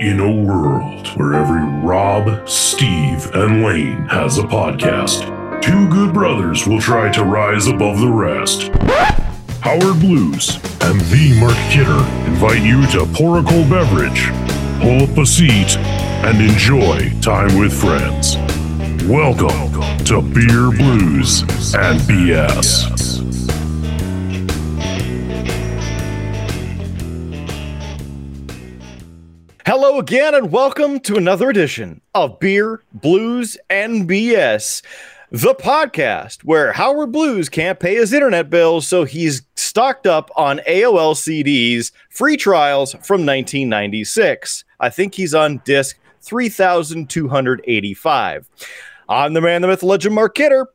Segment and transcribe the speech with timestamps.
[0.00, 5.24] In a world where every Rob, Steve, and Lane has a podcast,
[5.60, 8.70] two good brothers will try to rise above the rest.
[9.60, 11.98] Howard Blues and the Mark Kidder
[12.30, 14.28] invite you to pour a cold beverage,
[14.80, 18.36] pull up a seat, and enjoy time with friends.
[19.08, 21.42] Welcome to Beer Blues
[21.74, 22.97] and BS.
[29.70, 34.80] Hello again, and welcome to another edition of Beer, Blues, and BS,
[35.30, 40.62] the podcast where Howard Blues can't pay his internet bills, so he's stocked up on
[40.66, 44.64] AOL CDs, free trials from 1996.
[44.80, 48.48] I think he's on disc 3285.
[49.10, 50.66] I'm the man, the myth, legend, Mark Kidder.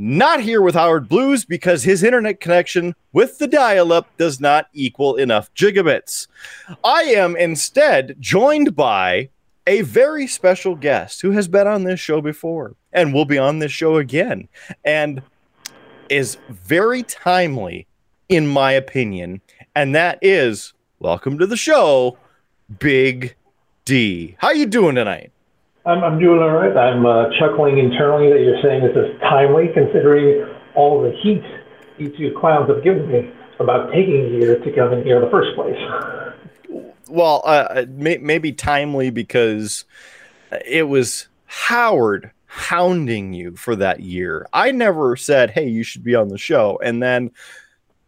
[0.00, 4.68] Not here with Howard Blues because his internet connection with the dial up does not
[4.72, 6.28] equal enough gigabits.
[6.84, 9.30] I am instead joined by
[9.66, 13.58] a very special guest who has been on this show before and will be on
[13.58, 14.46] this show again
[14.84, 15.20] and
[16.08, 17.88] is very timely,
[18.28, 19.40] in my opinion.
[19.74, 22.18] And that is welcome to the show,
[22.78, 23.34] Big
[23.84, 24.36] D.
[24.38, 25.32] How are you doing tonight?
[25.88, 26.76] I'm, I'm doing all right.
[26.76, 31.42] I'm uh, chuckling internally that you're saying this is timely, considering all the heat
[31.96, 35.24] you two clowns have given me about taking a year to come in here in
[35.24, 35.78] the first place.
[37.08, 39.86] Well, uh, may, maybe timely because
[40.66, 44.46] it was Howard hounding you for that year.
[44.52, 47.30] I never said, "Hey, you should be on the show," and then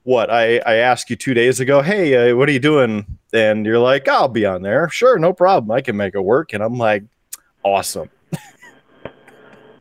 [0.03, 0.31] what?
[0.31, 3.79] I I asked you two days ago, "Hey, uh, what are you doing?" And you're
[3.79, 4.91] like, "I'll be on there.
[4.91, 5.71] Sure, no problem.
[5.71, 7.05] I can make it work." And I'm like,
[7.63, 8.11] awesome.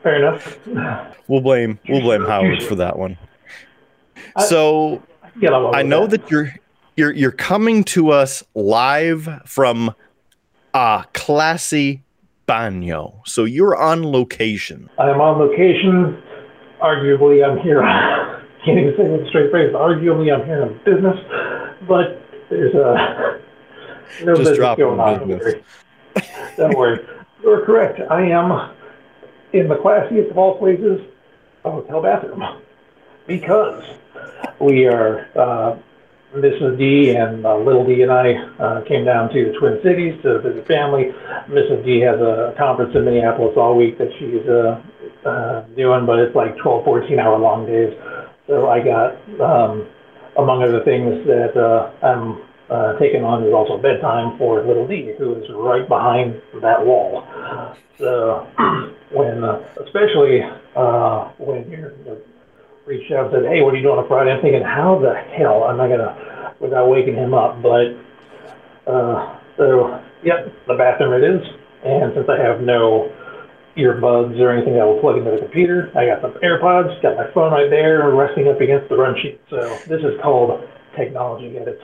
[0.03, 0.59] Fair enough.
[1.27, 3.17] We'll blame we'll blame Howard for that one.
[4.47, 5.03] So
[5.73, 6.53] I know that you're
[6.95, 9.93] you're you're coming to us live from
[10.73, 12.03] a classy
[12.47, 13.21] baño.
[13.25, 14.89] So you're on location.
[14.97, 16.21] I am on location.
[16.81, 17.81] Arguably, I'm here.
[18.65, 19.73] Can't even say it with a straight face.
[19.73, 21.17] Arguably, I'm here on business,
[21.87, 23.39] but there's a
[24.25, 25.27] no Just business going on.
[25.27, 25.63] Business.
[26.57, 26.99] Don't worry.
[27.41, 27.99] You're correct.
[28.09, 28.75] I am
[29.53, 31.01] in the classiest of all places,
[31.63, 32.43] a hotel bathroom,
[33.27, 33.83] because
[34.59, 35.77] we are uh,
[36.35, 36.77] Mrs.
[36.77, 40.39] D and uh, Little D and I uh, came down to the Twin Cities to
[40.39, 41.13] visit family.
[41.47, 41.85] Mrs.
[41.85, 44.81] D has a conference in Minneapolis all week that she's uh,
[45.27, 47.97] uh, doing, but it's like 12, 14 hour long days.
[48.47, 49.87] So I got, um,
[50.37, 55.13] among other things that uh, I'm uh, taking on is also bedtime for Little D,
[55.17, 57.25] who is right behind that wall.
[57.97, 58.47] So
[59.11, 60.41] when, uh, especially
[60.75, 62.21] uh, when you're, you're
[62.85, 65.13] reached out and said, "Hey, what are you doing on Friday?" I'm thinking, "How the
[65.37, 67.95] hell am I gonna?" Without waking him up, but
[68.85, 71.41] uh, so yep, the bathroom it is.
[71.85, 73.09] And since I have no
[73.77, 77.31] earbuds or anything that will plug into the computer, I got some AirPods, got my
[77.33, 79.39] phone right there, resting up against the run sheet.
[79.49, 80.59] So this is called
[80.97, 81.81] technology at its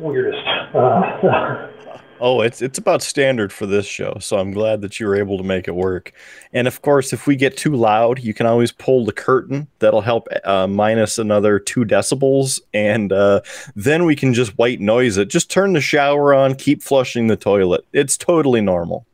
[0.00, 0.46] weirdest.
[0.74, 1.70] Uh,
[2.20, 5.36] Oh, it's it's about standard for this show, so I'm glad that you were able
[5.36, 6.12] to make it work.
[6.52, 9.66] And of course, if we get too loud, you can always pull the curtain.
[9.80, 13.40] That'll help uh, minus another two decibels, and uh,
[13.74, 15.28] then we can just white noise it.
[15.28, 17.84] Just turn the shower on, keep flushing the toilet.
[17.92, 19.06] It's totally normal.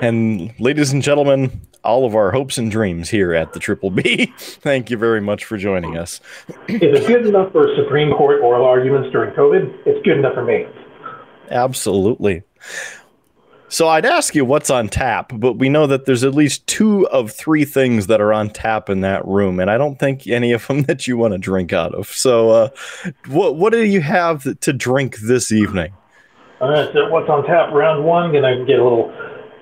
[0.00, 4.32] and ladies and gentlemen, all of our hopes and dreams here at the Triple B.
[4.38, 6.20] Thank you very much for joining us.
[6.68, 10.44] if it's good enough for Supreme Court oral arguments during COVID, it's good enough for
[10.44, 10.66] me.
[11.50, 12.42] Absolutely.
[13.70, 17.06] So I'd ask you what's on tap, but we know that there's at least two
[17.08, 20.52] of three things that are on tap in that room, and I don't think any
[20.52, 22.08] of them that you want to drink out of.
[22.08, 22.68] So, uh,
[23.26, 25.92] what what do you have to drink this evening?
[26.60, 27.72] Right, so what's on tap?
[27.72, 29.12] Round one, gonna get a little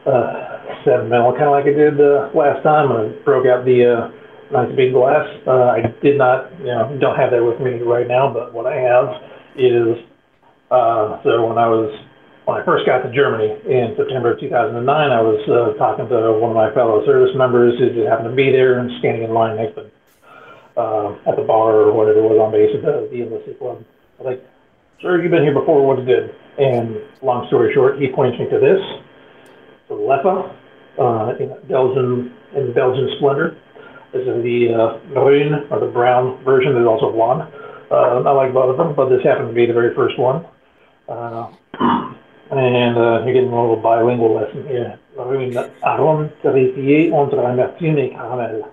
[0.07, 2.93] uh, sentimental, kind of like I did uh, last time.
[2.93, 5.27] I broke out the uh, nice big glass.
[5.47, 8.67] Uh, I did not, you know, don't have that with me right now, but what
[8.67, 9.11] I have
[9.57, 9.99] is
[10.71, 11.91] uh, so when I was
[12.47, 16.39] when I first got to Germany in September of 2009, I was uh, talking to
[16.39, 19.35] one of my fellow service members who just happened to be there and standing in
[19.35, 19.91] line next to
[20.79, 23.83] uh, at the bar or whatever it was on base at the, the enlisted club.
[23.83, 24.41] I was like,
[25.03, 25.83] sir, you've been here before.
[25.83, 26.35] What's good?
[26.59, 28.81] And long story short, he points me to this,
[29.91, 30.55] Leffe,
[30.99, 33.57] uh, in Belgian in Belgian Splendor.
[34.13, 35.21] This is the uh,
[35.71, 36.75] or the brown version.
[36.75, 37.43] There's also blonde.
[37.91, 40.45] Uh, I like both of them, but this happened to be the very first one.
[41.09, 41.53] Uh,
[42.51, 44.99] and uh, you're getting a little bilingual lesson here.
[45.17, 45.53] Maroon
[45.83, 48.73] arôme torréfié entre amertume et caramel.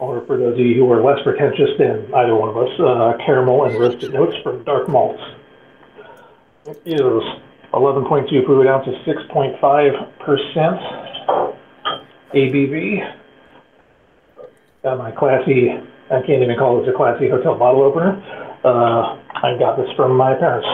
[0.00, 3.12] or for those of you who are less pretentious than either one of us, uh,
[3.24, 5.22] caramel and roasted notes from dark malts.
[6.66, 7.22] It is
[7.72, 9.60] 11.2 fluid ounces, 6.5%
[12.34, 13.14] ABV.
[14.82, 15.70] Got my classy,
[16.10, 18.20] I can't even call this a classy hotel bottle opener.
[18.64, 20.66] Uh, I got this from my parents.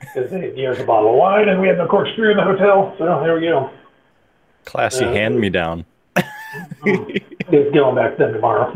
[0.00, 2.94] Because they gave a bottle of wine and we had no corkscrew in the hotel,
[2.98, 3.70] so there we go.
[4.64, 5.84] Classy Uh, hand me down.
[7.48, 8.74] It's going back then tomorrow.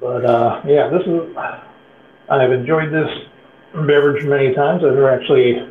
[0.00, 1.36] But uh, yeah, this is.
[2.30, 3.10] I've enjoyed this
[3.74, 4.82] beverage many times.
[4.84, 5.68] I've never actually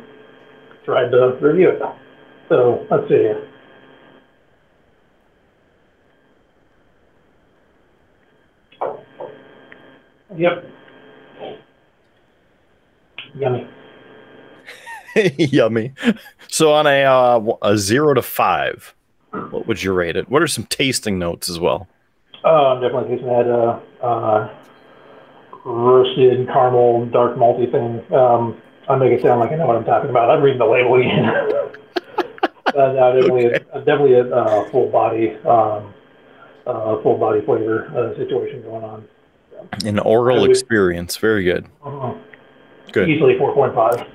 [0.84, 1.82] tried to review it.
[2.48, 3.32] So let's see.
[10.36, 10.70] Yep.
[13.38, 13.68] Yummy.
[15.38, 15.92] Yummy.
[16.48, 18.94] So on a uh, a zero to five,
[19.30, 20.28] what would you rate it?
[20.28, 21.88] What are some tasting notes as well?
[22.44, 24.54] Uh, I'm definitely tasting that uh, uh,
[25.66, 28.02] roasted caramel dark malty thing.
[28.14, 30.30] Um, I make it sound like I know what I'm talking about.
[30.30, 31.24] I'm reading the label again.
[31.26, 35.92] uh, no, definitely, a, definitely a uh, full body, um,
[36.66, 39.08] uh, full body flavor uh, situation going on.
[39.84, 41.16] An oral I would- experience.
[41.16, 41.66] Very good.
[41.84, 42.14] Uh,
[42.92, 43.10] Good.
[43.10, 44.08] Easily 4.5.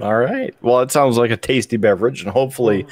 [0.00, 0.54] All right.
[0.62, 2.86] Well, it sounds like a tasty beverage, and hopefully,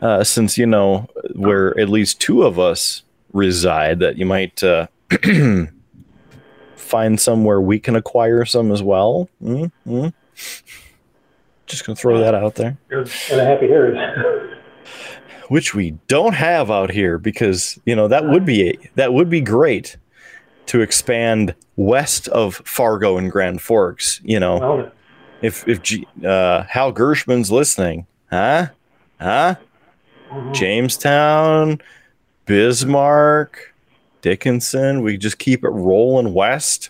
[0.00, 3.02] uh, since you know where at least two of us
[3.32, 4.86] reside, that you might uh,
[6.94, 9.28] find somewhere we can acquire some as well.
[9.42, 10.06] Mm-hmm.
[11.66, 13.98] Just gonna throw that out there, in a Happy Harry's.
[15.48, 19.40] which we don't have out here because you know that would be that would be
[19.40, 19.96] great
[20.66, 24.20] to expand west of Fargo and Grand Forks.
[24.22, 24.92] You know, well,
[25.42, 28.68] if if G, uh, Hal Gershman's listening, huh?
[29.20, 29.56] Huh?
[30.30, 30.54] mhm.
[30.54, 31.80] Jamestown,
[32.46, 33.73] Bismarck,
[34.24, 35.02] Dickinson.
[35.02, 36.88] We just keep it rolling west.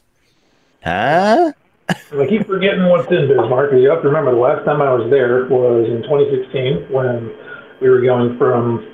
[0.84, 1.52] Huh?
[1.88, 3.74] I keep forgetting what's in Bismarck.
[3.74, 7.34] You have to remember the last time I was there was in 2016 when
[7.82, 8.86] we were going from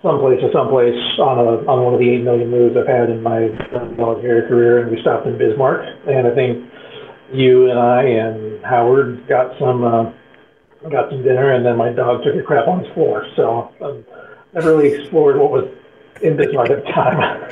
[0.00, 3.22] someplace to someplace on a on one of the eight million moves I've had in
[3.22, 3.52] my
[4.00, 5.84] military career, and we stopped in Bismarck.
[6.08, 6.64] And I think
[7.30, 10.08] you and I and Howard got some uh,
[10.88, 13.28] got some dinner, and then my dog took a crap on his floor.
[13.36, 15.68] So um, I never really explored what was
[16.22, 17.50] in this at the time.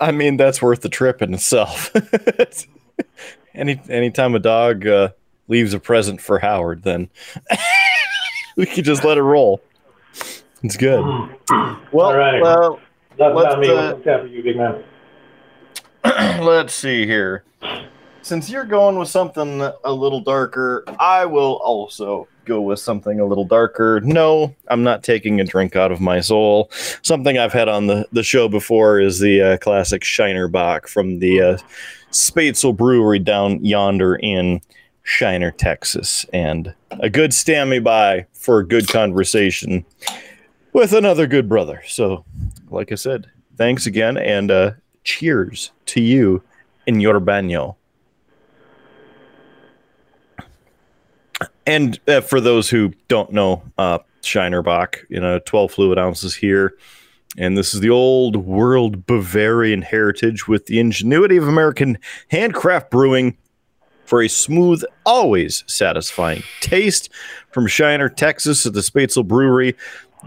[0.00, 1.90] I mean, that's worth the trip in itself.
[3.54, 5.10] Any anytime a dog uh,
[5.48, 7.08] leaves a present for Howard, then
[8.56, 9.60] we could just let it roll.
[10.62, 11.04] It's good.
[11.90, 12.42] Well, right.
[12.42, 12.78] well,
[13.18, 13.54] Let's,
[14.06, 14.42] uh, you
[16.44, 17.42] let's see here.
[18.22, 23.26] Since you're going with something a little darker, I will also go with something a
[23.26, 24.00] little darker.
[24.00, 26.70] No, I'm not taking a drink out of my soul.
[27.02, 31.18] Something I've had on the, the show before is the uh, classic Shiner Bock from
[31.18, 31.58] the uh,
[32.10, 34.60] Spoetzl Brewery down yonder in
[35.02, 36.26] Shiner, Texas.
[36.32, 39.84] And a good stand me by for a good conversation
[40.72, 41.82] with another good brother.
[41.86, 42.24] So,
[42.70, 44.70] like I said, thanks again and uh,
[45.04, 46.42] cheers to you
[46.86, 47.76] in your baño.
[51.68, 56.34] And uh, for those who don't know, uh, Shiner Bock, you know, 12 fluid ounces
[56.34, 56.78] here.
[57.36, 61.98] And this is the old world Bavarian heritage with the ingenuity of American
[62.30, 63.36] handcraft brewing
[64.06, 67.10] for a smooth, always satisfying taste
[67.52, 69.76] from Shiner, Texas at the Spoetzl Brewery.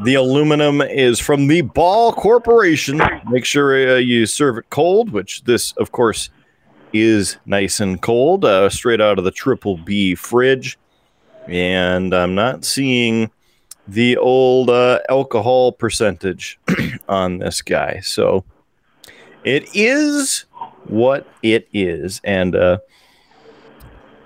[0.03, 3.01] The aluminum is from the Ball Corporation.
[3.27, 6.29] Make sure uh, you serve it cold, which this, of course,
[6.93, 10.77] is nice and cold, uh, straight out of the Triple B fridge.
[11.51, 13.29] And I'm not seeing
[13.85, 16.57] the old uh, alcohol percentage
[17.09, 17.99] on this guy.
[17.99, 18.45] So
[19.43, 20.45] it is
[20.85, 22.21] what it is.
[22.23, 22.77] And uh,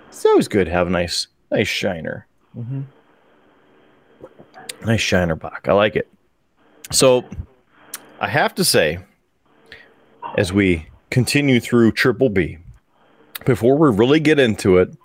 [0.08, 2.28] it's always good to have a nice, nice shiner.
[4.86, 5.66] Nice shiner bock.
[5.68, 6.08] I like it.
[6.92, 7.26] So
[8.20, 9.00] I have to say,
[10.38, 12.60] as we continue through Triple B,
[13.46, 14.96] before we really get into it,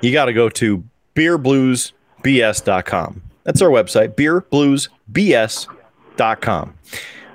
[0.00, 0.82] you got to go to
[1.18, 3.22] beerbluesbs.com.
[3.44, 6.74] That's our website, beerbluesbs.com.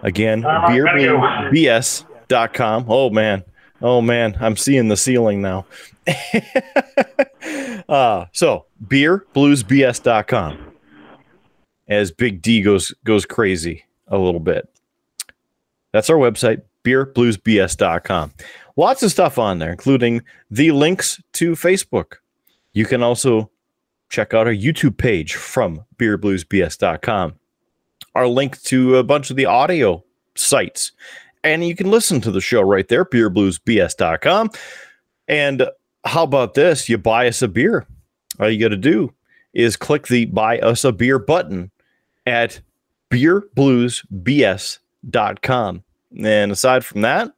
[0.04, 2.86] Again, Uh, beerbluesbs.com.
[2.88, 3.44] Oh, man.
[3.82, 4.38] Oh, man.
[4.40, 5.66] I'm seeing the ceiling now.
[7.90, 10.70] uh, so, beerbluesbs.com
[11.90, 14.70] as Big D goes goes crazy a little bit.
[15.92, 18.34] That's our website, beerbluesbs.com.
[18.75, 22.13] Lots of stuff on there, including the links to Facebook.
[22.74, 23.52] You can also
[24.13, 27.34] check out our YouTube page from beerbluesbs.com.
[28.13, 30.03] Our link to a bunch of the audio
[30.36, 30.91] sites.
[31.43, 34.51] And you can listen to the show right there, beerbluesbs.com.
[35.27, 35.67] And
[36.05, 36.88] how about this?
[36.88, 37.88] You buy us a beer.
[38.39, 39.12] All you got to do
[39.53, 41.72] is click the buy us a beer button
[42.27, 42.62] at
[43.10, 45.84] beerbluesbs.com.
[46.24, 47.32] And aside from that,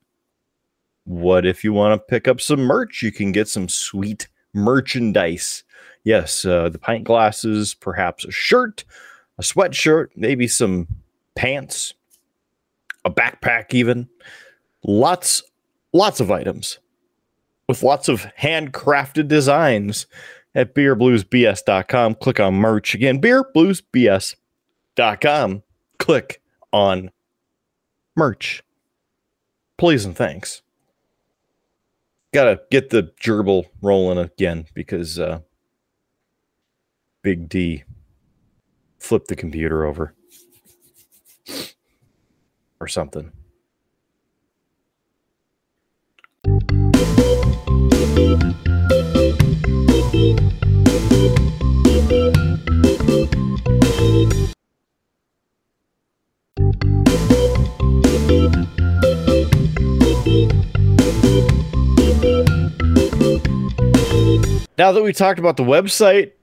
[1.06, 3.02] what if you want to pick up some merch?
[3.02, 5.64] You can get some sweet merchandise.
[6.06, 8.86] Yes, uh, the pint glasses, perhaps a shirt,
[9.40, 10.88] a sweatshirt, maybe some
[11.36, 11.96] pants,
[13.04, 14.08] a backpack, even.
[14.84, 15.42] Lots,
[15.94, 16.78] lots of items
[17.68, 20.06] with lots of handcrafted designs
[20.54, 22.14] at beerbluesbs.com.
[22.16, 25.64] Click on merch again, beerbluesbs.com.
[25.98, 27.10] Click on
[28.16, 28.62] merch.
[29.78, 30.62] Please and thanks.
[32.32, 35.40] Gotta get the gerbil rolling again because uh,
[37.26, 37.84] Big D
[39.00, 40.14] flipped the computer over
[42.80, 43.32] or something.
[64.78, 66.34] Now that we talked about the website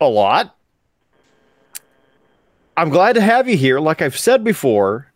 [0.00, 0.56] a lot,
[2.76, 5.12] I'm glad to have you here, like I've said before,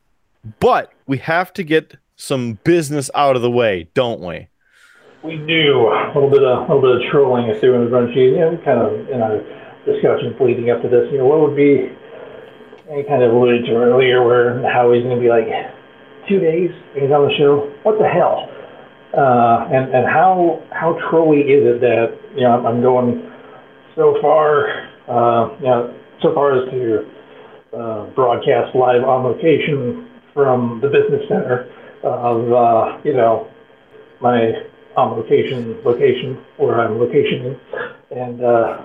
[0.61, 4.49] but we have to get some business out of the way, don't we?
[5.23, 8.13] We do a little bit of a little bit of trolling is doing the run.
[8.13, 9.43] You know, kind of in our
[9.85, 11.11] discussions leading up to this.
[11.11, 11.91] You know, what would be?
[12.89, 15.49] I kind of alluded to earlier where Howie's going to be like
[16.29, 17.73] two days he's on the show.
[17.83, 18.49] What the hell?
[19.17, 23.28] Uh, and and how how trolly is it that you know I'm going
[23.99, 24.89] so far?
[25.11, 27.11] Uh, you know, so far as to
[27.77, 31.69] uh, broadcast live on location from the business center
[32.05, 33.51] of uh, you know
[34.23, 34.53] my
[34.97, 37.59] on location location where I'm locationing,
[38.11, 38.85] and uh,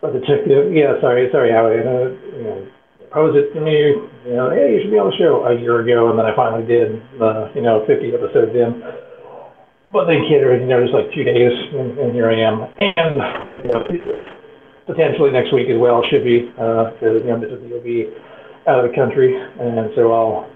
[0.00, 2.66] but the detective, yeah, sorry, sorry, Howie, uh, you know,
[2.98, 3.94] proposed it to me,
[4.26, 6.34] you know, hey, you should be on the show a year ago, and then I
[6.34, 8.82] finally did, uh, you know, 50 episodes in.
[9.92, 13.16] But then catered, you know, just like two days, and, and here I am, and
[13.62, 13.84] you know,
[14.86, 17.68] potentially next week as well should be, because uh, you know, Mrs.
[17.68, 18.08] will be
[18.66, 20.50] out of the country, and so I'll.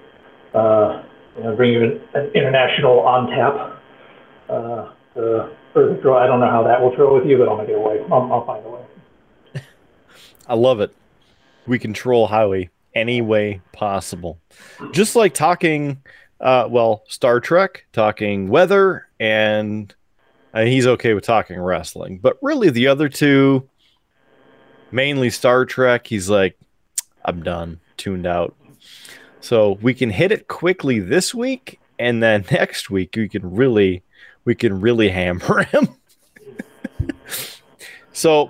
[0.54, 1.02] Uh,
[1.36, 3.82] you know, bring you an, an international on tap
[4.48, 4.92] uh,
[6.00, 6.22] draw.
[6.22, 8.00] I don't know how that will throw with you, but I'll make it a way.
[8.10, 9.62] I'll, I'll find a way.
[10.46, 10.94] I love it.
[11.66, 14.38] We control Howie any way possible.
[14.92, 16.02] Just like talking,
[16.40, 19.94] uh, well, Star Trek, talking weather, and
[20.54, 22.18] uh, he's okay with talking wrestling.
[22.18, 23.68] But really, the other two,
[24.90, 26.58] mainly Star Trek, he's like,
[27.24, 28.54] I'm done, tuned out.
[29.40, 34.02] So we can hit it quickly this week, and then next week we can really
[34.44, 35.88] we can really hammer him.
[38.12, 38.46] so,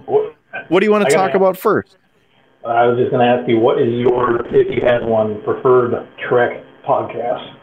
[0.69, 1.97] what do you want to talk about first?
[2.65, 5.95] I was just going to ask you, what is your, if you had one, preferred
[6.29, 7.56] Trek podcast?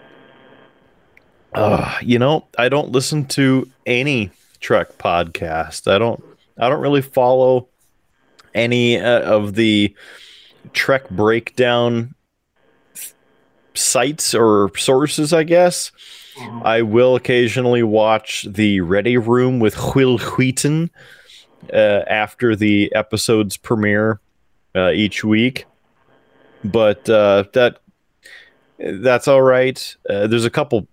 [1.55, 5.91] Uh, you know, I don't listen to any Trek podcast.
[5.91, 6.23] I don't.
[6.57, 7.67] I don't really follow
[8.53, 9.95] any uh, of the
[10.73, 12.15] Trek breakdown
[13.73, 15.91] sites or sources, I guess.
[16.35, 16.65] Mm-hmm.
[16.65, 20.89] I will occasionally watch the Ready Room with Wil Wheaton
[21.71, 24.19] uh, after the episodes premiere
[24.75, 25.65] uh, each week,
[26.63, 27.79] but uh, that
[28.79, 29.95] that's all right.
[30.09, 30.87] Uh, there's a couple,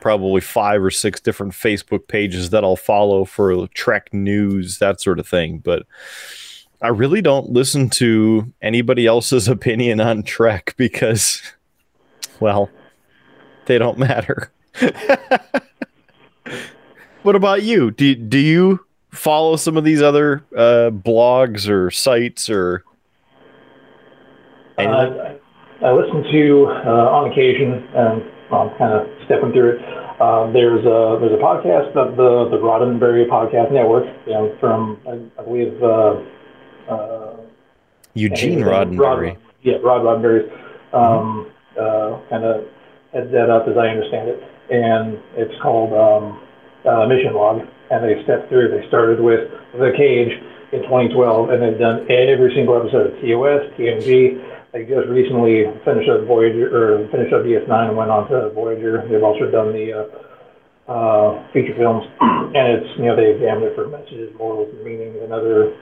[0.00, 5.18] probably five or six different Facebook pages that I'll follow for Trek news, that sort
[5.18, 5.86] of thing, but.
[6.82, 11.40] I really don't listen to anybody else's opinion on Trek because
[12.40, 12.70] well,
[13.66, 14.50] they don't matter.
[17.22, 17.90] what about you?
[17.90, 22.84] Do do you follow some of these other uh, blogs or sites or?
[24.76, 25.36] Uh,
[25.82, 28.22] I listen to uh, on occasion, and
[28.56, 29.80] I'm kind of stepping through it.
[30.20, 35.00] Uh, there's a there's a podcast of the the Roddenberry Podcast Network, you know, from
[35.06, 36.22] I, I believe uh,
[36.88, 37.36] uh,
[38.14, 39.34] Eugene Roddenberry.
[39.34, 40.50] Rod, yeah, Rod Roddenberry.
[40.92, 42.64] Um, mm-hmm uh, kind of
[43.12, 44.38] heads that up, as I understand it.
[44.70, 46.40] And it's called um,
[46.86, 47.62] uh, Mission Log.
[47.90, 48.70] And they stepped through.
[48.70, 50.32] They started with The Cage
[50.72, 54.40] in 2012, and they've done every single episode of TOS, TNG.
[54.74, 59.06] They just recently finished up Voyager, or finished up DS9 and went on to Voyager.
[59.06, 63.78] They've also done the uh, uh, feature films, and it's you know they examine it
[63.78, 65.78] for messages, morals, meanings, and other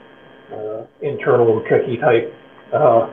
[0.53, 2.29] uh, internal tricky type
[2.69, 3.09] uh,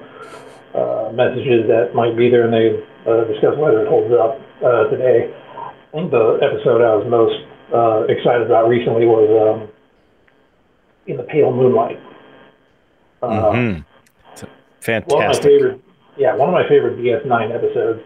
[0.76, 2.76] uh, messages that might be there, and they
[3.08, 5.32] uh, discuss whether it holds up uh, today.
[5.32, 7.40] I think the episode I was most
[7.72, 9.72] uh, excited about recently was um,
[11.08, 11.98] in the pale moonlight.
[13.22, 13.84] Uh, Mhm.
[15.04, 15.80] It's one of my favorite,
[16.16, 18.02] yeah, one of my favorite DS9 episodes.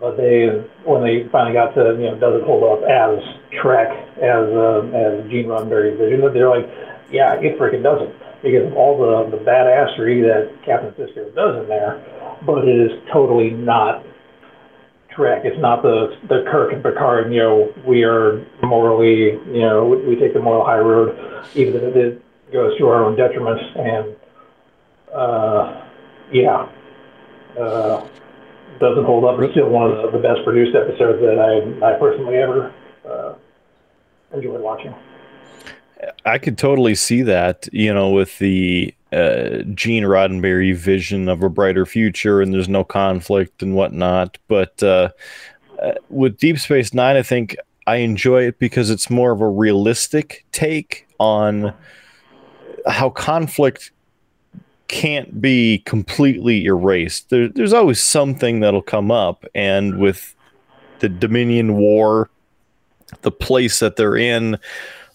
[0.00, 0.46] But they,
[0.84, 3.18] when they finally got to, you know, does it hold up as
[3.60, 3.90] Trek,
[4.22, 6.20] as uh, as Gene Roddenberry's vision?
[6.20, 6.70] But they're like,
[7.10, 11.68] yeah, it freaking doesn't because of all the the badassery that Captain Sisko does in
[11.68, 12.04] there.
[12.46, 14.04] But it is totally not
[15.10, 15.42] Trek.
[15.44, 17.32] It's not the the Kirk and Picard.
[17.32, 21.10] You know, we are morally, you know, we, we take the moral high road,
[21.56, 23.60] even if it goes to our own detriment.
[23.76, 24.16] And
[25.12, 25.87] uh,
[26.32, 26.68] yeah,
[27.58, 28.06] uh,
[28.80, 29.40] doesn't hold up.
[29.40, 32.72] It's still one of the, the best produced episodes that I I personally ever
[33.08, 33.34] uh,
[34.32, 34.94] enjoyed watching.
[36.24, 41.48] I could totally see that, you know, with the uh, Gene Roddenberry vision of a
[41.48, 44.38] brighter future and there's no conflict and whatnot.
[44.46, 45.10] But uh,
[45.82, 47.56] uh, with Deep Space Nine, I think
[47.86, 51.74] I enjoy it because it's more of a realistic take on
[52.86, 53.90] how conflict
[54.88, 57.30] can't be completely erased.
[57.30, 59.44] There, there's always something that'll come up.
[59.54, 60.34] And with
[61.00, 62.30] the Dominion War,
[63.22, 64.58] the place that they're in,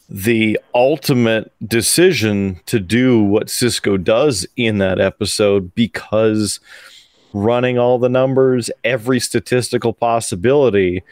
[0.09, 6.59] the ultimate decision to do what Sisko does in that episode because
[7.33, 11.03] running all the numbers, every statistical possibility,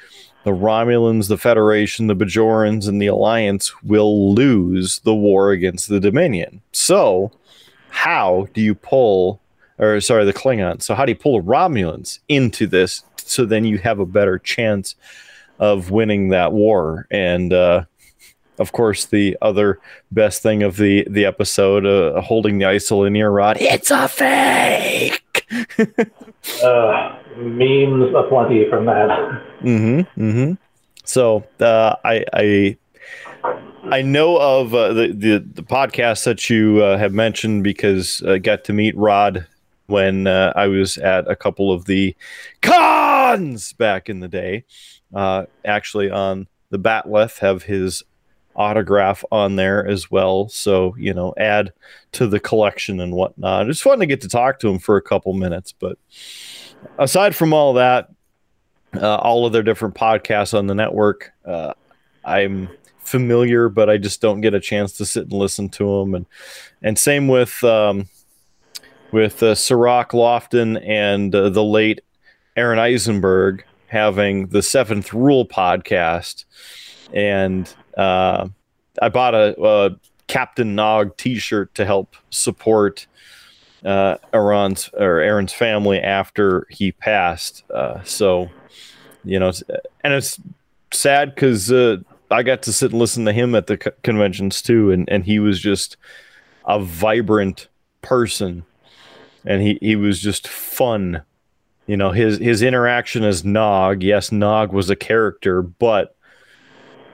[0.43, 5.99] the Romulans, the Federation, the Bajorans, and the Alliance will lose the war against the
[5.99, 6.61] Dominion.
[6.71, 7.31] So,
[7.91, 9.39] how do you pull,
[9.77, 10.83] or sorry, the Klingons?
[10.83, 14.39] So, how do you pull the Romulans into this so then you have a better
[14.39, 14.95] chance
[15.59, 17.07] of winning that war?
[17.11, 17.85] And, uh,
[18.57, 19.79] of course, the other
[20.11, 23.57] best thing of the the episode, uh, holding the isolinear rod.
[23.59, 25.45] It's a fake.
[26.63, 29.09] Uh, memes aplenty from that.
[29.61, 30.21] Mm-hmm.
[30.21, 30.53] Mm-hmm.
[31.05, 32.77] So uh, I I
[33.91, 38.37] I know of uh, the, the the podcast that you uh, have mentioned because I
[38.37, 39.45] got to meet Rod
[39.87, 42.15] when uh, I was at a couple of the
[42.61, 44.63] cons back in the day.
[45.13, 48.01] Uh, actually, on the bat'leth have his
[48.55, 50.47] autograph on there as well.
[50.47, 51.73] So you know, add
[52.13, 53.69] to the collection and whatnot.
[53.69, 55.97] It's fun to get to talk to him for a couple minutes, but
[56.97, 58.07] aside from all that,
[58.93, 61.33] uh, all of their different podcasts on the network.
[61.45, 61.73] Uh,
[62.23, 62.69] I'm
[63.11, 66.15] familiar, but I just don't get a chance to sit and listen to them.
[66.15, 66.25] And
[66.81, 68.07] and same with um,
[69.11, 72.01] with uh, Cirroc Lofton and uh, the late
[72.55, 76.45] Aron Eisenberg having the Seventh Rule podcast.
[77.13, 78.47] And uh,
[79.01, 79.91] I bought a, a
[80.27, 83.05] Captain Nog T-shirt to help support
[83.83, 87.63] uh, Aron's or Aron's family after he passed.
[87.69, 88.49] Uh, so
[89.23, 89.51] you know,
[90.03, 90.39] and it's
[90.93, 91.97] sad because uh,
[92.31, 95.25] I got to sit and listen to him at the co- conventions too, and and
[95.25, 95.97] he was just
[96.65, 97.67] a vibrant
[98.01, 98.63] person,
[99.45, 101.23] and he he was just fun.
[101.87, 104.03] You know, his his interaction as Nog.
[104.03, 106.15] Yes, Nog was a character, but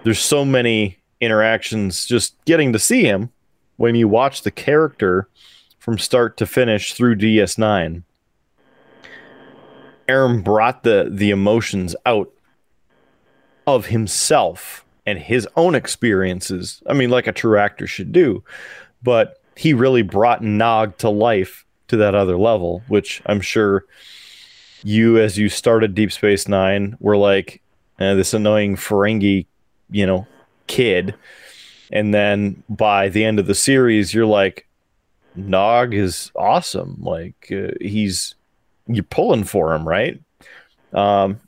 [0.04, 3.32] there's so many interactions just getting to see him
[3.78, 5.28] when you watch the character
[5.80, 8.04] from start to finish through DS9.
[10.08, 12.32] Aron brought the the emotions out
[13.66, 16.84] of himself and his own experiences.
[16.86, 18.44] I mean, like a true actor should do,
[19.02, 23.86] but he really brought Nog to life to that other level, which I'm sure
[24.84, 27.62] you, as you started Deep Space Nine, were like
[28.00, 29.48] eh, this annoying Ferengi,
[29.90, 30.28] you know,
[30.68, 31.16] kid,
[31.92, 34.68] and then by the end of the series, you're like,
[35.38, 36.98] Nog is awesome.
[37.00, 38.36] Like uh, he's
[38.88, 40.20] you're pulling for him, right?
[40.94, 41.40] Um,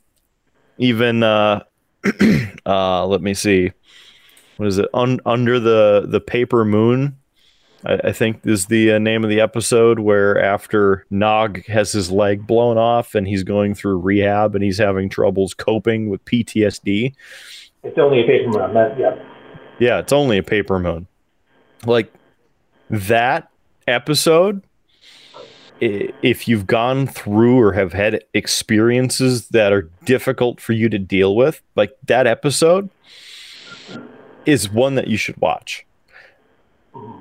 [0.78, 1.64] even uh,
[2.66, 3.72] uh, let me see,
[4.56, 4.88] what is it?
[4.94, 7.16] Un- under the the paper moon,
[7.84, 12.10] I, I think is the uh, name of the episode where after Nog has his
[12.10, 17.14] leg blown off and he's going through rehab and he's having troubles coping with PTSD.
[17.82, 18.74] It's only a paper moon.
[18.74, 19.16] That, yeah.
[19.78, 21.06] Yeah, it's only a paper moon.
[21.86, 22.12] Like
[22.90, 23.50] that
[23.86, 24.62] episode,
[25.80, 31.34] if you've gone through or have had experiences that are difficult for you to deal
[31.34, 32.90] with, like that episode
[34.46, 35.86] is one that you should watch.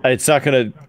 [0.03, 0.79] It's not going to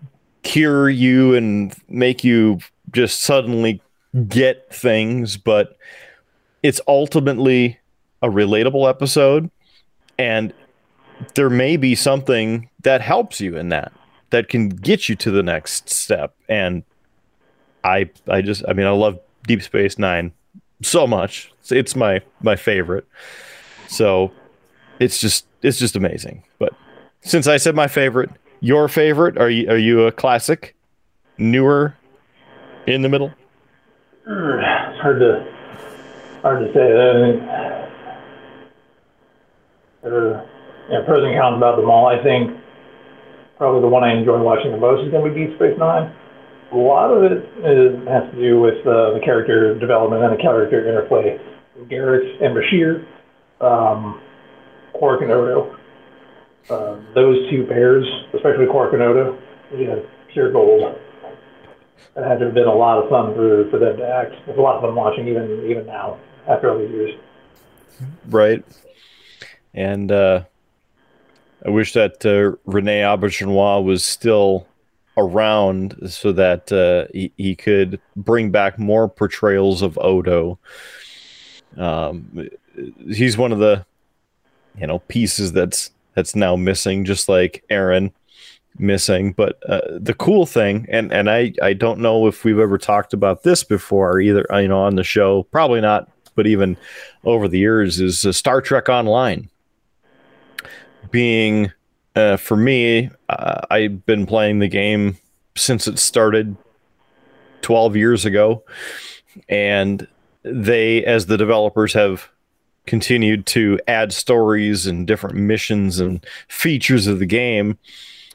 [0.42, 2.58] cure you and make you
[2.92, 3.80] just suddenly
[4.28, 5.76] get things, but
[6.62, 7.78] it's ultimately
[8.22, 9.50] a relatable episode
[10.18, 10.52] and
[11.34, 13.92] there may be something that helps you in that
[14.30, 16.82] that can get you to the next step and
[17.84, 20.32] I I just I mean I love Deep Space Nine
[20.82, 21.52] so much.
[21.60, 23.06] It's, it's my my favorite.
[23.88, 24.32] So
[24.98, 26.44] it's just it's just amazing.
[26.58, 26.72] But
[27.22, 30.74] since I said my favorite, your favorite, are you are you a classic,
[31.38, 31.96] newer,
[32.86, 33.32] in the middle?
[34.26, 35.46] It's hard to
[36.42, 36.80] hard to say.
[36.80, 37.40] I mean,
[40.04, 40.46] uh,
[40.90, 42.06] yeah, pros and cons about them all.
[42.06, 42.58] I think
[43.56, 46.14] probably the one I enjoy watching the most is going to be Deep Space Nine.
[46.72, 50.42] A lot of it is, has to do with uh, the character development and the
[50.42, 51.38] character interplay.
[51.88, 53.06] Garak and Bashir,
[53.60, 54.20] um,
[55.30, 55.76] Odo.
[56.68, 59.38] Uh, those two pairs, especially and Odo,
[59.76, 59.96] yeah,
[60.32, 60.96] pure gold.
[62.16, 64.34] It had to have been a lot of fun for, for them to act.
[64.46, 67.20] It's a lot of fun watching even even now after all these years.
[68.28, 68.64] Right.
[69.74, 70.44] And uh,
[71.64, 74.66] I wish that uh, Rene Auberjonois was still
[75.16, 80.58] around so that uh, he, he could bring back more portrayals of Odo.
[81.76, 82.48] Um,
[83.08, 83.84] he's one of the
[84.78, 88.12] you know pieces that's that's now missing, just like Aron
[88.78, 89.32] missing.
[89.32, 93.12] But uh, the cool thing, and and I I don't know if we've ever talked
[93.12, 96.76] about this before, either you know on the show, probably not, but even
[97.24, 99.48] over the years, is uh, Star Trek Online
[101.10, 101.72] being
[102.20, 103.10] uh, for me.
[103.28, 105.16] Uh, I've been playing the game
[105.56, 106.56] since it started
[107.62, 108.62] 12 years ago,
[109.48, 110.06] and
[110.42, 112.28] they, as the developers, have
[112.86, 117.78] continued to add stories and different missions and features of the game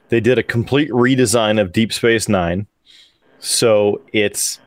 [0.09, 2.67] they did a complete redesign of Deep Space Nine.
[3.39, 4.59] So it's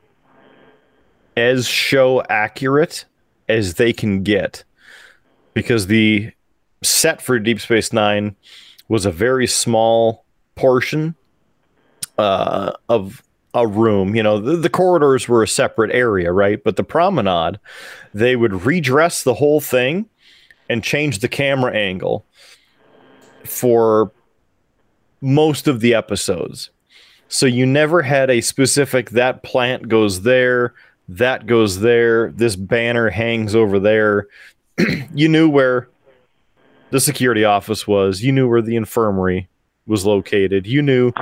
[1.37, 3.05] as show accurate
[3.49, 4.65] as they can get
[5.55, 6.33] because the
[6.83, 8.37] set for Deep Space Nine
[8.89, 10.25] was a very small
[10.55, 11.15] portion
[12.17, 13.23] uh, of
[13.55, 14.15] a room.
[14.15, 16.63] You know, the, the, corridors were a separate area, right?
[16.63, 17.59] But the promenade,
[18.13, 20.09] they would redress the whole thing
[20.69, 22.27] and change the camera angle
[23.45, 24.13] for
[25.21, 26.71] most of the episodes.
[27.29, 30.75] So you never had a specific that plant goes there,
[31.09, 34.29] that goes there, this banner hangs over there.
[35.15, 35.89] you knew where
[36.91, 39.49] the security office was, you knew where the infirmary
[39.87, 40.67] was located.
[40.67, 41.13] You knew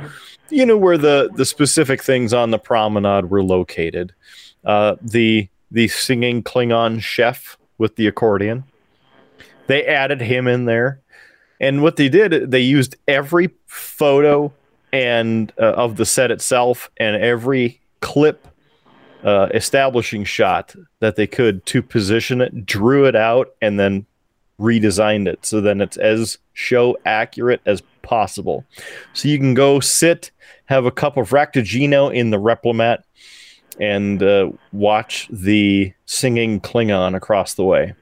[0.49, 4.13] you knew where the the specific things on the promenade were located.
[4.65, 8.63] Uh, the the singing Klingon chef with the accordion.
[9.67, 11.01] They added him in there.
[11.59, 14.53] And what they did, they used every photo
[14.93, 18.47] and uh, of the set itself and every clip
[19.23, 24.05] uh, establishing shot that they could to position it, drew it out, and then
[24.59, 28.65] redesigned it so then it's as show accurate as possible.
[29.13, 30.31] So you can go sit,
[30.65, 33.03] have a cup of Raktajino in the Replimat,
[33.79, 37.93] and uh, watch the singing Klingon across the way,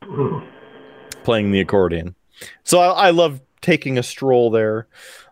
[1.24, 2.14] playing the accordion.
[2.62, 4.86] So I, I love taking a stroll there,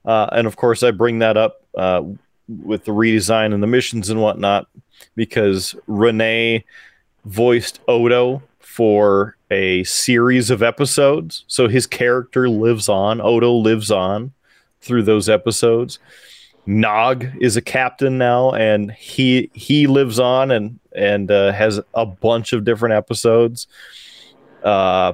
[0.04, 2.02] uh, and of course I bring that up uh,
[2.48, 4.66] with the redesign and the missions and whatnot
[5.14, 6.64] because René
[7.24, 13.20] voiced Odo for a series of episodes, so his character lives on.
[13.20, 14.32] Odo lives on
[14.80, 15.98] through those episodes.
[16.64, 22.06] Nog is a captain now, and he he lives on and and uh, has a
[22.06, 23.66] bunch of different episodes.
[24.62, 25.12] Uh,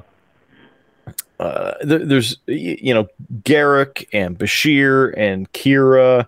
[1.39, 3.07] uh, there's you know
[3.43, 6.27] Garak and Bashir and Kira.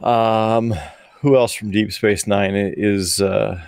[0.00, 0.74] Um,
[1.20, 3.20] who else from Deep Space Nine is?
[3.20, 3.60] Uh,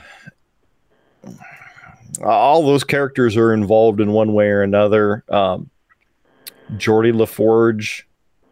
[2.25, 5.25] all those characters are involved in one way or another.
[5.29, 5.71] Um,
[6.73, 8.03] Geordi LaForge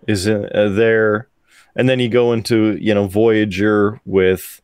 [0.07, 1.29] is in, uh, there,
[1.75, 4.61] and then you go into you know Voyager with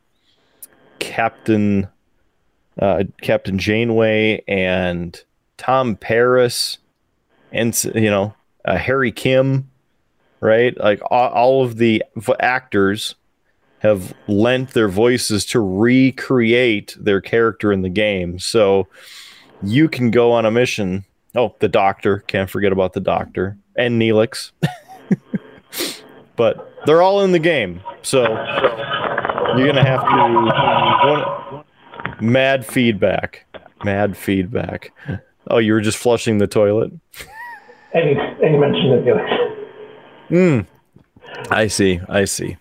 [0.99, 1.87] Captain
[2.79, 5.21] uh, Captain Janeway and
[5.57, 6.79] Tom Paris,
[7.51, 8.33] and you know
[8.65, 9.69] uh, Harry Kim,
[10.39, 10.77] right?
[10.77, 12.03] Like all, all of the
[12.39, 13.15] actors
[13.83, 18.39] have lent their voices to recreate their character in the game.
[18.39, 18.87] So
[19.61, 21.03] you can go on a mission.
[21.35, 22.19] Oh, the doctor.
[22.19, 24.51] Can't forget about the doctor and Neelix.
[26.37, 27.81] but they're all in the game.
[28.03, 28.21] So
[29.57, 31.65] you're going to have to.
[32.23, 33.45] Mad feedback.
[33.83, 34.93] Mad feedback.
[35.47, 36.93] Oh, you were just flushing the toilet?
[37.93, 39.49] Any, any mention of Neelix.
[40.29, 40.59] Hmm.
[41.51, 41.99] I see.
[42.07, 42.57] I see.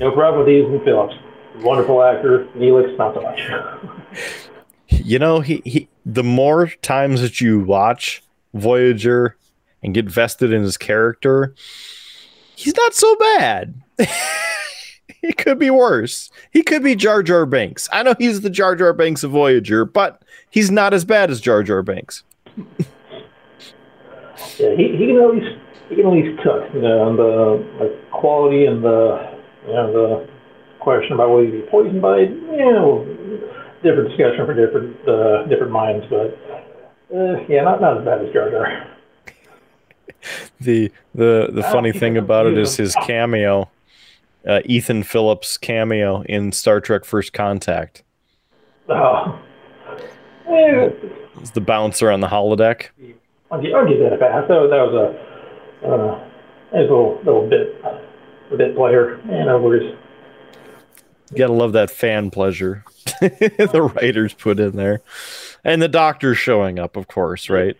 [0.00, 1.14] No problem with Ethan Phillips.
[1.60, 2.46] Wonderful actor.
[2.56, 4.48] Neelix, not so much.
[4.88, 8.22] You know, he, he the more times that you watch
[8.54, 9.36] Voyager
[9.82, 11.54] and get vested in his character,
[12.56, 13.80] he's not so bad.
[15.20, 16.30] He could be worse.
[16.52, 17.88] He could be Jar Jar Binks.
[17.92, 21.40] I know he's the Jar Jar Binks of Voyager, but he's not as bad as
[21.40, 22.22] Jar Jar Binks.
[24.56, 26.72] Yeah, he, he can at least he can at least cook.
[26.72, 29.37] You know, and the like, quality and the
[29.68, 30.28] you know the
[30.80, 32.30] question about whether he'd be poisoned by it.
[32.30, 33.04] You know,
[33.82, 36.38] different discussion for different uh, different minds, but
[37.14, 38.94] uh, yeah, not not as bad as Jar Jar.
[40.60, 43.70] The the the funny thing about it is his cameo,
[44.46, 48.02] uh, Ethan Phillips cameo in Star Trek First Contact.
[48.88, 49.38] Oh,
[50.48, 50.88] yeah,
[51.40, 52.88] It's the bouncer on the holodeck.
[53.50, 54.48] I'll give, I'll give that a pass.
[54.48, 54.94] That was, that was
[55.82, 57.76] a, uh, a little, little bit,
[58.56, 59.20] bit player.
[59.26, 59.96] You know, we're just,
[61.30, 62.84] You gotta love that fan pleasure
[63.20, 65.00] the writers put in there.
[65.64, 67.76] And the doctor showing up, of course, right?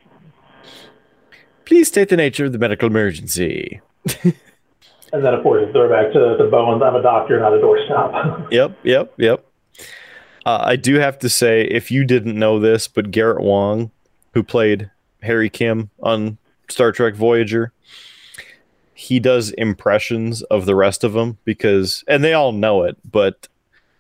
[1.65, 3.81] Please state the nature of the medical emergency.
[4.25, 6.83] and then of course throw back to the Bones.
[6.83, 8.49] I'm a doctor, not a doorstop.
[8.53, 9.45] Yep, yep, yep.
[10.47, 13.91] Uh, I do have to say, if you didn't know this, but Garrett Wang,
[14.33, 14.91] who played
[15.23, 16.39] Harry Kim on
[16.71, 17.73] Star Trek Voyager,
[18.99, 23.47] he does impressions of the rest of them because, and they all know it, but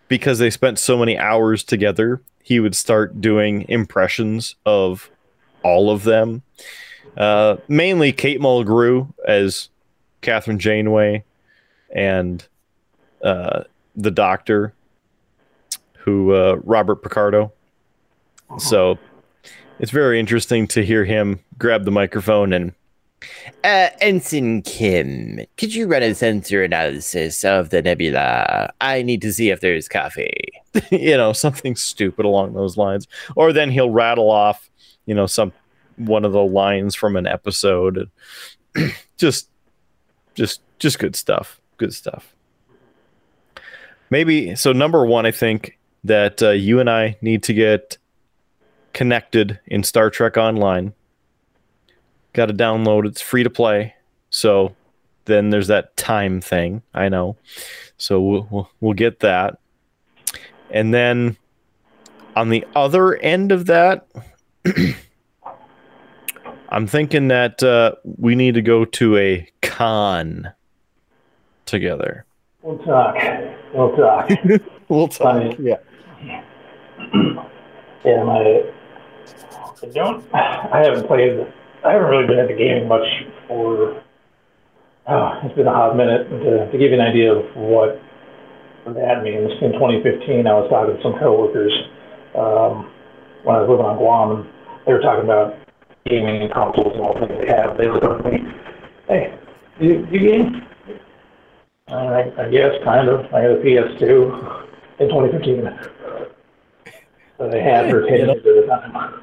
[0.08, 5.08] because they spent so many hours together, he would start doing impressions of
[5.62, 6.42] all of them.
[7.16, 9.68] Uh, mainly Kate Mulgrew as
[10.20, 11.22] Kathryn Janeway
[11.94, 12.44] and
[13.22, 13.62] uh,
[13.94, 14.74] the Doctor,
[15.98, 17.52] who uh, Robert Picardo.
[18.58, 18.98] So
[19.78, 22.72] it's very interesting to hear him grab the microphone and.
[23.64, 28.72] Uh, Ensign Kim, could you run a sensor analysis of the nebula?
[28.80, 30.52] I need to see if there's coffee.
[30.90, 33.08] you know, something stupid along those lines.
[33.36, 34.70] Or then he'll rattle off,
[35.06, 35.52] you know, some
[35.96, 38.10] one of the lines from an episode.
[39.16, 39.48] just,
[40.34, 41.60] just, just good stuff.
[41.76, 42.34] Good stuff.
[44.10, 44.72] Maybe so.
[44.72, 47.98] Number one, I think that uh, you and I need to get
[48.92, 50.94] connected in Star Trek Online.
[52.32, 53.06] Got to download.
[53.06, 53.94] It's free to play.
[54.30, 54.74] So
[55.24, 56.82] then there's that time thing.
[56.94, 57.36] I know.
[57.96, 59.58] So we'll we'll, we'll get that.
[60.70, 61.36] And then
[62.36, 64.06] on the other end of that,
[66.68, 70.52] I'm thinking that uh, we need to go to a con
[71.66, 72.24] together.
[72.62, 73.16] we'll talk.
[73.74, 74.30] We'll talk.
[74.88, 75.76] We'll talk, Yeah.
[78.04, 78.64] yeah, my,
[79.82, 81.46] I don't, I haven't played,
[81.84, 83.06] I haven't really been into gaming much
[83.46, 84.02] for,
[85.06, 86.28] oh, it's been a hot minute.
[86.28, 88.00] To, to give you an idea of what
[88.86, 91.72] that means, in 2015, I was talking to some coworkers
[92.34, 92.90] um,
[93.44, 94.48] when I was living on Guam, and
[94.86, 95.54] they were talking about
[96.06, 97.78] gaming and consoles and all the things they have.
[97.78, 98.42] They looked up at me,
[99.06, 99.38] hey,
[99.78, 100.62] you, you game?
[101.88, 103.32] I, I guess, kind of.
[103.32, 104.66] I had a PS2
[104.98, 105.64] in 2015
[107.38, 109.22] that I had for 10 years at a time.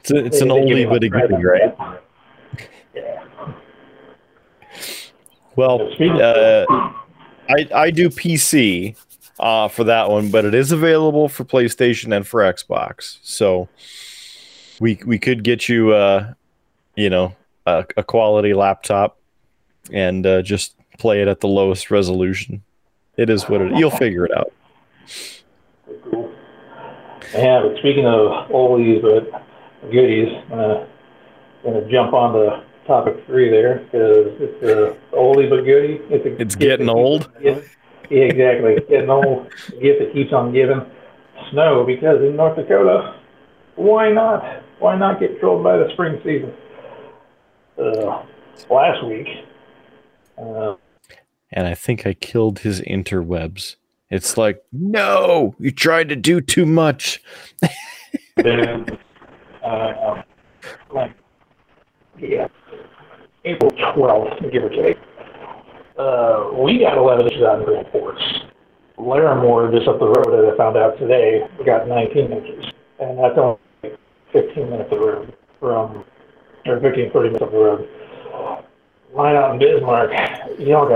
[0.00, 1.74] It's, a, it's an They- they give oldie but a goodie, right?
[2.94, 3.24] Yeah.
[5.56, 6.64] Well, uh,
[7.48, 8.96] I I do PC
[9.40, 13.18] uh, for that one, but it is available for PlayStation and for Xbox.
[13.22, 13.68] So
[14.80, 16.32] we we could get you, uh,
[16.94, 17.34] you know,
[17.66, 19.18] a, a quality laptop
[19.92, 22.62] and uh, just play it at the lowest resolution.
[23.16, 23.76] It is what it.
[23.76, 24.52] You'll figure it out.
[27.34, 29.42] Yeah, but speaking of oldies but
[29.82, 30.88] goodies, I'm gonna,
[31.64, 36.00] gonna jump on to topic three there because it's a oldie but goodie.
[36.10, 37.30] It's, a It's getting old.
[37.40, 37.60] Yeah,
[38.10, 38.76] exactly.
[38.88, 39.52] Getting old.
[39.68, 40.80] A gift that keeps on giving.
[41.52, 43.20] Snow because in North Dakota,
[43.76, 44.62] why not?
[44.80, 46.52] Why not get trolled by the spring season?
[47.78, 48.24] Uh,
[48.70, 49.28] last week,
[50.36, 50.74] uh,
[51.52, 53.76] And I think I killed his interwebs.
[54.10, 57.22] It's like, no, you tried to do too much.
[58.36, 58.98] then
[59.68, 60.22] uh,
[60.92, 61.14] like
[62.18, 62.48] yeah,
[63.44, 64.98] April twelfth, give or take.
[65.98, 68.22] Uh, we got eleven inches out in Grand Forks.
[68.98, 73.18] Larimore, just up the road, that I found out today, we got nineteen inches, and
[73.18, 73.58] that's only
[74.32, 76.04] fifteen minutes of the road from,
[76.66, 77.88] or 15, 30 minutes of the road.
[79.14, 80.10] Line out in Bismarck,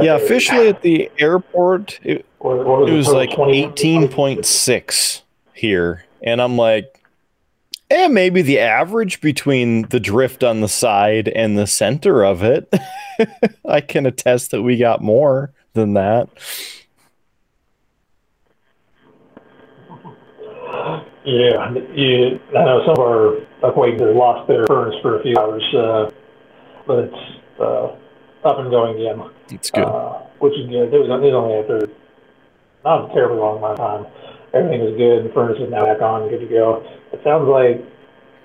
[0.04, 5.22] Yeah, officially at the airport, it, what, what it was like 18.6
[5.54, 6.04] here.
[6.22, 7.01] And I'm like,
[7.92, 12.72] eh, maybe the average between the drift on the side and the center of it.
[13.68, 16.28] I can attest that we got more than that.
[21.24, 25.62] Yeah, you, I know some of our acquaintances lost their furnace for a few hours,
[25.74, 26.10] uh,
[26.84, 27.16] but it's
[27.60, 27.94] uh,
[28.44, 29.84] up and going again, It's good.
[29.84, 30.92] uh, which is good.
[30.92, 31.88] It was, it was only after
[32.84, 34.21] not a terribly long amount of time.
[34.54, 35.24] Everything was good.
[35.24, 36.84] The furnace is now back on, good to go.
[37.12, 37.84] It sounds like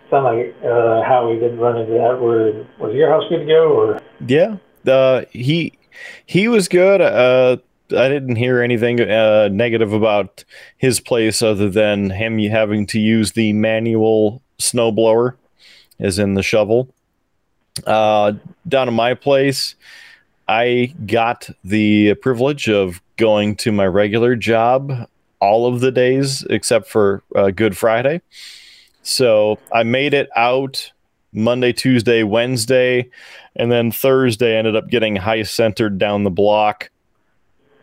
[0.09, 2.21] sound like uh, Howie didn't run into that.
[2.21, 3.71] Where was your house good to go?
[3.73, 5.77] Or Yeah, uh, he
[6.25, 7.01] he was good.
[7.01, 7.57] Uh,
[7.91, 10.43] I didn't hear anything uh, negative about
[10.77, 15.35] his place other than him having to use the manual snowblower,
[15.99, 16.93] as in the shovel.
[17.85, 18.33] Uh,
[18.67, 19.75] down at my place,
[20.47, 25.07] I got the privilege of going to my regular job
[25.39, 28.21] all of the days except for uh, Good Friday.
[29.04, 30.91] So I made it out
[31.32, 33.10] Monday, Tuesday, Wednesday,
[33.56, 36.89] and then Thursday ended up getting high centered down the block.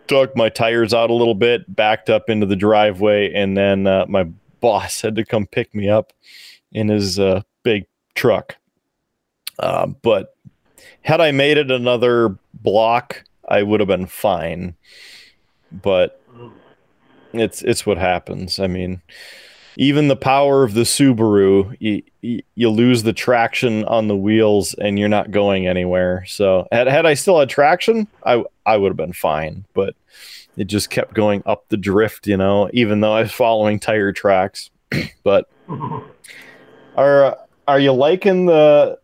[0.07, 4.05] Dug my tires out a little bit, backed up into the driveway, and then uh,
[4.09, 4.25] my
[4.61, 6.13] boss had to come pick me up
[6.73, 8.57] in his uh, big truck.
[9.59, 10.37] Uh, but
[11.03, 14.75] had I made it another block, I would have been fine.
[15.71, 16.21] But
[17.41, 18.59] it's it's what happens.
[18.59, 19.03] I mean,
[19.77, 24.99] even the power of the Subaru, you, you, lose the traction on the wheels and
[24.99, 26.25] you're not going anywhere.
[26.27, 29.65] So had, had I still had traction, I I would have been fine.
[29.75, 29.95] But
[30.57, 34.13] it just kept going up the drift, you know, even though I was following tire
[34.13, 34.71] tracks.
[35.25, 35.49] but
[36.97, 38.99] are are you liking the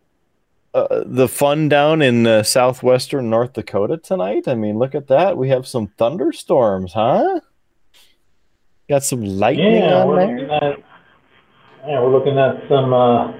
[0.72, 4.46] uh, the fun down in uh, southwestern North Dakota tonight?
[4.46, 5.36] I mean, look at that.
[5.36, 7.40] We have some thunderstorms, huh?
[8.90, 10.34] Got some lightning yeah, on we're there.
[10.34, 10.78] looking at
[11.86, 13.30] yeah, we're looking at some uh,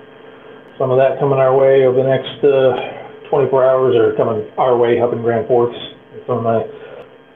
[0.79, 4.79] some of that coming our way over the next uh, 24 hours, or coming our
[4.79, 5.75] way up in Grand Forks.
[6.31, 6.63] Some of my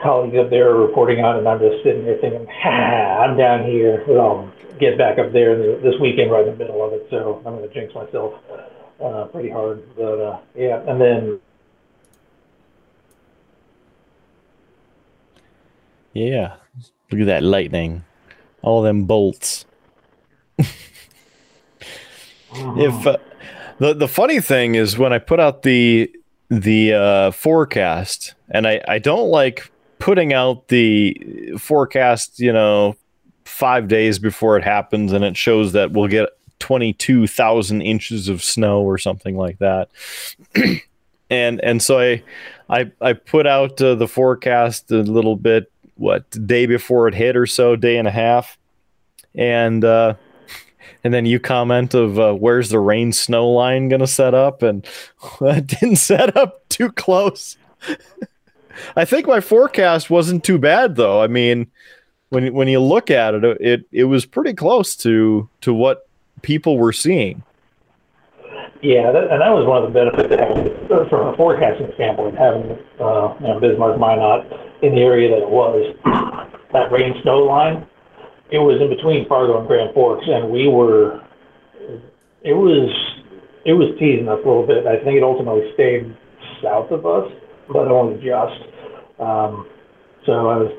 [0.00, 3.66] colleagues up there are reporting on, and I'm just sitting there thinking, ha, I'm down
[3.66, 4.04] here.
[4.06, 7.06] Well, I'll get back up there this weekend, right in the middle of it.
[7.10, 8.38] So I'm going to jinx myself
[9.02, 9.82] uh, pretty hard.
[9.96, 11.40] But uh, yeah, and then
[16.14, 16.62] Yeah.
[17.10, 18.04] Look at that lightning.
[18.62, 19.66] All them bolts.
[20.58, 20.66] if
[23.06, 23.18] uh,
[23.78, 26.10] the the funny thing is when I put out the
[26.48, 32.96] the uh, forecast, and I I don't like putting out the forecast, you know,
[33.44, 38.28] five days before it happens, and it shows that we'll get twenty two thousand inches
[38.28, 39.90] of snow or something like that.
[41.30, 42.22] and and so I
[42.68, 47.36] I I put out uh, the forecast a little bit what day before it hit
[47.36, 48.58] or so, day and a half,
[49.34, 50.14] and uh,
[51.02, 54.86] and then you comment of uh, where's the rain snow line to set up, and
[55.40, 57.56] it didn't set up too close.
[58.96, 61.22] I think my forecast wasn't too bad though.
[61.22, 61.70] I mean,
[62.30, 66.08] when when you look at it, it it was pretty close to to what
[66.42, 67.42] people were seeing.
[68.84, 72.36] Yeah, that, and that was one of the benefits of having, from a forecasting standpoint,
[72.36, 74.44] having uh, you know, Bismarck Minot
[74.84, 75.96] in the area that it was.
[76.74, 77.86] That rain snow line,
[78.50, 81.22] it was in between Fargo and Grand Forks, and we were,
[82.42, 82.90] it was,
[83.64, 84.84] it was teasing us a little bit.
[84.84, 86.10] I think it ultimately stayed
[86.60, 87.30] south of us,
[87.70, 88.58] but only just.
[89.22, 89.70] Um,
[90.26, 90.72] so I was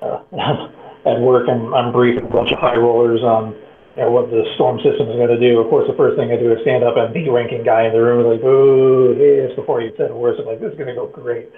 [0.00, 3.67] uh, at work, and I'm briefing a bunch of high rollers on you
[3.98, 5.58] know, what the storm system is going to do.
[5.58, 7.92] Of course, the first thing I do is stand up and the ranking guy in
[7.92, 10.78] the room is like, "Ooh, yes!" Before he said a word, I'm like, "This is
[10.78, 11.50] going to go great."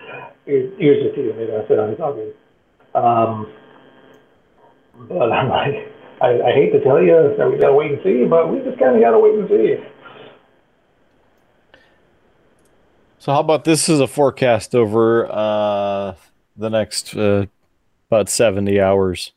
[0.46, 1.34] Here's, to you.
[1.36, 2.34] Maybe I said, "It's all good."
[2.94, 3.52] Um,
[5.08, 8.00] but I'm like, I, I hate to tell you that we got to wait and
[8.02, 9.76] see, but we just kind of got to wait and see.
[13.18, 16.14] So, how about this is a forecast over uh,
[16.56, 17.46] the next uh,
[18.10, 19.32] about seventy hours?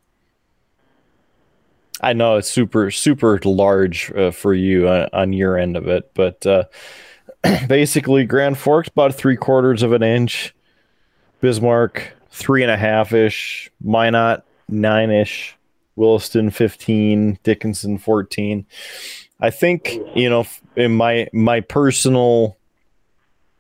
[2.02, 6.12] I know it's super super large uh, for you uh, on your end of it,
[6.14, 6.66] but uh,
[7.68, 10.54] basically Grand Forks about three quarters of an inch,
[11.42, 15.56] Bismarck three and a half ish, Minot nine ish,
[15.96, 18.66] Williston fifteen, Dickinson fourteen.
[19.40, 22.58] I think you know in my my personal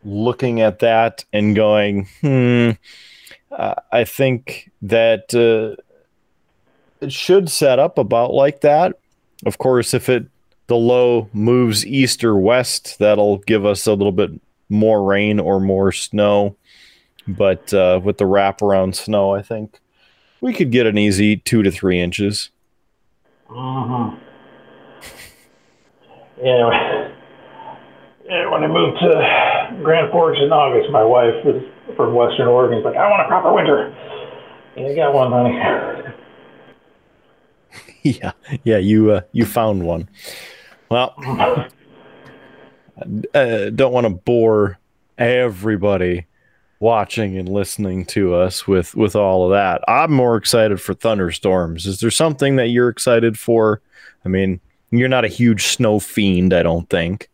[0.03, 2.71] looking at that and going, hmm,
[3.91, 5.81] I think that uh,
[7.03, 8.97] it should set up about like that.
[9.45, 10.25] Of course, if it
[10.67, 14.31] the low moves east or west, that'll give us a little bit
[14.69, 16.55] more rain or more snow.
[17.27, 19.79] But uh, with the wraparound snow, I think
[20.41, 22.49] we could get an easy two to three inches.
[23.49, 24.17] Mm-hmm.
[26.43, 27.11] Yeah.
[28.25, 28.49] yeah.
[28.49, 31.61] When I moved to Grand Forks in August, my wife was
[31.95, 32.83] from Western Oregon.
[32.83, 33.95] Like, I want a proper winter.
[34.75, 36.13] You got one, honey.
[38.21, 38.33] yeah,
[38.63, 40.09] yeah, you uh, you found one.
[40.89, 41.15] Well,
[43.33, 44.77] uh, don't want to bore
[45.17, 46.25] everybody
[46.81, 49.81] watching and listening to us with with all of that.
[49.87, 51.85] I'm more excited for thunderstorms.
[51.85, 53.81] Is there something that you're excited for?
[54.25, 54.59] I mean,
[54.91, 57.29] you're not a huge snow fiend, I don't think.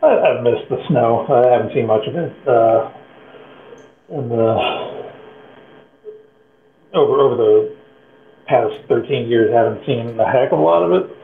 [0.00, 1.26] I, I've missed the snow.
[1.28, 2.92] I haven't seen much of it uh,
[4.10, 5.08] in the
[6.94, 7.77] over over the
[8.48, 9.52] past 13 years.
[9.52, 11.16] Haven't seen a heck of a lot of it,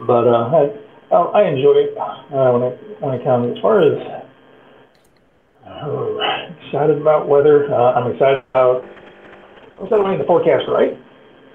[0.00, 0.68] but uh,
[1.12, 3.98] I I enjoy it uh, when it when it comes as far as
[5.66, 7.72] uh, excited about weather.
[7.72, 8.84] Uh, I'm excited about
[9.78, 10.98] I'm excited about the forecast right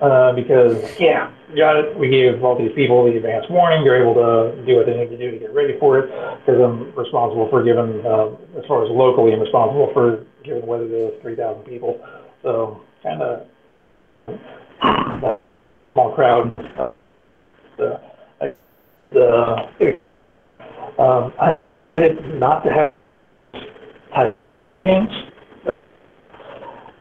[0.01, 1.97] uh, because yeah, got it.
[1.97, 3.84] We gave all these people the advance warning.
[3.84, 6.09] They're able to do what they need to do to get ready for it.
[6.41, 10.88] Because I'm responsible for giving, uh, as far as locally, I'm responsible for giving weather
[10.88, 12.01] to 3,000 people.
[12.41, 13.47] So kind of
[15.93, 16.57] small crowd.
[16.77, 16.91] Uh,
[17.77, 17.99] the,
[19.11, 19.99] the
[20.99, 21.57] um, I
[21.97, 22.93] did not to have
[24.13, 24.35] tight
[24.85, 25.09] hands,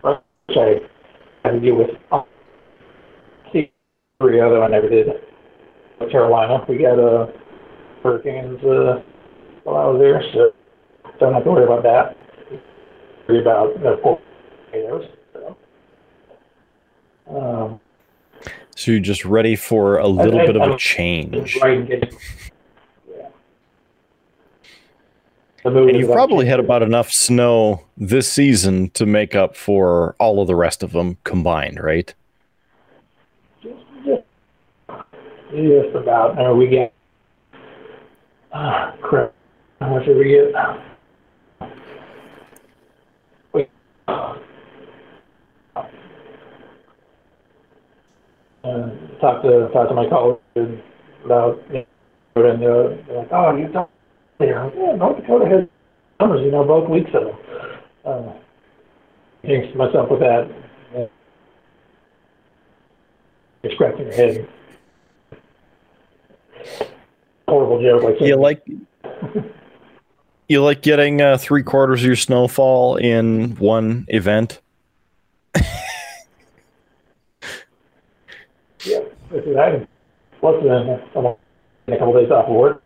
[0.02, 0.80] which I
[1.44, 1.90] had to deal with
[4.20, 5.08] Korea, I never did.
[6.10, 7.26] Carolina, we got uh,
[8.02, 9.02] hurricanes uh,
[9.64, 10.52] while I was there, so
[11.18, 12.16] don't have to worry about that.
[13.28, 13.96] Worry about the
[14.72, 15.08] tornadoes.
[15.32, 15.56] So.
[17.30, 17.80] Um,
[18.80, 21.58] so you're just ready for a little I, bit of a change.
[21.60, 22.18] Right getting,
[23.06, 23.28] yeah.
[25.64, 30.46] And you've probably had about enough snow this season to make up for all of
[30.46, 32.14] the rest of them combined, right?
[33.62, 33.74] Just
[35.94, 36.38] about.
[36.38, 36.94] Uh, we get,
[38.54, 39.34] ah, crap.
[39.80, 40.54] How much did we get?
[43.52, 43.66] We,
[44.08, 44.38] uh,
[49.20, 50.82] talk to talk to my colleagues
[51.24, 51.84] about you
[52.36, 53.90] know, and uh, they're like, oh, you don't.
[54.40, 55.68] Yeah, North Dakota has
[56.18, 57.36] numbers, you know, both weeks of them.
[58.04, 58.32] Uh,
[59.42, 60.48] thanks to myself with that.
[63.62, 64.48] You're scratching your head
[67.50, 68.02] horrible joke.
[68.02, 68.62] Like you like
[70.48, 74.59] you like getting uh, three quarters of your snowfall in one event.
[79.32, 79.88] Is happening.
[80.40, 82.82] Plus, then I'm a couple days off of work.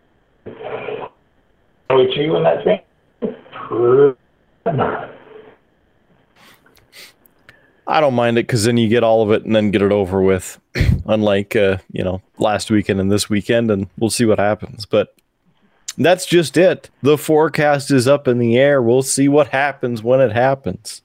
[1.90, 2.80] Are we chew in that thing?
[7.86, 9.92] I don't mind it because then you get all of it and then get it
[9.92, 10.59] over with.
[11.07, 14.86] Unlike uh, you know last weekend and this weekend, and we'll see what happens.
[14.86, 15.14] But
[15.99, 16.90] that's just it.
[17.03, 18.82] The forecast is up in the air.
[18.82, 21.03] We'll see what happens when it happens.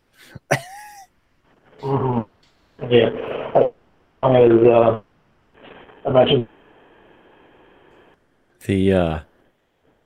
[1.80, 2.22] mm-hmm.
[2.90, 3.10] Yeah,
[4.24, 5.02] as uh,
[6.06, 6.48] I mentioned,
[8.66, 9.20] the uh,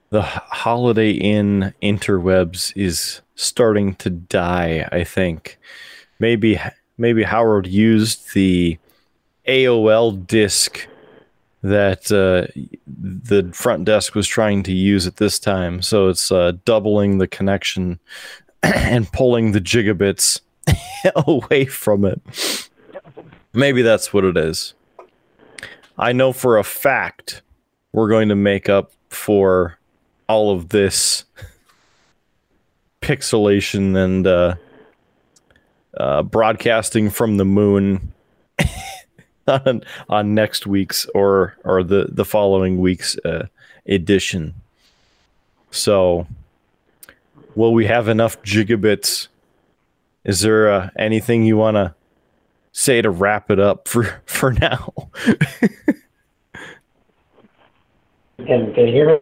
[0.09, 4.87] the Holiday Inn interwebs is starting to die.
[4.91, 5.59] I think
[6.19, 6.59] maybe
[6.97, 8.77] maybe Howard used the
[9.47, 10.87] AOL disk
[11.61, 12.51] that uh,
[12.85, 15.81] the front desk was trying to use at this time.
[15.81, 17.99] So it's uh, doubling the connection
[18.63, 20.41] and pulling the gigabits
[21.15, 22.21] away from it.
[23.53, 24.73] Maybe that's what it is.
[25.97, 27.41] I know for a fact
[27.91, 29.77] we're going to make up for
[30.27, 31.25] all of this
[33.01, 34.55] pixelation and uh,
[35.97, 38.13] uh, broadcasting from the moon
[39.47, 43.47] on, on next week's or or the the following week's uh,
[43.85, 44.55] edition.
[45.69, 46.27] So,
[47.55, 49.27] will we have enough gigabits?
[50.23, 51.93] Is there uh, anything you want to
[52.74, 54.93] say to wrap it up for for now?
[58.38, 59.19] can, can you hear me?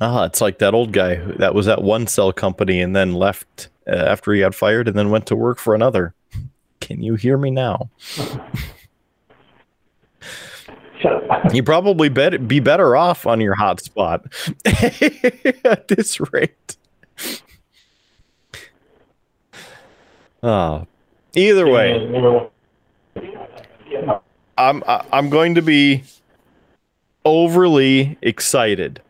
[0.00, 3.68] Ah, it's like that old guy that was at one cell company and then left
[3.88, 6.14] uh, after he got fired and then went to work for another.
[6.80, 7.90] Can you hear me now?
[11.52, 14.22] you probably bet be better off on your hotspot
[15.64, 16.76] at this rate.
[20.42, 20.84] Ah,
[21.34, 22.50] either way,
[24.56, 26.04] I'm I'm going to be
[27.24, 29.00] overly excited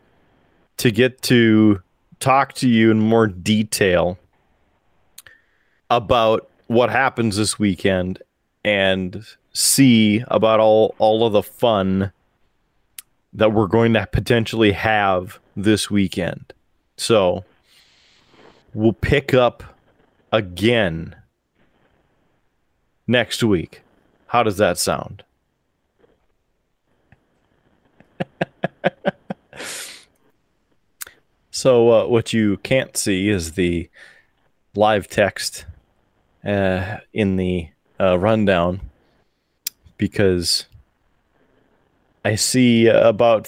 [0.77, 1.81] to get to
[2.19, 4.17] talk to you in more detail
[5.89, 8.21] about what happens this weekend
[8.63, 12.11] and see about all all of the fun
[13.33, 16.53] that we're going to potentially have this weekend.
[16.97, 17.45] So
[18.73, 19.63] we'll pick up
[20.31, 21.15] again
[23.09, 23.81] next week.
[24.27, 25.23] How does that sound?
[31.61, 33.89] So uh, what you can't see is the
[34.75, 35.65] live text
[36.45, 37.67] uh, in the
[37.99, 38.79] uh, rundown
[39.97, 40.67] because
[42.23, 43.45] I see about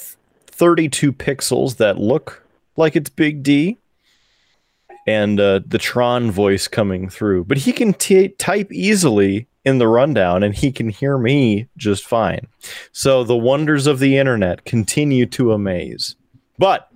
[0.47, 2.45] 32 pixels that look
[2.75, 3.77] like it's Big D
[5.07, 7.45] and uh, the Tron voice coming through.
[7.45, 12.05] But he can t- type easily in the rundown and he can hear me just
[12.05, 12.47] fine.
[12.91, 16.15] So the wonders of the internet continue to amaze.
[16.57, 16.91] But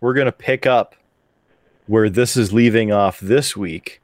[0.00, 0.94] we're going to pick up
[1.86, 4.00] where this is leaving off this week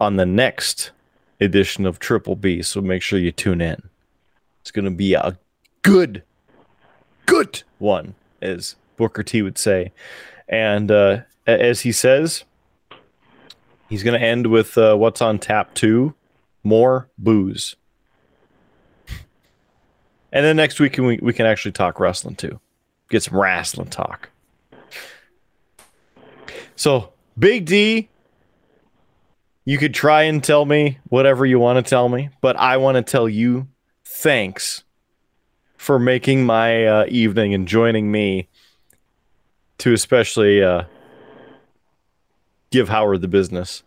[0.00, 0.90] on the next
[1.40, 2.62] edition of Triple B.
[2.62, 3.82] So make sure you tune in.
[4.60, 5.38] It's going to be a
[5.82, 6.22] good,
[7.26, 9.92] good one, as Booker T would say.
[10.48, 12.44] And uh, as he says,
[13.88, 16.14] he's going to end with uh, what's on tap two
[16.62, 17.76] more booze.
[20.32, 22.60] And then next week we, we can actually talk wrestling too.
[23.08, 24.30] Get some wrestling talk.
[26.76, 28.08] So, Big D,
[29.64, 32.96] you could try and tell me whatever you want to tell me, but I want
[32.96, 33.68] to tell you
[34.04, 34.84] thanks
[35.76, 38.48] for making my uh, evening and joining me
[39.78, 40.84] to especially uh,
[42.70, 43.82] give Howard the business.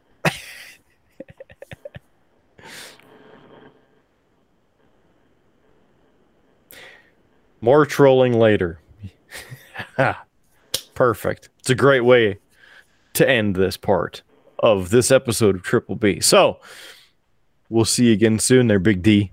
[7.64, 8.82] More trolling later.
[10.96, 11.48] Perfect.
[11.60, 12.40] It's a great way
[13.14, 14.22] to end this part
[14.60, 16.20] of this episode of Triple B.
[16.20, 16.60] So
[17.70, 19.32] we'll see you again soon there, Big D.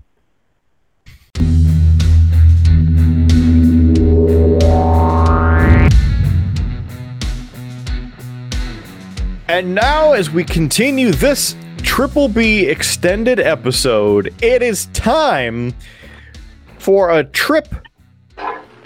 [9.49, 15.73] And now, as we continue this Triple B extended episode, it is time
[16.77, 17.67] for a trip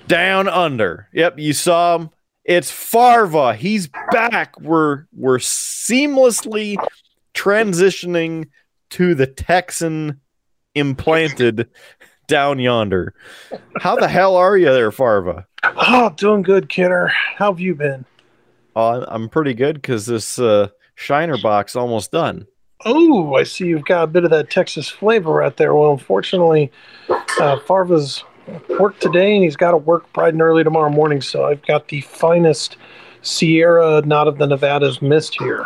[0.07, 1.07] down under.
[1.13, 2.09] Yep, you saw him.
[2.43, 3.55] It's Farva.
[3.55, 4.59] He's back.
[4.59, 6.77] We're we're seamlessly
[7.33, 8.49] transitioning
[8.91, 10.21] to the Texan
[10.75, 11.69] implanted
[12.27, 13.13] down yonder.
[13.79, 15.47] How the hell are you there, Farva?
[15.63, 17.07] Oh, doing good, Kidder.
[17.07, 18.05] How have you been?
[18.75, 22.45] Oh, I'm pretty good because this uh, Shiner Bock's almost done.
[22.83, 25.73] Oh, I see you've got a bit of that Texas flavor right there.
[25.73, 26.71] Well, unfortunately,
[27.39, 28.23] uh, Farva's
[28.79, 31.21] work today and he's got to work bright and early tomorrow morning.
[31.21, 32.77] So I've got the finest
[33.21, 35.65] Sierra, not of the Nevadas, mist here.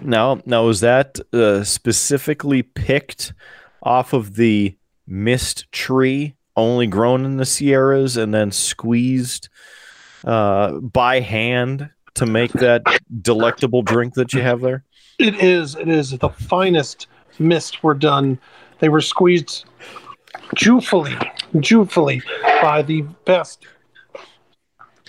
[0.00, 3.32] Now, now is that uh, specifically picked
[3.82, 4.76] off of the
[5.06, 9.48] mist tree, only grown in the Sierras, and then squeezed
[10.24, 12.82] uh, by hand to make that
[13.20, 14.84] delectable drink that you have there?
[15.18, 15.74] It is.
[15.74, 17.06] It is the finest
[17.38, 18.38] mist were done.
[18.80, 19.64] They were squeezed
[20.54, 21.16] jewfully,
[21.60, 22.22] jewfully
[22.60, 23.66] by the best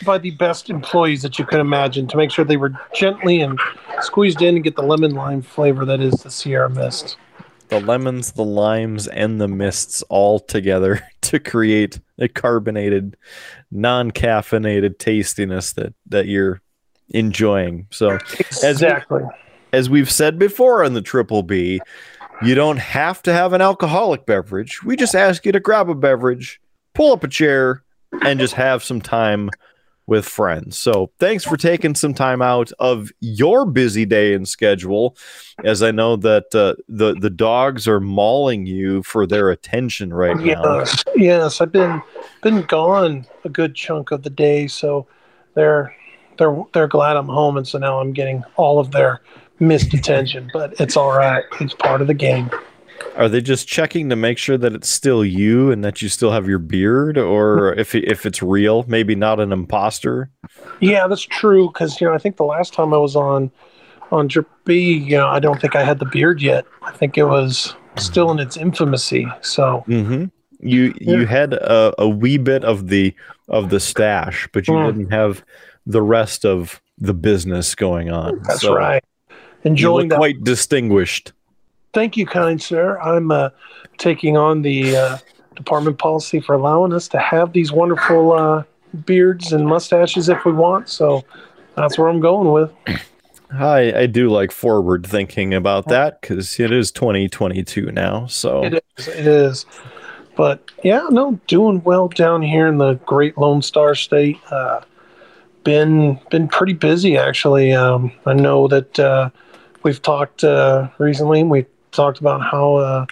[0.06, 3.60] by the best employees that you could imagine to make sure they were gently and
[4.02, 7.18] squeezed in and get the lemon lime flavor that is the Sierra Mist.
[7.70, 13.18] The lemons, the limes, and the mists all together to create a carbonated,
[13.72, 16.62] non-caffeinated tastiness that that you're
[17.10, 17.88] enjoying.
[17.92, 18.16] So
[18.64, 21.80] exactly as, we, as we've said before on the Triple B,
[22.44, 24.84] you don't have to have an alcoholic beverage.
[24.84, 26.62] We just ask you to grab a beverage,
[26.94, 27.84] pull up a chair,
[28.22, 29.50] and just have some time
[30.06, 30.78] with friends.
[30.78, 35.16] So thanks for taking some time out of your busy day and schedule,
[35.64, 40.36] as I know that uh, the the dogs are mauling you for their attention right
[40.36, 40.80] now.
[40.80, 42.02] Yes, yes, I've been
[42.42, 45.08] been gone a good chunk of the day, so
[45.54, 45.96] they're
[46.38, 49.22] they're they're glad I'm home, and so now I'm getting all of their
[49.64, 50.50] missed attention.
[50.54, 52.50] But it's all right; it's part of the game.
[53.16, 56.32] Are they just checking to make sure that it's still you and that you still
[56.32, 60.30] have your beard, or if if it's real, maybe not an imposter?
[60.80, 61.68] Yeah, that's true.
[61.68, 63.52] Because you know, I think the last time I was on
[64.12, 66.66] on Drip B, you know, I don't think I had the beard yet.
[66.84, 69.28] I think it was still in its infancy.
[69.42, 70.26] So mm-hmm.
[70.60, 71.18] you yeah.
[71.18, 73.14] you had a, a wee bit of the
[73.50, 74.86] of the stash, but you mm.
[74.88, 75.44] didn't have
[75.86, 78.42] the rest of the business going on.
[78.44, 79.04] That's so right.
[79.64, 80.18] Enjoying that.
[80.18, 81.32] quite distinguished.
[81.94, 83.00] Thank you, kind sir.
[83.00, 83.50] I'm uh,
[83.98, 85.18] taking on the uh,
[85.56, 88.64] department policy for allowing us to have these wonderful uh,
[89.06, 90.90] beards and mustaches if we want.
[90.90, 91.24] So
[91.76, 92.72] that's where I'm going with.
[93.52, 98.26] I, I do like forward thinking about that because it is 2022 now.
[98.26, 99.08] So it is.
[99.08, 99.66] It is.
[100.36, 104.40] But yeah, no, doing well down here in the great Lone Star State.
[104.50, 104.82] Uh,
[105.64, 107.72] been been pretty busy actually.
[107.72, 109.30] Um, I know that uh,
[109.84, 111.44] we've talked uh, recently.
[111.44, 113.06] We talked about how uh,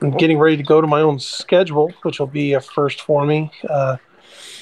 [0.00, 3.24] I'm getting ready to go to my own schedule, which will be a first for
[3.24, 3.50] me.
[3.68, 3.96] Uh,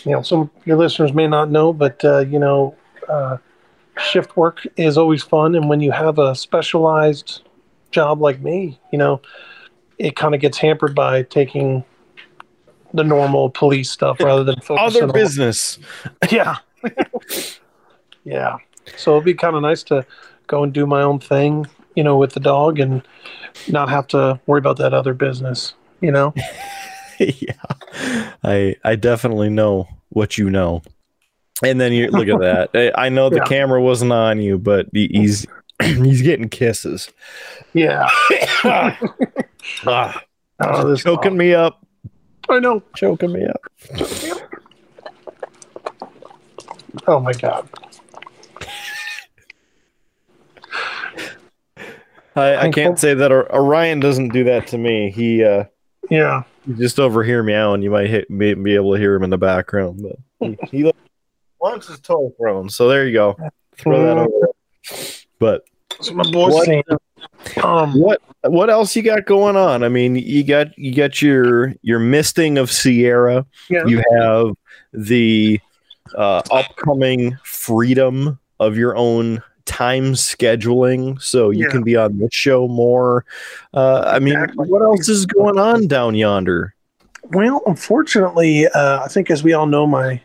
[0.05, 2.77] you know, some of your listeners may not know, but uh, you know,
[3.09, 3.39] uh,
[3.99, 7.43] shift work is always fun, and when you have a specialized
[7.91, 9.21] job like me, you know,
[9.99, 11.85] it kind of gets hampered by taking
[12.95, 15.79] the normal police stuff rather than focusing Other on business.
[16.31, 16.57] yeah.
[18.25, 18.57] yeah.
[18.97, 20.07] So it'd be kind of nice to
[20.49, 23.07] go and do my own thing, you know, with the dog and
[23.69, 26.35] not have to worry about that other business, you know?
[27.19, 27.53] yeah,
[28.43, 30.83] I I definitely know what you know.
[31.63, 32.93] And then you look at that.
[32.97, 33.45] I- I know the Yeah.
[33.45, 35.47] camera wasn't on you, but he's
[35.83, 37.09] he's getting kisses.
[37.75, 38.09] Yeah.
[39.87, 40.23] Ah,
[40.61, 41.85] Oh, this choking me up,
[42.49, 42.83] I know.
[42.97, 43.61] choking me up.
[47.07, 47.69] Oh my God.
[52.39, 55.11] I, I can't say that Orion doesn't do that to me.
[55.11, 55.65] He uh
[56.11, 56.43] Yeah.
[56.67, 57.83] you just overhear meowing.
[57.83, 60.93] You might hit, be, be able to hear him in the background, but he, he
[61.61, 62.69] wants his toy thrown.
[62.69, 63.37] So there you go.
[63.77, 64.49] Throw that over.
[65.39, 66.83] But That's what my boy's What- saying.
[67.63, 69.83] Um, what what else you got going on?
[69.83, 73.45] I mean, you got you got your your misting of Sierra.
[73.69, 73.85] yeah.
[73.87, 74.53] You have
[74.93, 75.61] the
[76.15, 81.71] uh, upcoming freedom of your own time scheduling, so you Yeah.
[81.71, 83.25] can be on this show more.
[83.75, 84.67] Uh, I mean, Exactly.
[84.67, 86.75] what else is going on down yonder?
[87.31, 90.21] Well, unfortunately, uh, I think as we all know, my,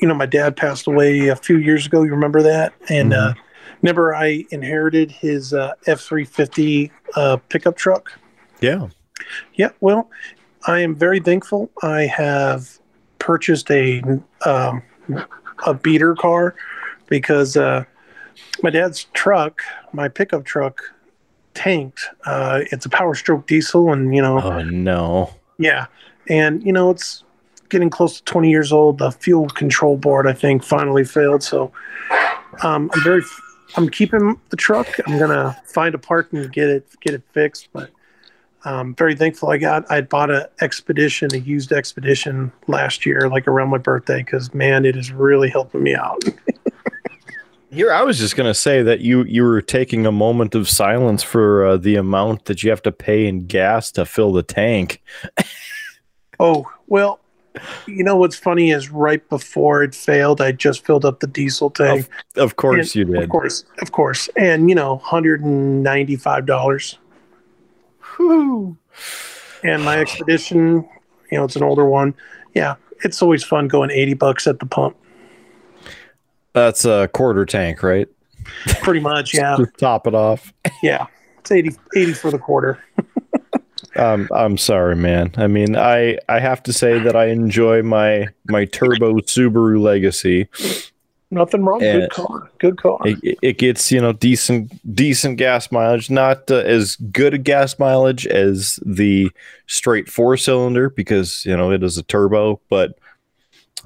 [0.00, 2.02] you know, my dad passed away a few years ago.
[2.02, 2.74] You remember that?
[2.90, 3.32] And uh,
[3.80, 8.12] remember, I inherited his uh, F three fifty uh, pickup truck.
[8.60, 8.88] Yeah.
[9.54, 9.70] Yeah.
[9.80, 10.10] Well,
[10.66, 11.70] I am very thankful.
[11.82, 12.78] I have
[13.18, 14.02] purchased a
[14.44, 14.82] um,
[15.66, 16.54] a beater car
[17.08, 17.84] because uh,
[18.62, 19.62] my dad's truck,
[19.92, 20.82] my pickup truck,
[21.54, 22.08] tanked.
[22.24, 24.40] Uh, it's a Power Stroke diesel, and you know.
[24.40, 25.34] Oh no.
[25.58, 25.86] Yeah.
[26.28, 27.24] And, you know, it's
[27.68, 28.98] getting close to 20 years old.
[28.98, 31.42] The fuel control board, I think, finally failed.
[31.42, 31.72] So
[32.62, 33.22] um, I'm very,
[33.76, 34.88] I'm keeping the truck.
[35.06, 37.68] I'm going to find a part and get it, get it fixed.
[37.72, 37.90] But
[38.64, 43.48] I'm very thankful I got, I bought a expedition, a used expedition last year, like
[43.48, 46.22] around my birthday, because man, it is really helping me out.
[47.72, 51.22] Here, I was just gonna say that you you were taking a moment of silence
[51.22, 55.02] for uh, the amount that you have to pay in gas to fill the tank.
[56.40, 57.20] Oh, well,
[57.86, 61.70] you know what's funny is right before it failed, I just filled up the diesel
[61.70, 62.08] tank.
[62.36, 63.22] Of course, you did.
[63.22, 64.28] Of course, of course.
[64.36, 66.98] And, you know, $195.
[69.62, 70.88] And my expedition,
[71.30, 72.14] you know, it's an older one.
[72.54, 74.96] Yeah, it's always fun going 80 bucks at the pump.
[76.52, 78.08] That's a quarter tank, right?
[78.82, 79.56] Pretty much, yeah.
[79.78, 80.52] Top it off.
[80.82, 81.06] Yeah.
[81.38, 82.82] It's 80, 80 for the quarter.
[83.96, 85.32] Um, I'm sorry, man.
[85.36, 90.48] I mean, I I have to say that I enjoy my my turbo Subaru Legacy.
[91.30, 91.80] Nothing wrong.
[91.82, 92.00] Yeah.
[92.00, 92.50] Good car.
[92.58, 92.98] Good car.
[93.04, 97.78] It, it gets you know decent decent gas mileage, not uh, as good a gas
[97.78, 99.30] mileage as the
[99.66, 102.60] straight four cylinder because you know it is a turbo.
[102.70, 102.98] But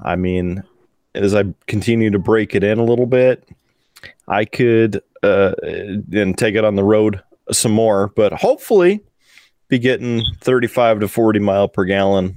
[0.01, 0.63] I mean,
[1.17, 3.47] as I continue to break it in a little bit,
[4.27, 8.07] I could uh, then take it on the road some more.
[8.15, 9.01] But hopefully,
[9.69, 12.35] be getting 35 to 40 mile per gallon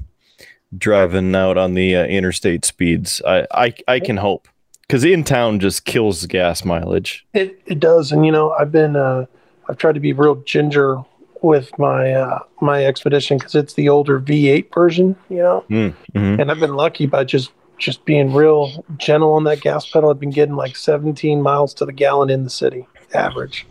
[0.77, 3.21] driving out on the uh, interstate speeds.
[3.27, 4.49] I I, I can hope
[4.83, 7.27] because in town just kills the gas mileage.
[7.35, 8.13] It, it does.
[8.13, 9.27] And, you know, I've been, uh,
[9.69, 10.99] I've tried to be real ginger
[11.43, 15.95] with my, uh, my expedition because it's the older V8 version, you know, Mhm.
[16.15, 17.51] and I've been lucky by just,
[17.81, 20.11] just being real gentle on that gas pedal.
[20.11, 23.67] I've been getting like 17 miles to the gallon in the city average.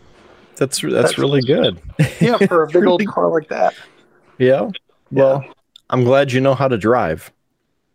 [0.56, 1.80] That's that's really good.
[2.20, 3.74] Yeah, for a big old car like that.
[4.36, 4.70] Yeah.
[5.10, 5.42] Well,
[5.88, 7.32] I'm glad you know how to drive.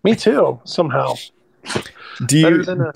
[0.03, 0.59] Me too.
[0.63, 1.13] Somehow,
[2.25, 2.63] Do better you?
[2.63, 2.93] than a,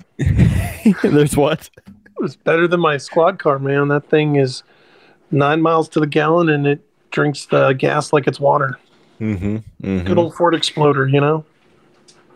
[1.08, 1.70] There's what?
[1.86, 3.88] it was better than my squad car, man.
[3.90, 4.64] That thing is
[5.32, 8.80] nine miles to the gallon, and it drinks the gas like it's water.
[9.20, 9.58] Mm-hmm.
[9.84, 11.46] hmm Good old Ford Exploder, you know.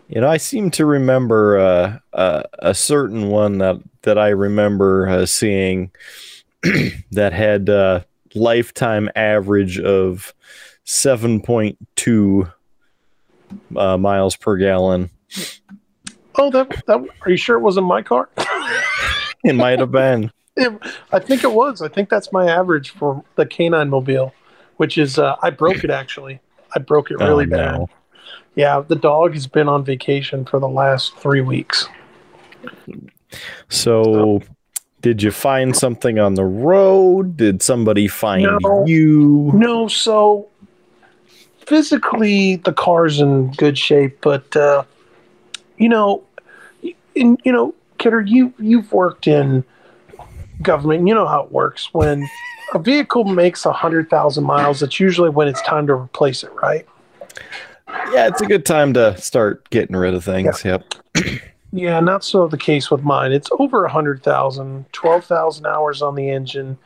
[0.08, 5.08] You know, I seem to remember uh, uh, a certain one that that I remember
[5.08, 5.90] uh, seeing
[7.12, 8.00] that had uh,
[8.34, 10.34] lifetime average of
[10.84, 12.48] seven point two
[13.76, 15.10] uh, miles per gallon.
[16.36, 17.06] Oh, that that.
[17.22, 18.28] Are you sure it wasn't my car?
[19.46, 20.30] It might have been.
[20.56, 20.72] It,
[21.10, 21.82] I think it was.
[21.82, 24.32] I think that's my average for the canine mobile,
[24.76, 26.40] which is uh, I broke it actually.
[26.76, 27.86] I broke it really Oh, bad.
[28.54, 31.88] Yeah, the dog has been on vacation for the last three weeks.
[33.68, 34.42] So,
[35.00, 37.36] did you find something on the road?
[37.36, 38.84] Did somebody find No.
[38.86, 39.50] you?
[39.54, 40.48] No, so
[41.66, 44.84] physically the car's in good shape, but uh,
[45.78, 46.22] you know,
[47.14, 49.64] in, you know, Kidder, you you've worked in
[50.62, 51.06] government.
[51.08, 51.92] You know how it works.
[51.92, 52.28] When
[52.72, 56.52] a vehicle makes a hundred thousand miles, it's usually when it's time to replace it,
[56.52, 56.86] right?
[58.12, 60.64] Yeah, it's a good time to start getting rid of things.
[60.64, 60.94] Yep.
[61.72, 63.32] Yeah, not so the case with mine.
[63.32, 66.78] It's over 100,000, 12,000 hours on the engine,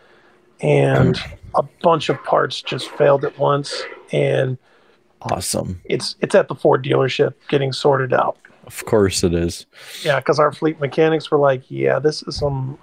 [0.62, 1.20] and
[1.54, 3.82] a bunch of parts just failed at once.
[4.12, 4.56] And
[5.20, 5.80] Awesome.
[5.84, 8.38] it's it's at the Ford dealership getting sorted out.
[8.66, 9.66] Of course it is.
[10.02, 12.78] Yeah, because our fleet mechanics were like, "Yeah, this is some,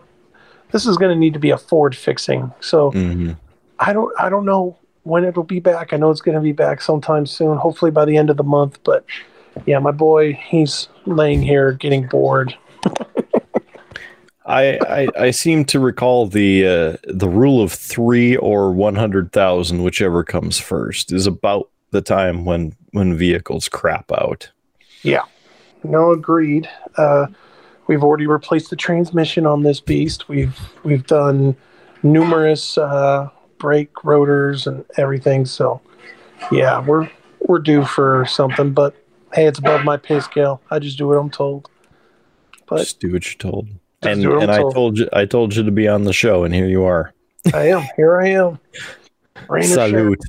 [0.71, 3.31] this is going to need to be a Ford fixing." So hmm
[3.79, 5.93] I don't I don't know when it'll be back.
[5.93, 8.43] I know it's going to be back sometime soon, hopefully by the end of the
[8.43, 8.79] month.
[8.83, 9.05] But
[9.65, 12.57] yeah, my boy, he's laying here getting bored.
[14.47, 19.31] I, I I seem to recall the uh, the rule of three or one hundred
[19.31, 24.51] thousand, whichever comes first, is about the time when when vehicles crap out.
[25.01, 25.23] Yeah,
[25.83, 26.69] no, agreed.
[26.97, 27.27] Uh,
[27.87, 30.29] we've already replaced the transmission on this beast.
[30.29, 31.55] We've we've done
[32.03, 33.29] numerous uh,
[33.65, 35.43] brake rotors and everything.
[35.43, 35.81] So
[36.51, 37.09] yeah, we're
[37.39, 38.73] we're due for something.
[38.73, 38.95] But
[39.33, 40.61] hey, it's above my pay scale.
[40.69, 41.67] I just do what I'm told.
[42.67, 43.67] But Just do what you're told.
[44.03, 44.73] And and I told.
[44.75, 47.11] told you I told you to be on the show, and here you are.
[47.55, 47.87] I am.
[47.95, 48.59] Here I am.
[49.49, 49.63] Rain.
[49.63, 50.21] Salute.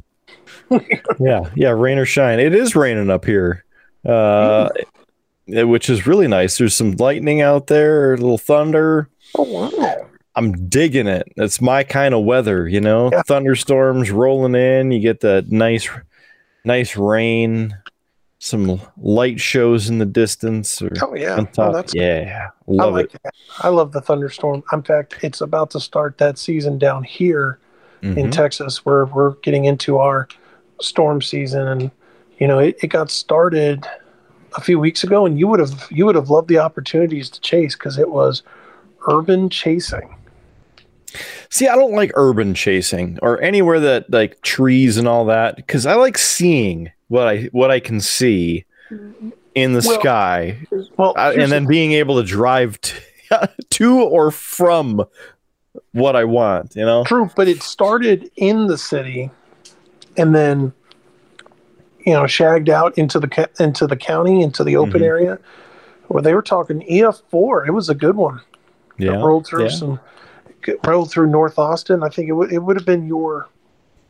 [1.20, 2.40] yeah, yeah, rain or shine.
[2.40, 3.64] It is raining up here,
[4.06, 4.70] uh,
[5.52, 6.56] eh, which is really nice.
[6.56, 9.10] There's some lightning out there, a little thunder.
[9.36, 10.05] Oh wow.
[10.36, 11.32] I'm digging it.
[11.36, 13.10] It's my kind of weather, you know.
[13.10, 13.22] Yeah.
[13.22, 14.92] Thunderstorms rolling in.
[14.92, 15.88] You get that nice,
[16.64, 17.76] nice rain.
[18.38, 21.44] Some light shows in the distance or Oh yeah.
[21.56, 23.20] Oh, that's yeah, I love like it.
[23.24, 23.32] that.
[23.60, 24.62] I love the thunderstorm.
[24.72, 27.58] In fact, it's about to start that season down here
[28.02, 28.32] in Mhm.
[28.32, 30.28] Texas where we're getting into our
[30.80, 31.90] storm season and
[32.38, 33.86] you know it, it got started
[34.56, 37.40] a few weeks ago and you would have you would have loved the opportunities to
[37.40, 38.42] chase because it was
[39.08, 40.14] urban chasing
[41.50, 45.86] See, I don't like urban chasing or anywhere that like trees and all that because
[45.86, 48.64] I like seeing what I what I can see
[49.54, 50.58] in the Well, sky,
[50.96, 52.94] well uh, here's and then being able to drive to,
[53.70, 55.04] to or from
[55.92, 56.74] what I want.
[56.76, 59.30] You know, true but it started in the city
[60.16, 60.72] and then
[62.00, 65.06] you know shagged out into the into the county into the open Mhm.
[65.06, 65.38] area
[66.08, 68.40] where they were talking ef4 it was a good one
[68.96, 69.10] yeah.
[69.20, 69.68] rolled through yeah.
[69.70, 70.00] some
[70.86, 72.02] rolled through North Austin.
[72.02, 73.48] I think it would it would have been your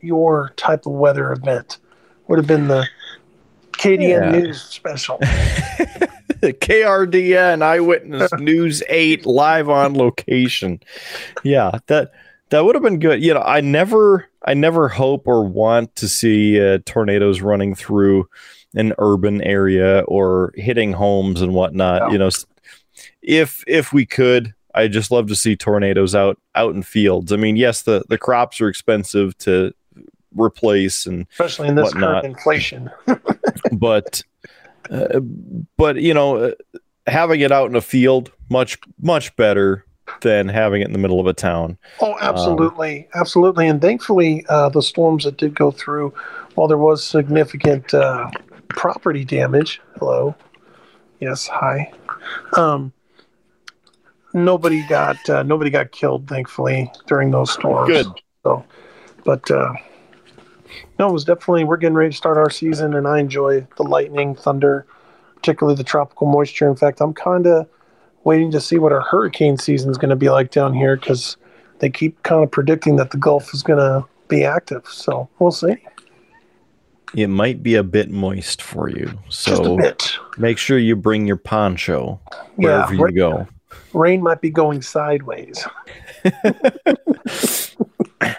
[0.01, 1.79] your type of weather event.
[2.29, 2.87] Would have been the
[3.73, 4.31] KDN Yeah.
[4.31, 5.19] news special.
[6.41, 10.81] the KRDN Eyewitness News 8 live on location.
[11.45, 12.13] Yeah, that
[12.51, 13.23] that would have been good.
[13.23, 18.29] You know, I never I never hope or want to see uh, tornadoes running through
[18.75, 22.03] an urban area or hitting homes and whatnot.
[22.03, 22.13] No.
[22.13, 22.31] You know,
[23.23, 27.33] if if we could, I just love to see tornadoes out out in fields.
[27.33, 29.75] I mean, yes, the the crops are expensive to
[30.35, 32.23] replace and Especially in this Whatnot.
[32.23, 32.91] current inflation.
[33.73, 34.23] but
[34.91, 35.21] uh,
[35.77, 36.51] but you know uh,
[37.07, 39.85] having it out in a field much much better
[40.21, 43.67] than having it in the middle of a town Oh, absolutely, absolutely.
[43.67, 46.15] And thankfully, uh, the storms that did go through,
[46.55, 48.31] while there was significant uh,
[48.69, 49.81] property damage.
[49.99, 50.37] Hello,
[51.21, 51.91] yes, hi.
[52.57, 52.93] Um,
[54.37, 57.89] nobody got uh, nobody got killed, thankfully, during those storms.
[57.93, 58.07] Good.
[58.45, 58.65] So,
[59.25, 59.73] but uh,
[60.99, 63.83] no, it was definitely we're getting ready to start our season, and I enjoy the
[63.83, 64.87] lightning, thunder,
[65.35, 66.69] particularly the tropical moisture.
[66.69, 67.69] In fact, I'm kind of
[68.25, 71.37] waiting to see what our hurricane season is going to be like down here because
[71.79, 74.87] they keep kind of predicting that the Gulf is going to be active.
[74.89, 75.77] So we'll see.
[77.15, 80.19] it might be a bit moist for you Just a so bit.
[80.39, 82.21] make sure you bring your poncho
[82.59, 83.47] Yeah, wherever you go
[83.93, 85.67] rain might be going sideways.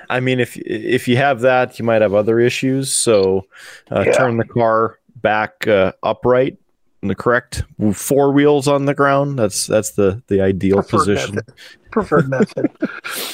[0.10, 3.46] i mean if if you have that you might have other issues so
[3.92, 4.12] uh, Yeah.
[4.14, 6.58] turn the car back uh, upright
[7.04, 7.64] in the correct
[7.94, 11.54] four wheels on the ground that's that's the the ideal Preferred position method.
[11.92, 12.72] Preferred method.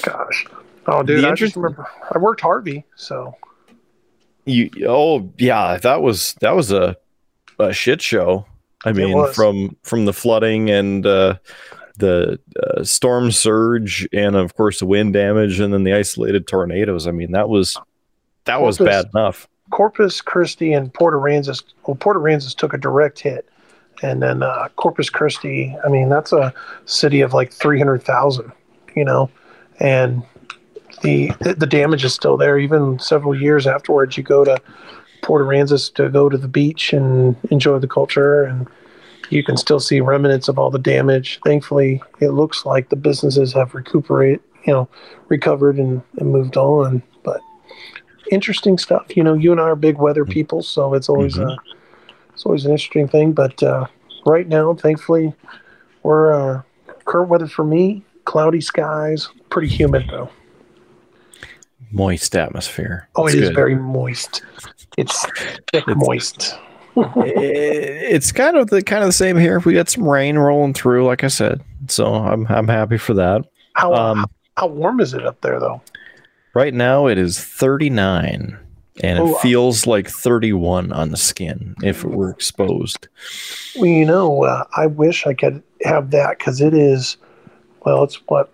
[0.01, 0.45] Gosh.
[0.85, 3.35] Oh, dude, The I just remember I worked Harvey, so
[4.45, 6.97] You oh yeah, that was that was a
[7.59, 8.45] a shit show.
[8.85, 11.35] I mean, from from the flooding and uh,
[11.97, 17.07] the uh, storm surge, and of course the wind damage, and then the isolated tornadoes.
[17.07, 17.77] I mean, that was
[18.45, 19.47] that was bad enough.
[19.69, 21.63] Corpus Christi and Port Aransas.
[21.85, 23.47] Well, Port Aransas took a direct hit,
[24.01, 25.75] and then uh, Corpus Christi.
[25.85, 26.53] I mean, that's a
[26.85, 28.51] city of like three hundred thousand,
[28.95, 29.29] you know,
[29.79, 30.23] and
[31.01, 32.57] the the damage is still there.
[32.57, 34.59] Even several years afterwards, you go to
[35.21, 38.67] Port Aransas to go to the beach and enjoy the culture, and
[39.33, 41.39] you can still see remnants of all the damage.
[41.43, 44.87] Thankfully, it looks like the businesses have recuperated, you know,
[45.29, 47.01] recovered and, and moved on.
[47.23, 47.41] But
[48.31, 49.15] interesting stuff.
[49.17, 51.51] You know, you and I are big weather people, so it's always Mhm.
[51.51, 51.57] uh,
[52.33, 53.33] it's always an interesting thing.
[53.33, 53.87] But uh,
[54.25, 55.33] right now, thankfully,
[56.03, 56.61] we're uh,
[57.05, 58.03] current weather for me.
[58.25, 60.29] Cloudy skies, pretty humid though.
[61.91, 63.07] Moist atmosphere.
[63.15, 63.55] Oh, It's it is good.
[63.55, 64.41] very moist.
[64.97, 65.25] It's
[65.71, 66.57] thick, It's- moist.
[66.95, 69.59] It's kind of the kind of the same here.
[69.59, 73.45] We got some rain rolling through, like I said, so I'm I'm happy for that.
[73.73, 74.25] How Um,
[74.57, 75.81] how warm is it up there though?
[76.53, 78.59] right now it is 39,
[79.01, 83.07] and it Oh, feels like 31 on the skin if it were exposed.
[83.75, 87.17] Well, you know, uh, I wish I could have that because it is.
[87.85, 88.49] Well, it's what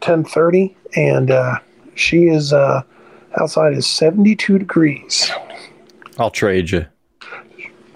[0.00, 1.58] ten thirty, and uh,
[1.96, 2.82] she is uh,
[3.40, 5.30] outside is seventy two degrees.
[6.18, 6.86] I'll trade you.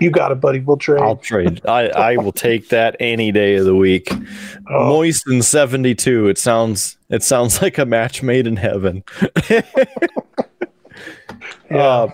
[0.01, 0.61] You got it, buddy.
[0.61, 1.01] We'll trade.
[1.01, 1.64] I'll trade.
[1.66, 4.11] I I will take that any day of the week.
[4.70, 6.28] Oh, Moist and 72.
[6.28, 9.03] It sounds it sounds like a match made in heaven.
[9.51, 9.62] yeah,
[11.70, 12.09] uh,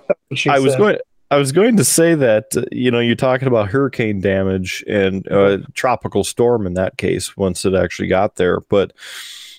[0.48, 0.78] I was said.
[0.78, 0.98] going.
[1.32, 5.26] I was going to say that uh, you know you're talking about hurricane damage and
[5.32, 8.92] uh, tropical storm in that case once it actually got there, but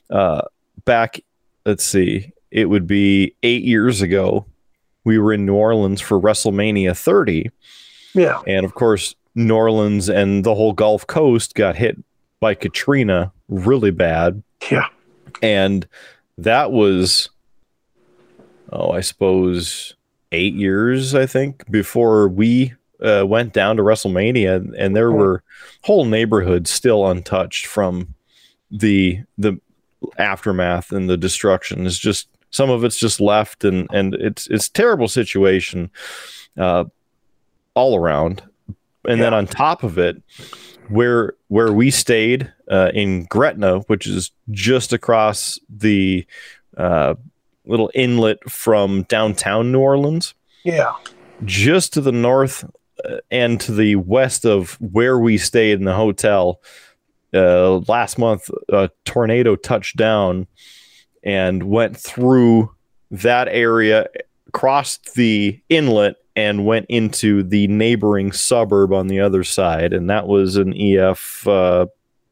[0.10, 0.44] uh,
[0.86, 1.20] back
[1.66, 4.46] let's see, it would be eight years ago.
[5.04, 7.50] We were in New Orleans for WrestleMania 30,
[8.16, 11.98] Yeah, and of course, New Orleans and the whole Gulf Coast got hit
[12.40, 14.42] by Katrina really bad.
[14.72, 14.88] Yeah,
[15.44, 15.88] and
[16.38, 17.30] that was
[18.72, 19.96] oh i suppose
[20.34, 24.74] eight years i think before we uh, went down to wrestlemania.
[24.78, 25.16] And there Yeah.
[25.18, 25.44] were
[25.84, 28.16] whole neighborhoods still untouched from
[28.72, 29.60] the the
[30.18, 31.86] aftermath and the destruction.
[31.86, 35.92] Is just some of it's just left and and it's it's terrible situation.
[36.58, 36.86] Uh
[37.76, 38.42] all around
[39.08, 40.22] and then on top of it
[40.90, 46.26] where where we stayed uh, in Gretna, which is just across the
[46.78, 47.16] uh,
[47.66, 50.94] little inlet from downtown New Orleans, yeah.
[51.44, 52.70] just to the north
[53.04, 56.62] uh, and to the west of where we stayed in the hotel.
[57.34, 60.48] Uh, last month, a tornado touched down
[61.24, 62.74] and went through
[63.12, 64.08] that area,
[64.54, 69.94] crossed the inlet, and went into the neighboring suburb on the other side.
[69.94, 71.86] And that was an EF, uh,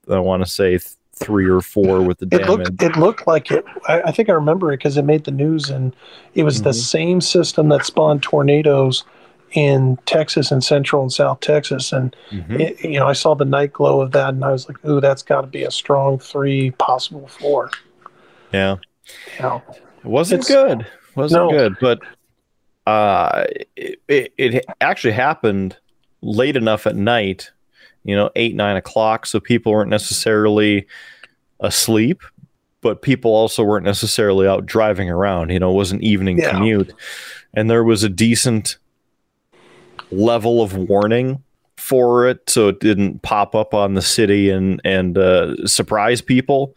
[0.10, 0.84] I want to say th-
[1.16, 2.48] three or four with the It damage.
[2.48, 3.64] looked it looked like it.
[3.88, 5.96] I, I think I remember it because it made the news, and
[6.36, 6.74] it was the Mhm.
[6.84, 9.06] same system that spawned tornadoes
[9.54, 12.60] in Texas and Central and South Texas, and Mhm.
[12.60, 15.00] it, you know, I saw the night glow of that, and I was like, "Ooh,
[15.00, 17.70] that's got to be a strong three, possible four.
[18.52, 18.78] yeah.
[19.38, 19.62] You know,
[20.04, 20.86] It wasn't good.
[21.16, 21.50] Wasn't No.
[21.52, 22.00] good, but
[22.86, 25.78] uh, it, it, it actually happened
[26.22, 27.52] late enough at night,
[28.04, 29.26] you know, eight, nine o'clock.
[29.26, 30.86] So people weren't necessarily
[31.60, 32.22] asleep,
[32.82, 35.50] but people also weren't necessarily out driving around.
[35.50, 36.52] You know, it was an evening Yeah.
[36.52, 36.94] commute.
[37.54, 38.78] And there was a decent
[40.12, 41.42] level of warning
[41.78, 46.76] for it so it didn't pop up on the city and and uh, surprise people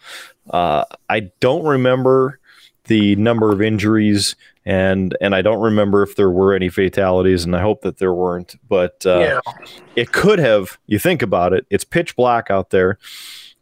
[0.50, 2.40] uh, i don't remember
[2.84, 4.34] the number of injuries
[4.66, 8.12] and and i don't remember if there were any fatalities and i hope that there
[8.12, 9.40] weren't but uh, yeah,
[9.94, 12.98] it could have you think about it it's pitch black out there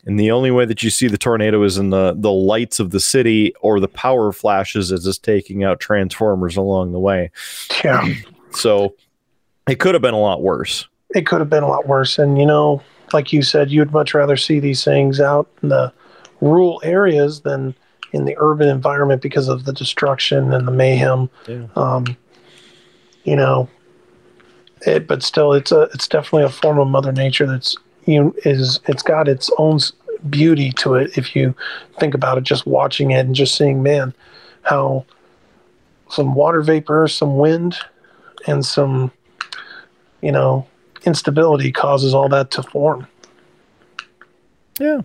[0.07, 2.91] and the only way that you see the tornado is in the the lights of
[2.91, 7.31] the city or the power flashes as it's taking out transformers along the way.
[7.83, 8.07] Yeah.
[8.51, 8.95] so
[9.69, 10.87] it could have been a lot worse.
[11.15, 12.83] It could have been a lot worse, and you know,
[13.13, 15.93] like you said, you'd much rather see these things out in the
[16.41, 17.75] rural areas than
[18.15, 21.29] in the urban environment because of the destruction and the mayhem.
[21.49, 21.67] Yeah.
[21.75, 22.17] Um,
[23.25, 23.69] you know,
[24.87, 28.79] it, but still, it's a it's definitely a form of Mother Nature that's you is
[28.87, 29.81] it's got its own
[30.31, 31.57] beauty to it if you
[31.99, 32.45] think about it.
[32.45, 34.15] Just watching it and just seeing, man,
[34.63, 35.05] how
[36.09, 37.77] some water vapor, some wind,
[38.47, 39.11] and some
[40.23, 40.67] you know
[41.05, 43.09] instability causes all that to form.
[44.79, 45.01] Yeah.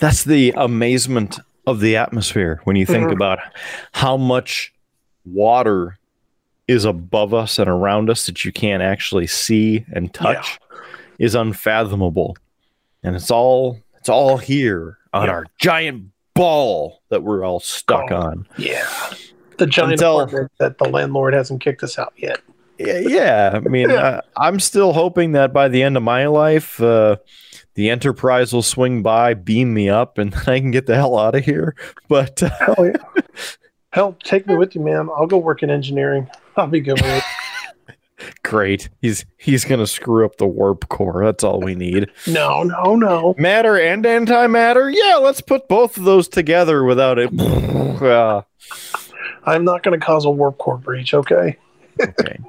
[0.00, 3.12] That's the amazement of the atmosphere when you think Mhm.
[3.12, 3.38] about
[3.92, 4.72] how much
[5.24, 5.98] water
[6.66, 10.58] is above us and around us that you can't actually see and touch
[11.18, 12.36] is unfathomable.
[13.02, 15.32] And it's all it's all here on Yeah.
[15.32, 16.04] our giant
[16.34, 18.16] ball that we're all stuck Oh.
[18.16, 18.46] on.
[18.56, 18.86] Yeah.
[19.58, 22.40] The giant Until- apartment that the landlord hasn't kicked us out yet.
[22.78, 23.50] Yeah, yeah.
[23.54, 24.20] I mean, Yeah.
[24.36, 27.16] I, I'm still hoping that by the end of my life, uh,
[27.78, 31.36] the Enterprise will swing by, beam me up, and I can get the hell out
[31.36, 31.76] of here.
[32.08, 33.22] But uh, Hell yeah.
[33.92, 35.08] Hell, take me with you, man.
[35.16, 36.28] I'll go work in engineering.
[36.56, 37.24] I'll be good with
[37.88, 37.96] it.
[38.42, 38.88] Great.
[39.00, 41.24] He's he's gonna screw up the warp core.
[41.24, 42.10] That's all we need.
[42.26, 43.36] No, no, no.
[43.38, 44.92] Matter and antimatter.
[44.92, 47.30] Yeah, let's put both of those together without it.
[47.38, 48.42] Uh,
[49.44, 51.56] I'm not going to cause a warp core breach, okay?
[52.00, 52.40] okay.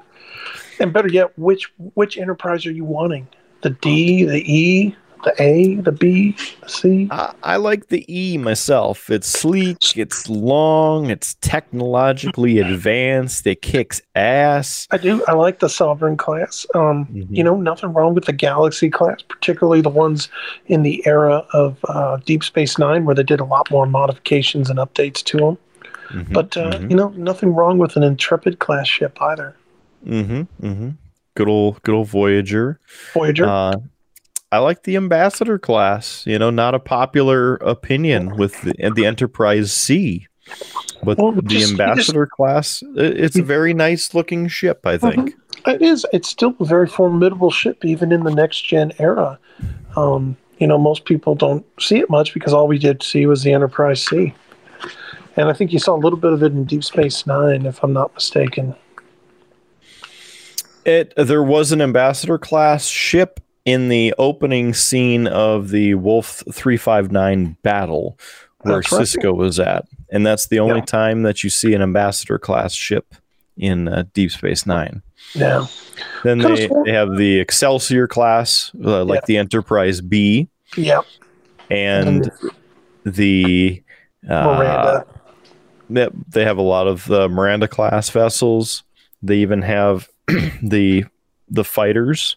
[0.80, 3.28] And better yet, which which enterprise are you wanting?
[3.62, 7.08] The D, the E, the A, the B, the C?
[7.12, 9.10] I, I like the E myself.
[9.10, 14.88] It's sleek, it's long, it's technologically advanced, it kicks ass.
[14.92, 15.24] I do.
[15.28, 16.66] I like the Sovereign class.
[16.76, 17.28] Um, Mhm.
[17.36, 20.30] You know, nothing wrong with the Galaxy class, particularly the ones
[20.68, 24.70] in the era of uh, Deep Space Nine, where they did a lot more modifications
[24.70, 25.58] and updates to them.
[26.10, 29.56] Mhm, But uh, mhm, you know, nothing wrong with an Intrepid class ship either.
[30.06, 30.94] mhm, mhm.
[31.36, 32.80] good old good old Voyager.
[33.14, 33.46] Voyager.
[33.48, 33.74] Uh,
[34.52, 36.24] I like the ambassador class.
[36.26, 40.28] You know, not a popular opinion with the, the Enterprise C,
[41.04, 42.84] but Well, the just- you just- ambassador class.
[42.96, 44.86] It's a very nice looking ship.
[44.86, 45.36] I think.
[45.68, 46.06] It is.
[46.14, 49.38] It's still a very formidable ship, even in the next gen era.
[49.96, 53.44] Um, you know, most people don't see it much because all we did see was
[53.44, 54.34] the Enterprise C.
[55.36, 57.84] And I think you saw a little bit of it in Deep Space Nine, if
[57.84, 58.76] I'm not mistaken.
[60.86, 63.40] It there was an ambassador class ship
[63.70, 68.18] in the opening scene of the Wolf 359 battle
[68.62, 69.02] where That's right.
[69.02, 69.86] Sisko was at.
[70.12, 70.86] And that's the only Yeah.
[70.86, 73.14] time that you see an ambassador class ship
[73.58, 75.02] in uh, Deep Space 9.
[75.36, 75.68] Yeah.
[76.24, 79.26] Then they, sworn- they have the Excelsior class uh, like Yeah.
[79.28, 81.06] the Enterprise B Yep.
[81.70, 82.32] and
[83.06, 83.84] the
[84.28, 85.06] uh, Miranda.
[85.92, 88.84] Yep, they have a lot of the Miranda class vessels.
[89.22, 90.08] They even have
[90.62, 91.06] the
[91.50, 92.36] the fighters,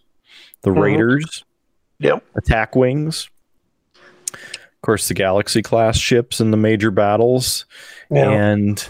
[0.63, 0.81] the Mhm.
[0.81, 1.45] raiders,
[1.99, 2.23] Yep.
[2.37, 3.29] attack wings.
[4.35, 7.67] Of course, the Galaxy class ships in the major battles,
[8.11, 8.31] Yeah.
[8.31, 8.85] and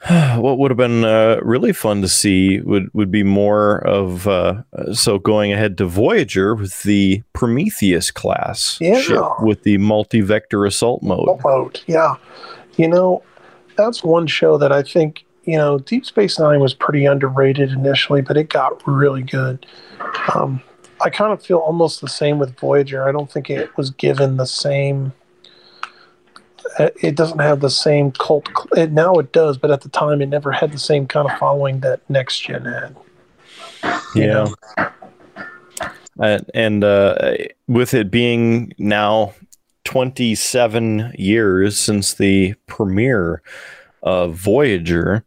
[0.36, 4.62] what would have been uh, really fun to see would would be more of uh,
[4.92, 9.00] so going ahead to Voyager with the Prometheus class Yeah.
[9.00, 11.28] ship with the multi vector assault mode.
[11.44, 11.80] mode.
[11.86, 12.16] Yeah.
[12.76, 13.22] You know,
[13.76, 18.22] that's one show that I think, you know, Deep Space Nine was pretty underrated initially,
[18.22, 19.66] but it got really good.
[20.34, 20.62] Um,
[21.00, 23.06] I kind of feel almost the same with Voyager.
[23.06, 25.12] I don't think it was given the same.
[26.78, 28.48] It doesn't have the same cult.
[28.76, 31.38] It, now it does, but at the time it never had the same kind of
[31.38, 32.96] following that Next Gen had.
[34.14, 34.48] Yeah.
[36.18, 37.34] Uh, and uh,
[37.66, 39.34] with it being now
[39.84, 43.42] 27 years since the premiere
[44.04, 45.24] of Voyager,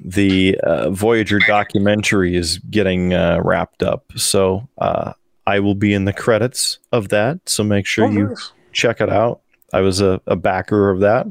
[0.00, 4.12] the uh, Voyager documentary is getting uh, wrapped up.
[4.16, 5.12] So uh,
[5.46, 7.48] I will be in the credits of that.
[7.48, 8.52] So make sure Oh, you nice.
[8.72, 9.40] check it out.
[9.72, 11.26] I was a, a backer of that,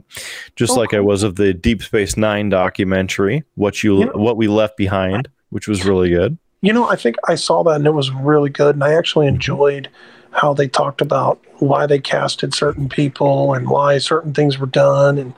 [0.55, 4.05] just Oh, like I was of the Deep Space Nine documentary, what you Yeah.
[4.13, 6.38] what we left behind, which was really good.
[6.61, 8.75] You know, I think I saw that and it was really good.
[8.75, 9.89] And I actually enjoyed
[10.32, 15.17] how they talked about why they casted certain people and why certain things were done.
[15.17, 15.34] And,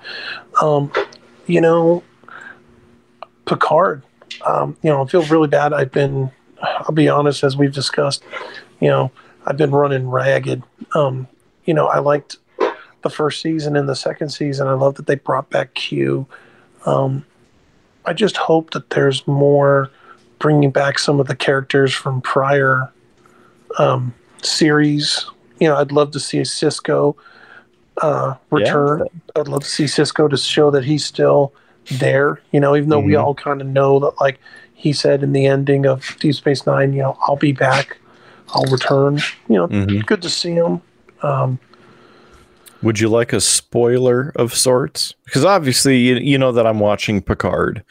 [0.61, 0.91] um,
[1.49, 2.03] you know,
[3.45, 4.03] Picard,
[4.45, 5.73] um, you know, I feel really bad.
[5.73, 6.31] I've been,
[6.61, 8.23] I'll be honest, as we've discussed,
[8.79, 9.11] you know,
[9.47, 10.61] I've been running ragged.
[10.93, 11.27] Um,
[11.65, 12.37] you know, I liked
[13.01, 14.67] the first season and the second season.
[14.67, 16.27] I love that they brought back Q.
[16.85, 17.25] Um,
[18.05, 19.89] I just hope that there's more
[20.37, 22.91] bringing back some of the characters from prior
[23.79, 25.25] um, series.
[25.59, 27.15] You know, I'd love to see Sisko
[28.01, 29.03] uh, return.
[29.35, 31.53] I'd love to see Sisko to show that he's still
[31.91, 32.41] there.
[32.51, 33.23] You know, even though we Mhm.
[33.23, 34.39] all kind of know that, like
[34.73, 37.97] he said in the ending of Deep Space Nine, you know, I'll be back,
[38.53, 39.19] I'll return.
[39.47, 40.05] You know, Mhm.
[40.05, 40.81] good to see him.
[41.21, 41.59] Um,
[42.81, 45.13] Would you like a spoiler of sorts?
[45.25, 47.83] Because obviously, you, you know that I'm watching Picard,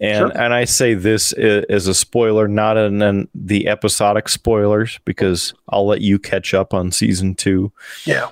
[0.00, 0.40] and Sure.
[0.42, 5.86] and I say this as a spoiler, not in, in the episodic spoilers, because I'll
[5.86, 7.70] let you catch up on season two,
[8.04, 8.26] yeah,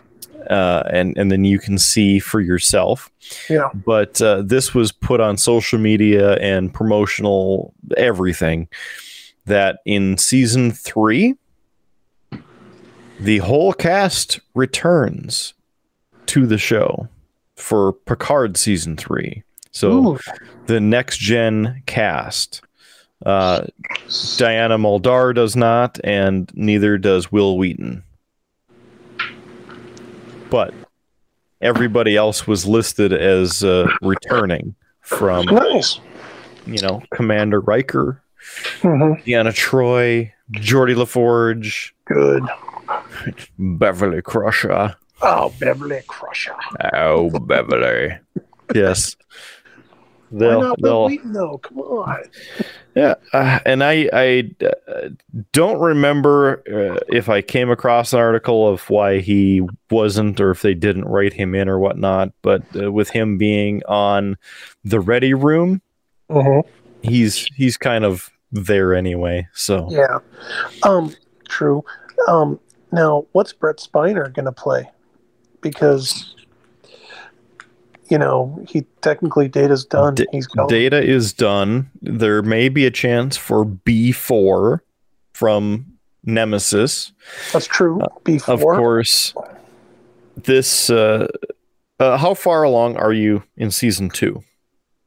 [0.51, 3.11] uh, and and then you can see for yourself.
[3.49, 8.69] yeah, But uh, this was put on social media and promotional everything.
[9.47, 11.35] That in season three,
[13.21, 15.55] the whole cast returns
[16.27, 17.09] to the show
[17.57, 19.43] for Picard season three.
[19.71, 20.19] So Ooh,
[20.67, 22.63] the next gen cast.
[23.25, 23.67] Uh,
[24.37, 28.03] Diana Muldaur does not, and neither does Wil Wheaton.
[30.55, 30.73] But
[31.61, 35.99] everybody else was listed as uh, returning from, nice.
[36.65, 38.23] you know, Commander Riker,
[38.81, 42.45] hmm Deanna Troi, Geordi LaForge, Good.
[43.59, 44.95] Beverly Crusher.
[45.23, 46.55] Oh, Beverly Crusher.
[46.93, 48.17] Oh, Beverly.
[48.73, 49.17] yes.
[50.35, 51.59] Why they'll, not Will they'll Wheaton though?
[51.59, 52.23] Come on.
[52.97, 55.09] Yeah, uh, and I I uh,
[55.51, 60.63] don't remember uh, if I came across an article of why he wasn't, or if
[60.63, 62.31] they didn't write him in or whatnot.
[62.43, 64.37] But uh, with him being on
[64.85, 65.83] the Ready Room,
[66.31, 66.63] Mhm.
[67.03, 69.49] he's he's kind of there anyway.
[69.55, 70.21] So Yeah.
[70.85, 71.13] Um.
[71.49, 71.85] True.
[72.29, 72.61] Um.
[72.93, 74.89] Now, what's Brent Spiner to play?
[75.63, 76.34] Because
[78.11, 80.15] you know he technically data's done.
[80.15, 80.67] D- He's gone.
[80.69, 81.91] data is done.
[82.03, 84.83] There may be a chance for B four
[85.33, 85.87] from
[86.25, 87.13] Nemesis.
[87.53, 88.01] That's true.
[88.25, 89.35] Before Uh, Of course,
[90.37, 90.91] this.
[90.91, 91.27] Uh,
[92.01, 94.43] uh, how far along are you in season two?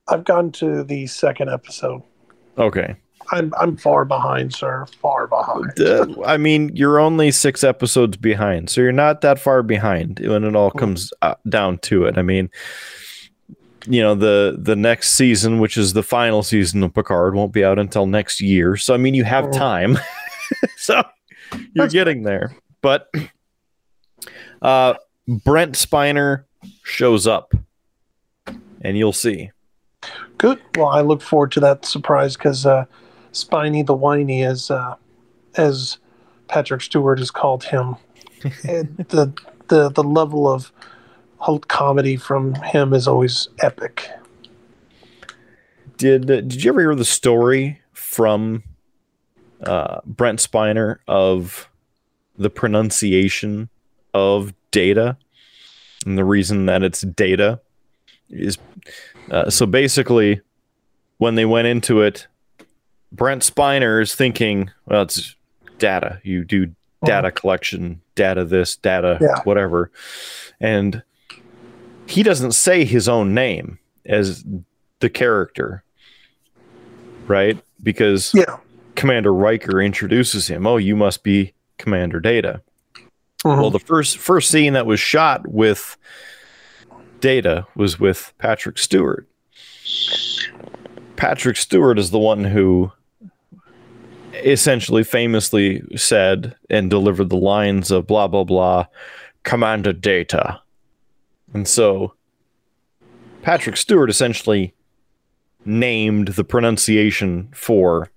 [0.07, 2.01] I've gotten to the second episode.
[2.57, 2.95] Okay.
[3.31, 4.85] I'm I'm far behind, sir.
[5.01, 5.79] Far behind.
[5.79, 10.43] Uh, I mean, you're only six episodes behind, so you're not that far behind when
[10.43, 12.17] it all comes uh, down to it.
[12.17, 12.49] I mean,
[13.85, 17.63] you know the the next season, which is the final season of Picard, won't be
[17.63, 18.77] out until next year.
[18.77, 19.97] So I mean, you have time.
[20.77, 21.03] so
[21.53, 22.55] you're That's getting there.
[22.81, 23.09] But
[24.61, 24.95] uh,
[25.27, 26.45] Brent Spiner
[26.83, 27.53] shows up,
[28.81, 29.51] and you'll see.
[30.37, 30.61] Good.
[30.75, 32.85] Well, I look forward to that surprise because uh,
[33.37, 34.95] Spiny the Whiny, as uh,
[35.55, 35.97] as
[36.47, 37.95] Patrick Stewart has called him,
[38.41, 39.33] the
[39.67, 40.71] the the level of
[41.37, 44.09] ho- comedy from him is always epic.
[45.97, 48.63] Did Did you ever hear the story from
[49.61, 51.69] uh, Brent Spiner of
[52.37, 53.69] the pronunciation
[54.13, 55.17] of data
[56.05, 57.59] and the reason that it's data
[58.29, 58.57] is
[59.31, 60.41] uh, so basically
[61.17, 62.27] when they went into it,
[63.11, 65.35] Brent Spiner is thinking, well, it's
[65.79, 66.19] data.
[66.23, 66.73] You do
[67.05, 69.41] data collection, data this, data Yeah.
[69.43, 69.91] whatever,
[70.59, 71.03] and
[72.07, 74.43] he doesn't say his own name as
[74.99, 75.83] the character,
[77.27, 77.57] right?
[77.81, 78.57] Because Yeah.
[78.95, 80.65] Commander Riker introduces him.
[80.65, 82.61] Oh, you must be Commander Data.
[83.45, 83.61] Mhm.
[83.61, 85.95] Well, the first first scene that was shot with
[87.19, 89.27] Data was with Patrick Stewart.
[91.17, 92.91] Patrick Stewart is the one who
[94.33, 98.85] essentially famously said and delivered the lines of blah blah blah
[99.43, 100.61] Commander Data.
[101.53, 102.13] And so
[103.41, 104.73] Patrick Stewart essentially
[105.65, 108.09] named the pronunciation for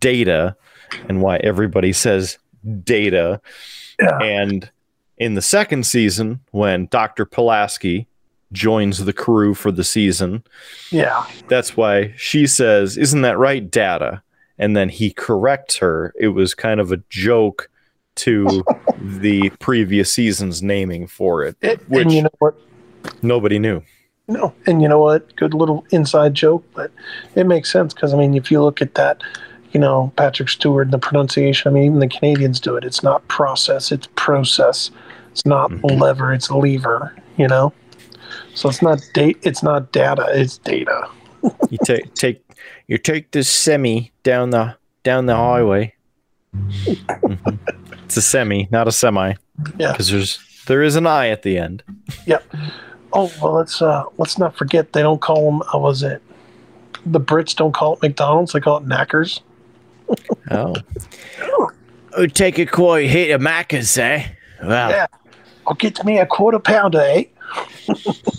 [0.00, 0.56] data
[1.08, 2.38] and why everybody says
[2.84, 3.40] data.
[4.00, 4.18] Yeah.
[4.18, 4.70] And
[5.18, 7.26] in the second season, when Dr.
[7.26, 8.06] Pulaski
[8.52, 10.42] joins the crew for the season,
[10.90, 11.24] yeah.
[11.48, 14.22] that's why she says, Isn't that right, data?
[14.58, 16.12] And then he corrects her.
[16.18, 17.70] It was kind of a joke
[18.16, 18.62] to
[19.00, 22.54] the previous season's naming for it, It, which you know what?
[23.22, 23.82] nobody knew.
[24.28, 25.34] No, and you know what?
[25.36, 26.92] Good little inside joke, but
[27.34, 29.22] it makes sense because I mean, if you look at that,
[29.72, 31.70] you know, Patrick Stewart and the pronunciation.
[31.70, 32.84] I mean, even the Canadians do it.
[32.84, 34.90] It's not process; it's process.
[35.32, 36.00] It's not Mhm.
[36.00, 37.12] lever; it's lever.
[37.38, 37.72] You know,
[38.54, 39.38] so it's not date.
[39.42, 40.26] It's not data.
[40.30, 41.08] It's data.
[41.70, 42.42] You take take
[42.86, 45.94] you take this semi down the down the highway.
[48.04, 49.34] It's a semi, not a semi.
[49.78, 49.92] Yeah.
[49.92, 51.84] Because there's there is an I at the end.
[52.26, 52.44] Yep.
[53.12, 55.62] Oh well, let's uh let's not forget they don't call them.
[55.70, 56.20] How was it?
[57.06, 59.42] The Brits don't call it McDonald's; they call it Knackers.
[60.50, 60.74] Oh.
[62.16, 64.26] Oh, take a quite hit of Macca's, eh?
[64.60, 65.06] Well, Yeah.
[65.68, 67.24] I'll get me a quarter pounder, eh?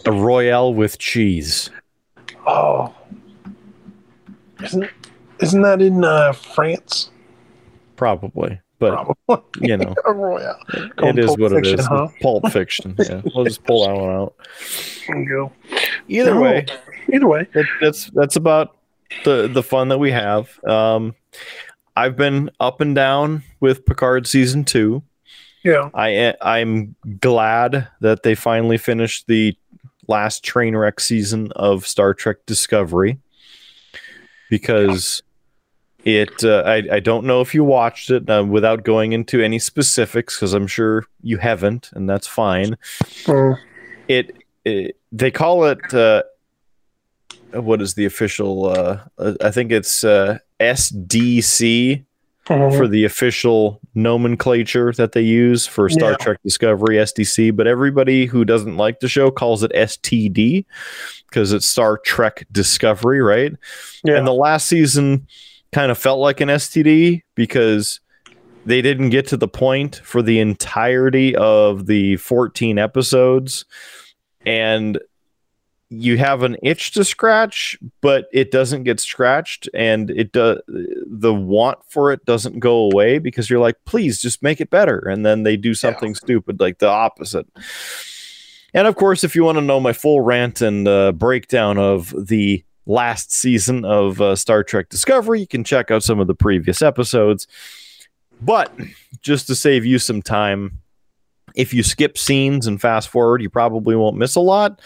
[0.05, 1.69] A Royale with cheese.
[2.47, 2.93] Oh,
[4.63, 4.89] isn't
[5.39, 7.11] isn't that in uh, France?
[7.95, 8.59] Probably.
[8.79, 8.95] But
[9.27, 9.67] Probably.
[9.69, 10.57] you know, a royale.
[10.73, 11.85] it is what Fiction, it is.
[11.85, 12.07] huh?
[12.19, 12.95] Pulp fiction.
[12.97, 13.21] Yeah.
[13.35, 14.35] We'll just pull that one out.
[15.29, 15.51] Go.
[16.07, 16.65] Either No, way,
[17.13, 17.47] Either way.
[17.53, 18.75] that, that's that's about
[19.23, 20.57] the the fun that we have.
[20.63, 21.13] Um,
[21.95, 25.03] I've been up and down with Picard season two.
[25.63, 25.89] Yeah.
[25.93, 29.55] I I'm glad that they finally finished the
[30.07, 33.19] last train wreck season of Star Trek Discovery
[34.49, 35.23] because
[36.03, 39.59] it uh, I I don't know if you watched it uh, without going into any
[39.59, 42.75] specifics because I'm sure you haven't and that's fine.
[43.25, 43.59] Mm,
[44.07, 44.35] It,
[44.65, 46.23] it they call it uh,
[47.53, 48.99] what is the official uh,
[49.41, 52.03] I think it's uh, SDC
[52.51, 52.77] mhm.
[52.77, 56.17] for the official nomenclature that they use for Star Yeah.
[56.17, 60.65] Trek Discovery SDC, but everybody who doesn't like the show calls it STD
[61.29, 63.53] because it's Star Trek Discovery, right?
[64.03, 64.17] yeah.
[64.17, 65.27] And the last season
[65.71, 67.99] kind of felt like an STD because
[68.65, 73.65] they didn't get to the point for the entirety of the 14 episodes
[74.45, 74.99] and
[75.91, 81.33] you have an itch to scratch, but it doesn't get scratched, and it does the
[81.33, 85.25] want for it doesn't go away because you're like, please just make it better, and
[85.25, 87.45] then they do something stupid like the opposite.
[88.73, 92.15] And of course, if you want to know my full rant and uh, breakdown of
[92.17, 96.35] the last season of uh, Star Trek Discovery, you can check out some of the
[96.35, 97.47] previous episodes.
[98.41, 98.71] But
[99.21, 100.79] just to save you some time,
[101.53, 104.79] if you skip scenes and fast forward, you probably won't miss a lot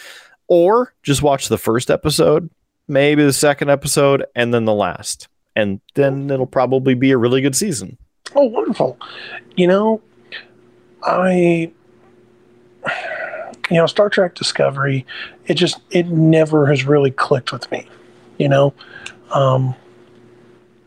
[0.48, 2.50] or just watch the first episode,
[2.88, 5.28] maybe the second episode, and then the last.
[5.56, 7.98] And then it'll probably be a really good season.
[8.36, 8.98] Oh, wonderful.
[9.56, 10.02] You know,
[11.04, 11.72] I,
[13.70, 15.06] you know, Star Trek Discovery,
[15.48, 17.88] it just, it never has really clicked with me,
[18.38, 18.74] you know?
[19.32, 19.76] Um,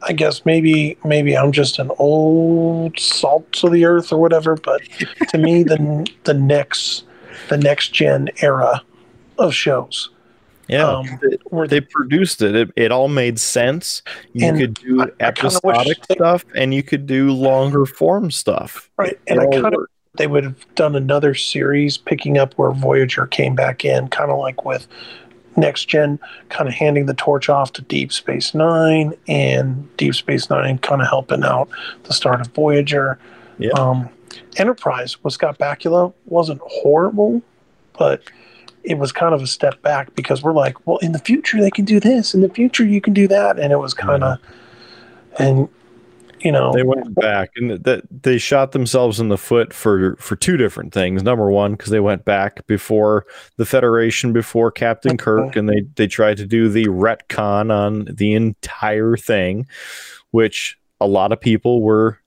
[0.03, 4.81] I guess maybe maybe I'm just an old salt of the earth or whatever, but
[5.31, 7.05] to me the the next
[7.49, 8.83] the next gen era
[9.39, 10.11] of shows.
[10.69, 12.55] Yeah, Um, they, where they produced it.
[12.55, 12.71] it.
[12.77, 14.03] It all made sense.
[14.35, 18.91] You could do I- I episodic they- stuff, and you could do longer form stuff.
[18.99, 19.87] right, and It I kind of
[20.17, 24.39] they would have done another series picking up where Voyager came back in, kind of
[24.39, 24.87] like with
[25.57, 26.19] Next Gen,
[26.51, 31.01] kind of handing the torch off to Deep Space Nine, and Deep Space Nine kind
[31.01, 31.69] of helping out
[32.05, 33.19] the start of Voyager.
[33.59, 33.71] Yeah.
[33.71, 34.09] Um,
[34.57, 37.41] Enterprise with Scott Bakula wasn't horrible,
[37.99, 38.23] but
[38.89, 41.71] it was kind of a step back because we're like, well, in the future they
[41.71, 44.39] can do this, in the future you can do that, and it was kind of,
[45.39, 45.69] and
[46.41, 50.37] you know, They went back, and that they shot themselves in the foot for for
[50.37, 51.23] two different things.
[51.23, 56.07] Number one, because they went back before the Federation, before Captain Kirk, and they they
[56.07, 59.67] tried to do the retcon on the entire thing,
[60.31, 62.19] which a lot of people were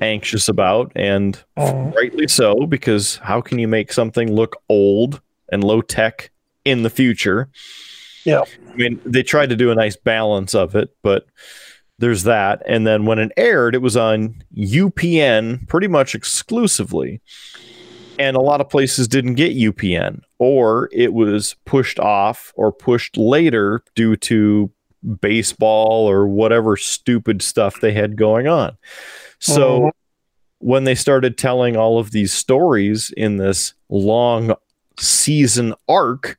[0.00, 5.20] anxious about, and um, rightly so, because how can you make something look old
[5.52, 6.30] and low tech
[6.64, 7.48] in the future?
[8.24, 8.42] Yeah.
[8.70, 11.26] I mean, they tried to do a nice balance of it, but
[11.98, 12.62] there's that.
[12.66, 17.20] And then when it aired, it was on UPN pretty much exclusively.
[18.18, 23.16] And a lot of places didn't get UPN, or it was pushed off or pushed
[23.16, 24.70] later due to
[25.20, 28.76] baseball or whatever stupid stuff they had going on.
[29.40, 29.90] So Mhm.
[30.58, 34.54] when they started telling all of these stories in this long
[35.02, 36.38] season arc,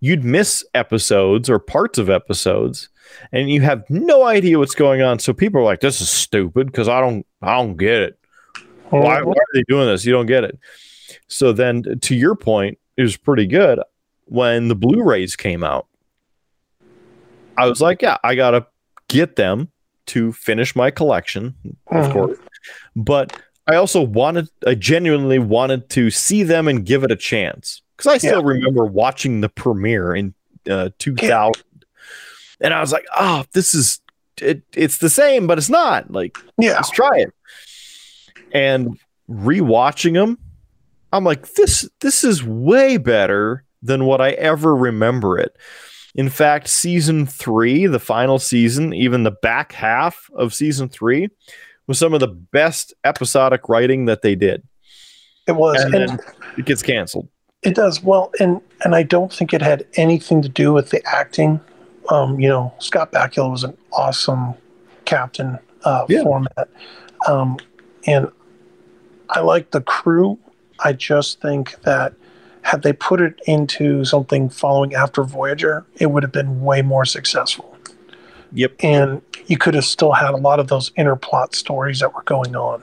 [0.00, 2.88] you'd miss episodes or parts of episodes
[3.32, 5.18] and you have no idea what's going on.
[5.18, 8.18] So people are like, this is stupid because I don't I don't get it.
[8.90, 10.04] Why, why are they doing this?
[10.04, 10.58] You don't get it.
[11.26, 13.80] So then to your point, it was pretty good
[14.26, 15.86] when the Blu-rays came out.
[17.56, 18.66] I was like, yeah, I gotta
[19.08, 19.68] get them
[20.06, 21.54] to finish my collection,
[21.90, 22.12] of Mhm.
[22.12, 22.38] course.
[22.94, 27.82] But I also wanted, I genuinely wanted to see them and give it a chance
[27.96, 30.34] because I still remember watching the premiere in
[30.68, 31.64] uh, 2000,
[32.60, 34.00] and I was like, oh, this is
[34.40, 36.10] it, it's the same, but it's not.
[36.10, 37.32] Like, yeah, let's try it.
[38.52, 40.38] And rewatching them,
[41.12, 45.56] I'm like, this this is way better than what I ever remember it.
[46.14, 51.28] In fact, season three, the final season, even the back half of season three,
[51.86, 54.62] was some of the best episodic writing that they did.
[55.46, 56.18] it was, And and then
[56.58, 57.28] it gets canceled.
[57.62, 61.02] it does well, and and I don't think it had anything to do with the
[61.06, 61.60] acting.
[62.10, 64.54] Um, you know, Scott Bakula was an awesome
[65.06, 66.22] captain uh, Yeah.
[66.22, 66.68] format,
[67.26, 67.58] um,
[68.06, 68.30] and
[69.30, 70.38] I like the crew.
[70.84, 72.14] I just think that
[72.62, 77.04] had they put it into something following after Voyager, it would have been way more
[77.04, 77.73] successful.
[78.54, 78.76] Yep.
[78.80, 82.22] and you could have still had a lot of those inner plot stories that were
[82.22, 82.82] going on.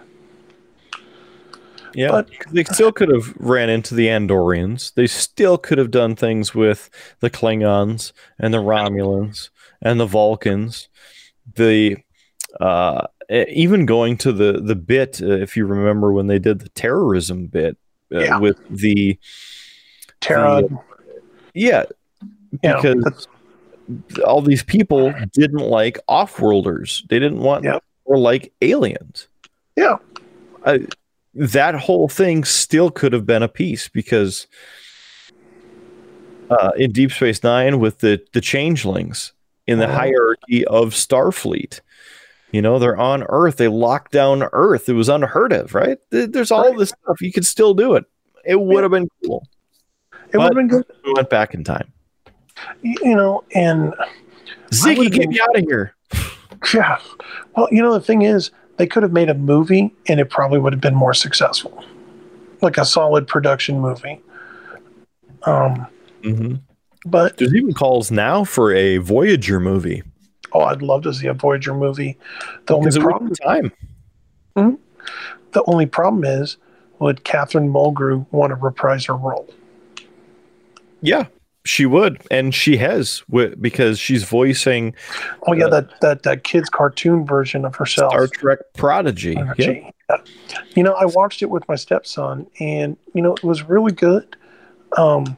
[1.94, 4.94] Yeah, But- they still could have ran into the Andorians.
[4.94, 6.90] They still could have done things with
[7.20, 9.50] the Klingons and the Romulans
[9.82, 10.88] and the Vulcans.
[11.56, 11.98] The
[12.60, 16.70] uh, even going to the the bit, uh, if you remember when they did the
[16.70, 17.78] terrorism bit
[18.14, 18.40] uh, Yeah.
[18.40, 19.18] with the
[21.54, 21.84] yeah,
[22.64, 23.28] Yeah, because
[24.26, 27.04] all these people didn't like off-worlders.
[27.10, 27.80] They didn't want Yeah.
[28.06, 29.28] or like aliens.
[29.76, 29.98] yeah,
[30.66, 30.86] I,
[31.34, 34.48] that whole thing still could have been a piece because
[36.50, 39.32] uh, in Deep Space Nine with the the changelings
[39.68, 39.94] in the Mhm.
[39.94, 41.80] hierarchy of Starfleet,
[42.52, 43.58] you know they're on Earth.
[43.58, 44.90] They locked down Earth.
[44.90, 45.98] It was unheard of, right?
[46.10, 46.78] There's all Right.
[46.78, 47.22] this stuff.
[47.22, 48.04] You could still do it.
[48.46, 49.48] It would have been cool.
[50.34, 50.86] it would have been good.
[51.06, 51.92] We went back in time.
[52.82, 53.94] You know, and
[54.72, 55.96] Ziggy, get me out of here.
[56.74, 57.00] yeah.
[57.56, 60.60] Well, you know, the thing is, they could have made a movie, and it probably
[60.60, 61.84] would have been more successful,
[62.62, 64.22] like a solid production movie.
[65.44, 65.88] Um,
[66.24, 66.56] hmm
[67.06, 70.04] But There's even calls now for a Voyager movie.
[70.54, 72.18] oh, I'd love to see a Voyager movie.
[72.68, 73.72] The only Because problem, time.
[75.52, 76.58] the only problem is,
[77.00, 79.50] would Catherine Mulgrew want to reprise her role?
[81.02, 81.26] Yeah,
[81.64, 83.24] she would, and she has
[83.60, 84.96] because she's voicing
[85.48, 88.12] Oh yeah, Uh, that that that kid's cartoon version of herself.
[88.12, 89.36] Star Trek Prodigy.
[89.38, 89.92] Energy.
[90.10, 90.18] Yeah.
[90.76, 94.36] You know, I watched it with my stepson, and you know, it was really good.
[94.98, 95.38] Um,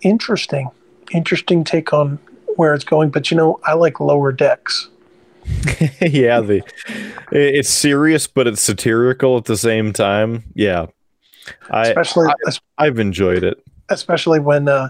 [0.00, 0.70] interesting,
[1.12, 2.18] interesting take on
[2.56, 3.10] where it's going.
[3.10, 4.88] But you know, I like lower decks.
[6.00, 6.62] yeah, the
[7.30, 10.44] it's serious, but it's satirical at the same time.
[10.54, 10.86] Yeah,
[11.70, 12.28] I especially
[12.76, 13.62] I've enjoyed it.
[13.88, 14.88] especially when uh,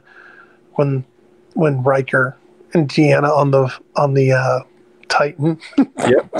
[0.79, 1.05] when
[1.55, 2.37] when Riker
[2.73, 4.61] and Deanna on the on the uh,
[5.09, 5.59] Titan.
[6.09, 6.33] Yep.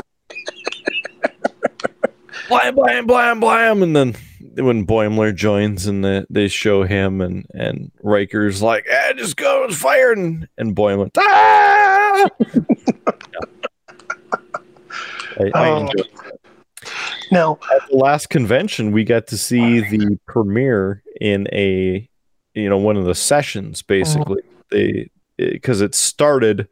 [2.49, 4.15] blam blam blam blam, and then
[4.55, 9.65] when Boimler joins and the, they show him and and Riker's like, "Eh, just go,
[9.65, 12.29] it's fired," and and Boimler, ah!
[15.41, 15.77] I, I Oh.
[15.89, 16.09] enjoyed
[17.33, 22.09] Now, at the last convention we got to see the premiere in a
[22.59, 24.43] you know one of the sessions basically.
[24.71, 26.69] They because it started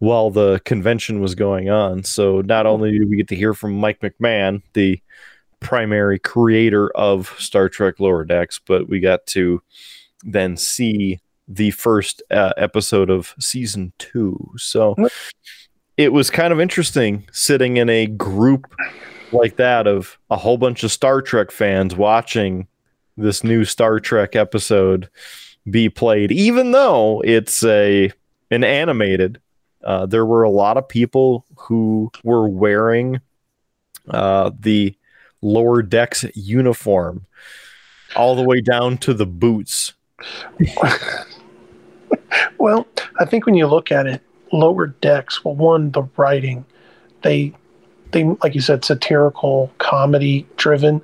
[0.00, 2.02] while the convention was going on.
[2.04, 5.00] So not only did we get to hear from mike mcmahan the
[5.60, 9.60] primary creator of star trek lower decks but we got to
[10.22, 14.52] then see the first uh, episode of season two.
[14.58, 14.94] So
[15.96, 18.66] it was kind of interesting sitting in a group
[19.32, 22.68] like that of a whole bunch of Star Trek fans watching
[23.18, 25.08] this new Star Trek episode
[25.68, 28.10] be played, even though it's a
[28.50, 29.40] an animated.
[29.84, 33.20] Uh, there were a lot of people who were wearing
[34.10, 34.94] uh, the
[35.40, 37.26] lower decks uniform
[38.16, 39.94] all the way down to the boots.
[42.58, 42.86] well,
[43.20, 44.22] I think when you look at it,
[44.52, 45.44] lower decks.
[45.44, 46.64] Well, one, the writing,
[47.22, 47.52] they
[48.10, 51.02] they like you said, satirical, comedy driven,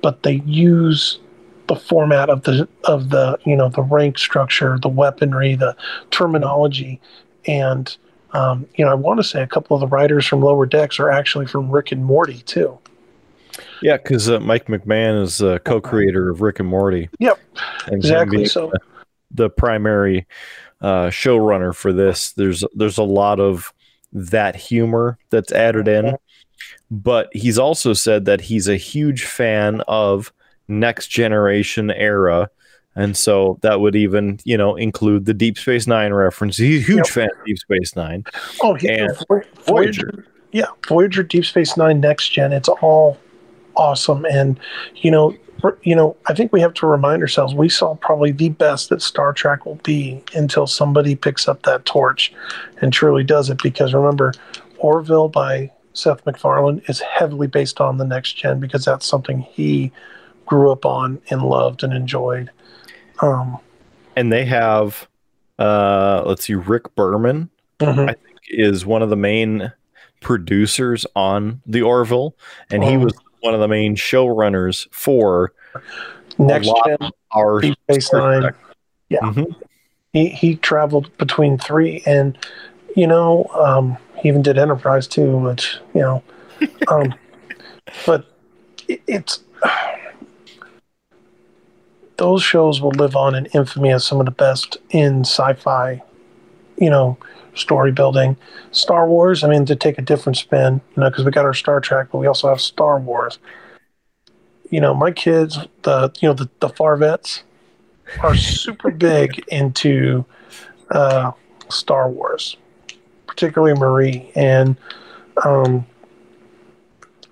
[0.00, 1.18] but they use
[1.66, 5.76] the format of the of the you know the rank structure, the weaponry, the
[6.10, 7.00] terminology,
[7.46, 7.96] and
[8.32, 10.98] um, you know I want to say a couple of the writers from Lower Decks
[10.98, 12.78] are actually from Rick and Morty too.
[13.80, 17.08] Yeah, because uh, Mike McMahan is a co-creator of Rick and Morty.
[17.18, 17.38] Yep,
[17.86, 18.46] And exactly.
[18.46, 18.72] So
[19.30, 20.26] the primary
[20.80, 22.32] uh, showrunner for this.
[22.32, 23.72] There's there's a lot of
[24.12, 26.16] that humor that's added in,
[26.90, 30.32] but he's also said that he's a huge fan of
[30.68, 32.48] next generation era,
[32.96, 36.56] and so that would even you know include the Deep Space Nine reference.
[36.56, 37.06] He's a huge Yep.
[37.08, 38.24] fan of Deep Space Nine.
[38.62, 40.26] oh, and Voyager, Voyager.
[40.52, 42.52] yeah, Voyager, Deep Space Nine, Next Gen.
[42.52, 43.18] It's all
[43.76, 44.58] awesome, and
[44.96, 45.34] you know,
[45.82, 49.02] you know, I think we have to remind ourselves we saw probably the best that
[49.02, 52.32] Star Trek will be until somebody picks up that torch
[52.80, 53.62] and truly does it.
[53.62, 54.32] Because remember,
[54.78, 59.90] Orville by Seth MacFarlane is heavily based on the Next Gen because that's something he
[60.46, 62.50] grew up on and loved and enjoyed.
[63.20, 63.58] Um,
[64.16, 65.08] And they have,
[65.58, 67.50] uh, let's see, Rick Berman
[67.80, 68.08] mhm.
[68.08, 69.72] I think is one of the main
[70.20, 72.34] producers on the Orville,
[72.70, 73.00] and he Oh.
[73.00, 75.52] was one of the main showrunners for
[76.38, 78.40] Next Gen, our Deep Space Star Nine.
[78.42, 78.54] Trek.
[79.10, 79.20] Yeah.
[79.20, 79.54] Mhm.
[80.12, 82.38] he he traveled between three and
[82.96, 86.22] you know um, he even did enterprise too which you know
[86.88, 87.14] um,
[88.06, 88.24] but
[88.88, 89.40] it, it's
[92.16, 96.02] those shows will live on in infamy as some of the best in sci-fi
[96.76, 97.16] you know
[97.54, 98.36] story building
[98.72, 101.54] star wars i mean to take a different spin you know because we got our
[101.54, 103.38] star trek but we also have star wars
[104.70, 107.42] you know my kids the you know the, the farvets
[108.22, 110.24] are super big into
[110.90, 111.32] uh,
[111.68, 112.56] Star Wars,
[113.26, 114.76] particularly Marie, and
[115.44, 115.86] um,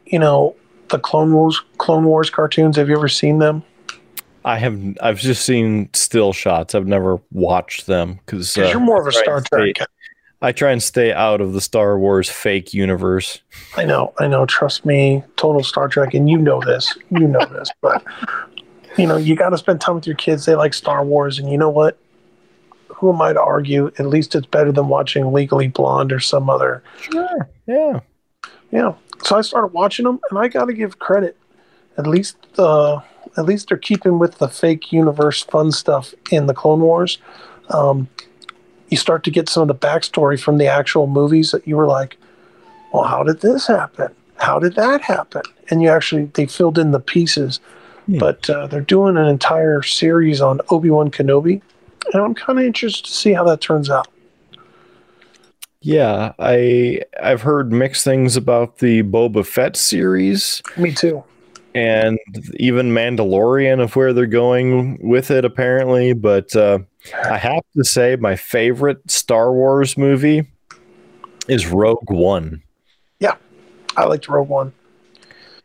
[0.06, 0.56] you know
[0.88, 2.76] the Clone Wars Clone Wars cartoons.
[2.76, 3.62] Have you ever seen them?
[4.44, 6.74] I have I've just seen still shots.
[6.74, 9.76] I've never watched them because Because you're more of a Star Trek.
[9.76, 9.86] stay-
[10.44, 13.40] I try and stay out of the Star Wars fake universe.
[13.76, 14.44] I know, I know.
[14.44, 16.96] Trust me, total Star Trek, and you know this.
[17.10, 18.02] You know this, but
[18.98, 20.44] you know you got to spend time with your kids.
[20.44, 21.96] They like Star Wars, and you know what?
[22.88, 23.92] Who am I to argue?
[24.00, 27.48] At least it's better than watching Legally Blonde or some other Sure.
[27.66, 28.00] Yeah.
[28.72, 28.94] Yeah.
[29.22, 31.36] So I started watching them, and I got to give credit.
[31.98, 33.00] At least, uh,
[33.36, 37.18] at least they're keeping with the fake universe fun stuff in the Clone Wars.
[37.70, 38.08] Um,
[38.88, 41.86] you start to get some of the backstory from the actual movies that you were
[41.86, 42.18] like,
[42.92, 44.08] "Well, how did this happen?
[44.36, 47.60] How did that happen?" And you actually they filled in the pieces.
[48.06, 48.18] Hmm.
[48.18, 51.62] But uh, they're doing an entire series on Obi Wan Kenobi,
[52.12, 54.08] and I'm kind of interested to see how that turns out.
[55.80, 61.24] Yeah, I I've heard mixed things about the Boba Fett series Me too.
[61.74, 62.18] And
[62.56, 66.80] even Mandalorian of where they're going with it apparently, but uh,
[67.24, 70.48] I have to say my favorite Star Wars movie
[71.48, 72.62] is Rogue One.
[73.20, 73.36] Yeah,
[73.96, 74.72] I liked Rogue One.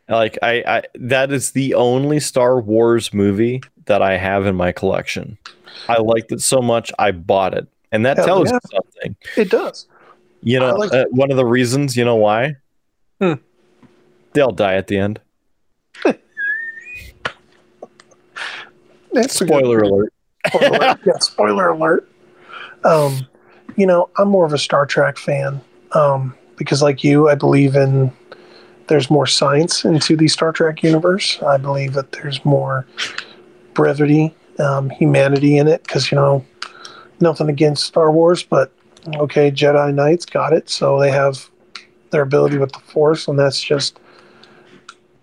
[0.10, 4.72] Like I, I that is the only Star Wars movie that I have in my
[4.72, 5.38] collection.
[5.90, 7.68] I liked it so much I bought it.
[7.92, 8.56] And that Hell tells yeah.
[8.64, 9.16] you something.
[9.36, 9.88] It does.
[10.42, 12.56] You know, like- uh, one of the reasons, you know why?
[13.20, 13.34] Hmm.
[14.34, 15.20] They'll die at the end.
[19.22, 20.14] That's Spoiler alert.
[20.48, 21.00] spoiler alert.
[21.06, 22.10] yeah, spoiler alert.
[22.84, 23.28] Um,
[23.76, 25.60] you know, I'm more of a Star Trek fan
[25.94, 28.12] um, because, like you, I believe in
[28.88, 31.42] there's more science into the Star Trek universe.
[31.44, 32.86] I believe that there's more
[33.74, 36.46] brevity, um, humanity in it because, you know,
[37.20, 38.72] nothing against Star Wars, but
[39.16, 40.70] okay, Jedi Knights got it.
[40.70, 41.50] So they have
[42.12, 44.00] their ability with the Force, and that's just,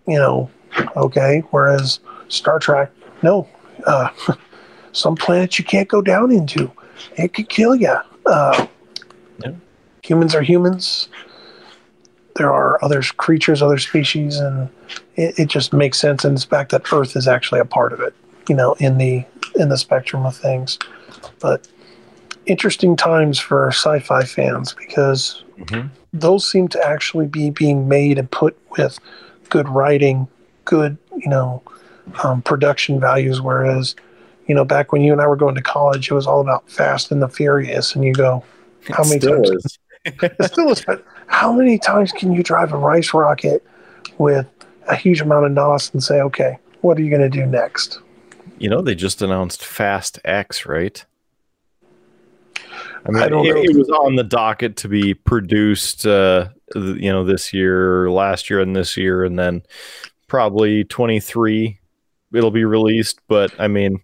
[0.07, 0.51] you know,
[0.97, 1.43] okay.
[1.51, 2.91] Whereas Star Trek,
[3.23, 3.49] no.
[3.87, 4.09] Uh,
[4.93, 6.71] some planets you can't go down into.
[7.17, 7.97] It could kill you.
[8.27, 8.67] Uh,
[9.39, 9.53] Yeah.
[10.03, 11.09] Humans are humans.
[12.37, 14.69] There are other creatures, other species, and
[15.17, 16.25] it, it just makes sense.
[16.25, 18.15] And it's fact that Earth is actually a part of it.
[18.49, 19.25] You know, in the
[19.57, 20.79] in the spectrum of things.
[21.41, 21.67] But
[22.47, 25.89] interesting times for sci-fi fans because Mhm.
[26.13, 28.99] those seem to actually be being made and put with
[29.49, 30.27] good writing,
[30.65, 31.63] good you know
[32.23, 33.41] um, production values.
[33.41, 33.97] Whereas
[34.47, 36.69] you know back when you and I were going to college, it was all about
[36.69, 38.45] Fast and the Furious, and you go,
[38.89, 39.51] how many Still times?
[39.51, 39.79] is.
[40.05, 43.65] It still is, but how many times can you drive a rice rocket
[44.19, 44.47] with
[44.87, 48.01] a huge amount of NOS and say, okay, what are you going to do next?
[48.59, 51.03] You know, they just announced Fast X, right?
[53.07, 53.63] I mean, I don't it, know.
[53.63, 58.61] it was on the docket to be produced, uh, you know, this year, last year,
[58.61, 59.63] and this year, and then
[60.29, 61.79] probably 23
[62.35, 63.21] it'll be released.
[63.29, 64.01] But I mean,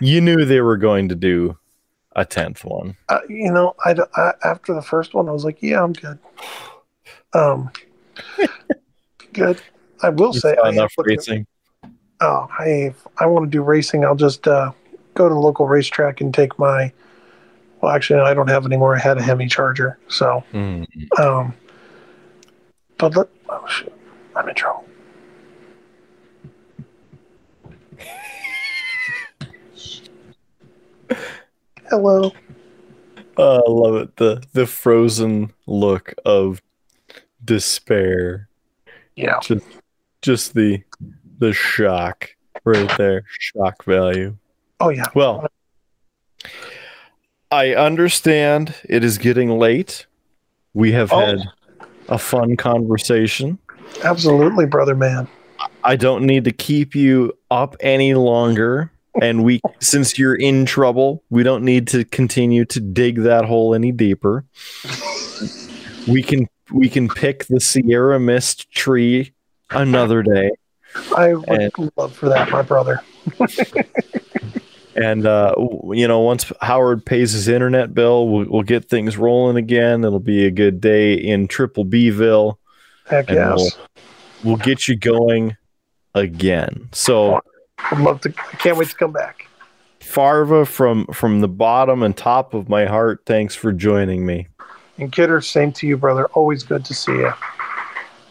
[0.00, 1.56] you knew they were going to do
[2.14, 2.96] a 10th one.
[3.08, 6.18] uh, you know, I, I after the first one, I was like, yeah, I'm good.
[7.32, 7.70] Um,
[9.32, 9.60] good.
[10.02, 11.46] I will You say, I enough racing.
[12.20, 14.72] Oh, hey, if I want to do racing, I'll just uh,
[15.14, 16.92] go to the local racetrack and take my.
[17.80, 18.94] Well, actually, I don't have any more.
[18.94, 20.44] I had a Hemi Charger, so.
[20.52, 20.86] Mm.
[21.18, 21.54] Um,
[22.98, 23.92] but let, oh shit,
[24.36, 24.86] I'm in trouble.
[31.90, 32.32] Hello.
[33.36, 34.16] Oh, I love it.
[34.16, 36.60] The the frozen look of
[37.44, 38.48] despair.
[39.16, 39.40] Yeah.
[39.42, 39.64] Just
[40.22, 40.82] just the
[41.38, 42.30] the shock
[42.64, 43.24] right there.
[43.38, 44.36] Shock value.
[44.80, 45.06] Oh yeah.
[45.14, 45.46] Well,
[47.50, 50.06] I understand it is getting late.
[50.74, 51.20] We have Oh.
[51.20, 51.38] had
[52.08, 53.58] a fun conversation.
[54.04, 55.28] Absolutely, brother man.
[55.84, 58.90] I don't need to keep you up any longer.
[59.20, 63.74] And we, since you're in trouble, we don't need to continue to dig that hole
[63.74, 64.44] any deeper.
[66.08, 69.32] We can we can pick the Sierra Mist tree
[69.70, 70.50] another day.
[71.16, 73.00] I would And- love for that, my brother.
[74.94, 75.54] And uh,
[75.92, 80.04] you know, once Howard pays his internet bill, we'll, we'll get things rolling again.
[80.04, 82.56] It'll be a good day in Triple Bville.
[83.06, 83.78] Heck yes.
[84.44, 85.56] We'll get you going
[86.14, 86.90] again.
[86.92, 87.40] So
[87.90, 88.34] I'd love to.
[88.52, 89.48] I can't wait to come back.
[90.00, 94.48] Farva, from from the bottom and top of my heart, thanks for joining me.
[94.98, 96.26] And Kidder, same to you, brother.
[96.26, 97.32] Always good to see you.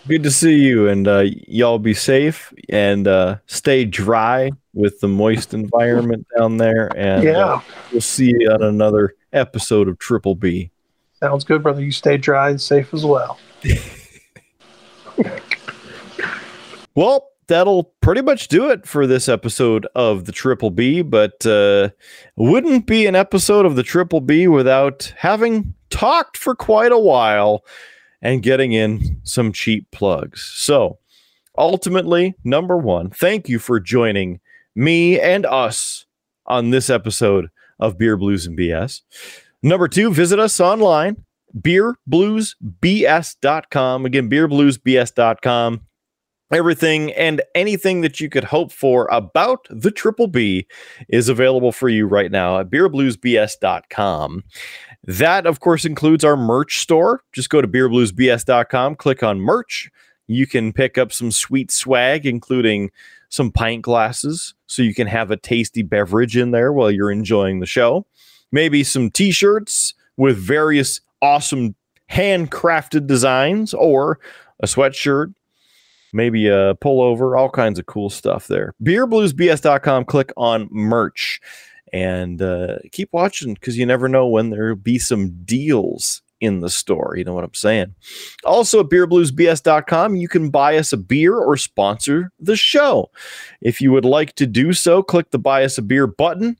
[0.07, 5.07] Good to see you, and uh, y'all be safe and uh, stay dry with the
[5.07, 6.89] moist environment down there.
[6.97, 7.61] And uh, yeah,
[7.91, 10.71] we'll see you on another episode of Triple B.
[11.19, 11.83] sounds good, brother.
[11.83, 13.37] You stay dry and safe as well.
[16.93, 21.89] Well, that'll pretty much do it for this episode of the Triple B, but uh,
[22.37, 27.65] wouldn't be an episode of the Triple B without having talked for quite a while
[28.21, 30.49] and getting in some cheap plugs.
[30.55, 30.99] So,
[31.57, 34.39] ultimately, number one, thank you for joining
[34.73, 36.05] me and us
[36.45, 37.49] on this episode
[37.81, 39.01] of Beer Blues and BS.
[39.61, 41.25] Number two, visit us online,
[41.59, 44.05] beerbluesbs.com.
[44.05, 45.81] Again, beerbluesbs.com
[46.53, 50.67] everything and anything that you could hope for about the Triple B
[51.09, 54.43] is available for you right now at beerbluesbs.com.
[55.03, 57.23] That, of course, includes our merch store.
[57.33, 59.89] Just go to beerbluesbs.com, click on merch.
[60.27, 62.91] You can pick up some sweet swag, including
[63.29, 67.59] some pint glasses, so you can have a tasty beverage in there while you're enjoying
[67.59, 68.05] the show.
[68.51, 71.75] Maybe some t shirts with various awesome
[72.11, 74.19] handcrafted designs, or
[74.59, 75.33] a sweatshirt,
[76.13, 78.73] maybe a pullover, all kinds of cool stuff there.
[78.83, 81.39] BeerBluesBS.com, click on merch
[81.93, 86.69] and uh, keep watching because you never know when there'll be some deals in the
[86.69, 87.13] store.
[87.15, 87.93] You know what I'm saying?
[88.43, 93.11] Also, at beerbluesbs.com, you can buy us a beer or sponsor the show.
[93.61, 96.57] If you would like to do so, click the buy us a beer button.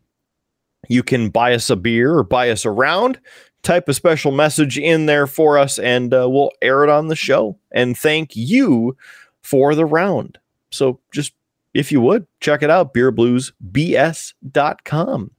[0.87, 3.19] You can buy us a beer or buy us around.
[3.63, 7.15] Type a special message in there for us, and uh, we'll air it on the
[7.15, 7.59] show.
[7.71, 8.97] And thank you
[9.43, 10.39] for the round.
[10.71, 11.33] So just
[11.73, 15.31] if you would, check it out beerbluesbs.com.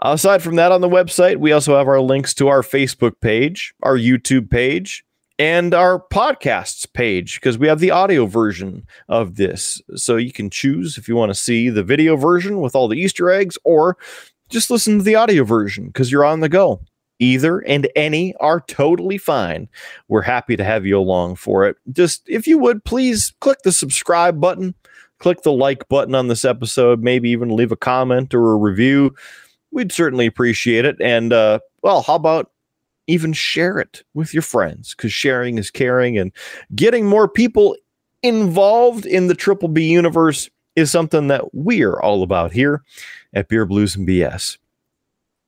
[0.00, 3.74] Aside from that, on the website, we also have our links to our Facebook page,
[3.82, 5.04] our YouTube page,
[5.40, 9.82] and our podcasts page because we have the audio version of this.
[9.96, 12.98] So you can choose if you want to see the video version with all the
[12.98, 13.96] Easter eggs or
[14.48, 16.80] just listen to the audio version because you're on the go.
[17.20, 19.68] Either and any are totally fine.
[20.08, 21.76] We're happy to have you along for it.
[21.92, 24.74] Just if you would, please click the subscribe button,
[25.18, 29.14] click the like button on this episode, maybe even leave a comment or a review
[29.70, 30.96] we'd certainly appreciate it.
[31.00, 32.50] And uh, well, how about
[33.06, 34.94] even share it with your friends?
[34.94, 36.32] Because sharing is caring, and
[36.74, 37.76] getting more people
[38.22, 42.82] involved in the Triple B universe is something that we're all about here
[43.34, 44.58] at Beer Blues and BS.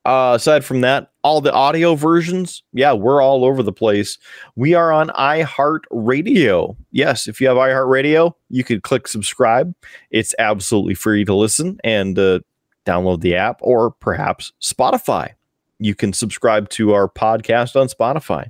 [0.03, 4.17] Uh, aside from that, all the audio versions, yeah, we're all over the place.
[4.55, 6.75] We are on iHeartRadio.
[6.89, 9.75] Yes, if you have iHeartRadio, you could click subscribe.
[10.09, 12.39] It's absolutely free to listen, and uh,
[12.85, 15.33] download the app, or perhaps Spotify.
[15.77, 18.49] You can subscribe to our podcast on Spotify.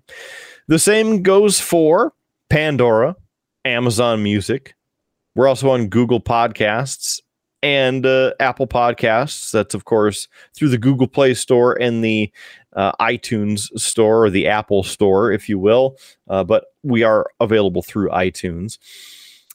[0.67, 2.13] The same goes for
[2.49, 3.17] Pandora,
[3.65, 4.75] Amazon Music.
[5.35, 7.21] We're also on Google Podcasts
[7.63, 9.51] and uh, Apple Podcasts.
[9.51, 12.31] That's, of course, through the Google Play Store and the
[12.73, 15.97] uh, iTunes Store or the Apple Store, if you will.
[16.27, 18.77] Uh, but we are available through iTunes.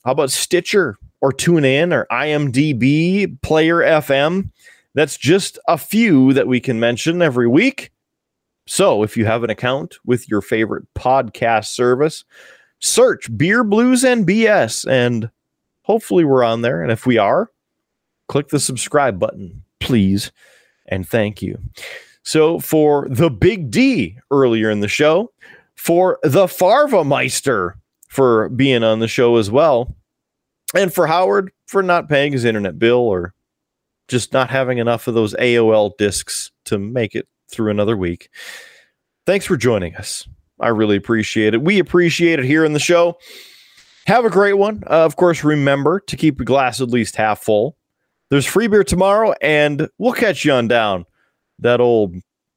[0.05, 4.51] How about Stitcher or TuneIn or IMDb, Player FM?
[4.95, 7.91] That's just a few that we can mention every week.
[8.67, 12.25] So if you have an account with your favorite podcast service,
[12.81, 15.31] search Beer Blues and BS, and
[15.83, 16.83] hopefully we're on there.
[16.83, 17.51] And if we are,
[18.29, 20.33] click the subscribe button, please.
[20.89, 21.59] And thank you.
[22.23, 25.33] So for the Big D earlier in the show,
[25.77, 27.77] for the Farva Meister
[28.09, 29.95] for being on the show as well,
[30.75, 33.35] and for Howard for not paying his internet bill or
[34.09, 38.31] just not having enough of those AOL discs to make it through another week.
[39.27, 40.27] Thanks for joining us.
[40.61, 41.63] I really appreciate it.
[41.63, 43.19] We appreciate it here in the show.
[44.07, 44.85] Have a great one.
[44.87, 47.77] Uh, of course, remember to keep your glass at least half full.
[48.31, 51.07] There's free beer tomorrow, and we'll catch you on down
[51.61, 52.17] that old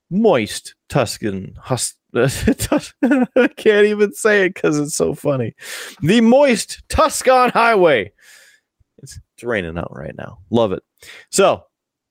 [0.10, 5.54] moist Tuscan hus- I can't even say it because it's so funny.
[6.02, 8.12] The moist Tuscan Highway.
[9.04, 10.40] It's, it's raining out right now.
[10.50, 10.82] Love it.
[11.30, 11.66] So,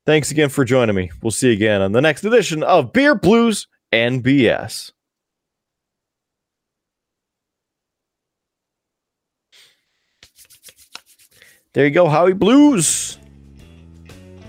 [0.07, 1.11] thanks again for joining me.
[1.21, 4.93] We'll see you again on the next edition of Beer Blues and BS.
[11.73, 13.19] There you go, Howie Blues.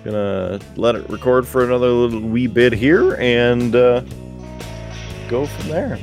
[0.03, 4.01] Gonna let it record for another little wee bit here and uh,
[5.27, 5.99] go from there.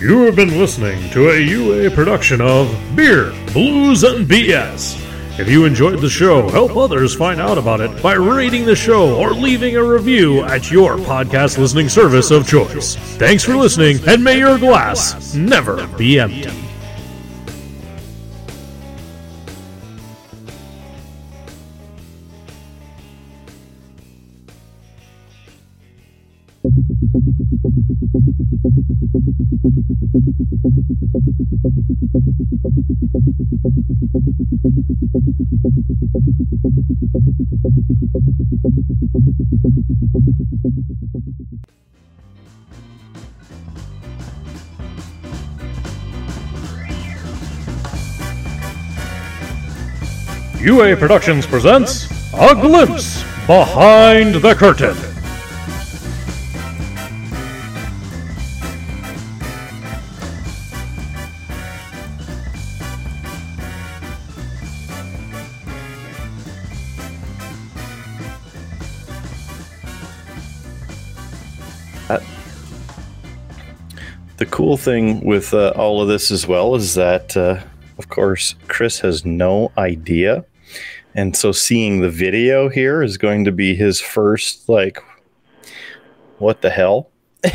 [0.00, 5.02] You have been listening to a UA production of Beer, Blues, and BS.
[5.38, 9.16] If you enjoyed the show, help others find out about it by rating the show
[9.16, 12.96] or leaving a review at your podcast listening service of choice.
[13.16, 16.65] Thanks for listening, and may your glass never be empty.
[50.66, 54.96] UA Productions presents A Glimpse Behind the Curtain.
[74.36, 77.62] the cool thing with uh, all of this as well is that, uh,
[77.98, 80.44] of course, Chris has no idea.
[81.16, 85.02] And so seeing the video here is going to be his first, like,
[86.36, 87.10] what the hell?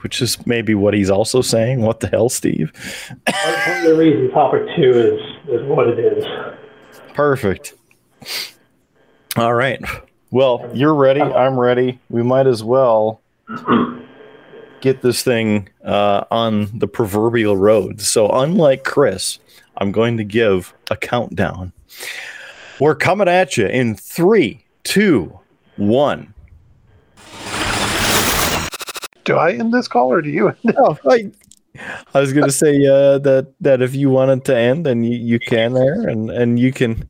[0.00, 1.82] Which is maybe what he's also saying.
[1.82, 2.72] What the hell, Steve?
[3.26, 6.24] One of the reasons topic two is, is what it is.
[7.12, 7.74] Perfect.
[9.36, 9.82] All right.
[10.30, 11.20] Well, you're ready.
[11.20, 11.98] I'm ready.
[12.08, 13.20] We might as well
[14.80, 18.00] get this thing uh, on the proverbial road.
[18.00, 19.40] So, unlike Chris,
[19.76, 21.72] I'm going to give a countdown.
[22.80, 25.38] We're coming at you in three, two,
[25.76, 26.32] one.
[29.24, 30.54] Do I end this call or do you?
[30.76, 31.30] Oh, I,
[32.14, 35.18] I was going to say uh, that that if you wanted to end, then you,
[35.18, 37.08] you can there, and and you can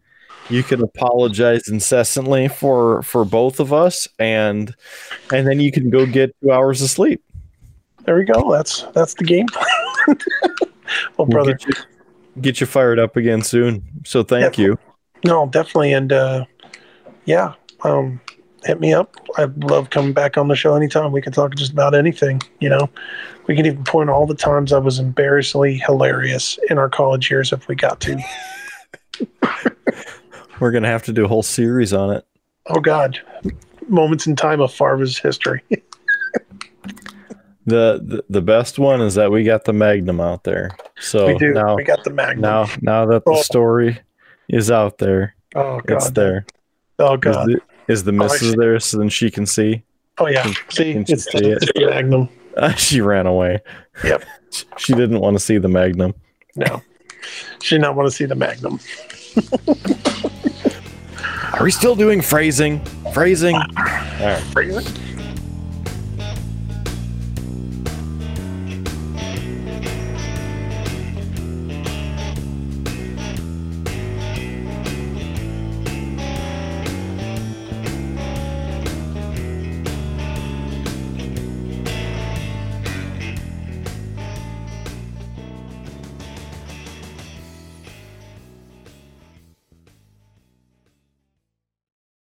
[0.51, 4.75] you can apologize incessantly for for both of us, and
[5.33, 7.23] and then you can go get two hours of sleep.
[8.05, 8.51] There we go.
[8.51, 9.69] That's that's the game plan.
[10.09, 10.19] well,
[11.19, 11.73] We'll brother, get you,
[12.43, 13.85] get you fired up again soon.
[14.05, 14.65] So thank Yeah.
[14.65, 14.79] you.
[15.25, 16.45] No, definitely, and uh,
[17.25, 18.21] yeah, um,
[18.65, 19.17] hit me up.
[19.37, 21.13] I love coming back on the show anytime.
[21.13, 22.41] We can talk just about anything.
[22.61, 22.89] You know,
[23.47, 27.53] we can even point all the times I was embarrassingly hilarious in our college years
[27.53, 28.21] if we got to.
[30.61, 32.27] We're gonna have to do a whole series on it.
[32.67, 33.19] Oh God,
[33.89, 35.63] moments in time of Farva's history.
[37.67, 40.71] The, the the best one is that we got the Magnum out there.
[41.01, 41.53] So we do.
[41.53, 42.41] now we got the Magnum.
[42.41, 43.43] now now that the Oh.
[43.43, 44.01] story
[44.49, 46.47] is out there, oh god, it's there.
[46.99, 47.47] Oh Is God.
[47.49, 48.57] the, is the missus see.
[48.57, 49.83] there so then she can see?
[50.19, 50.45] Oh yeah.
[50.69, 51.71] See, Can she it's see the, it?
[51.75, 52.29] the Magnum.
[52.57, 53.61] Uh, she ran away.
[54.05, 54.25] Yep.
[54.79, 56.15] She didn't want to see the Magnum.
[56.57, 56.81] No,
[57.61, 58.81] she did not want to see the Magnum.
[61.53, 62.83] Are we still doing phrasing?
[63.13, 63.57] Phrasing?
[63.57, 64.43] All right.
[64.53, 65.18] Phrasing.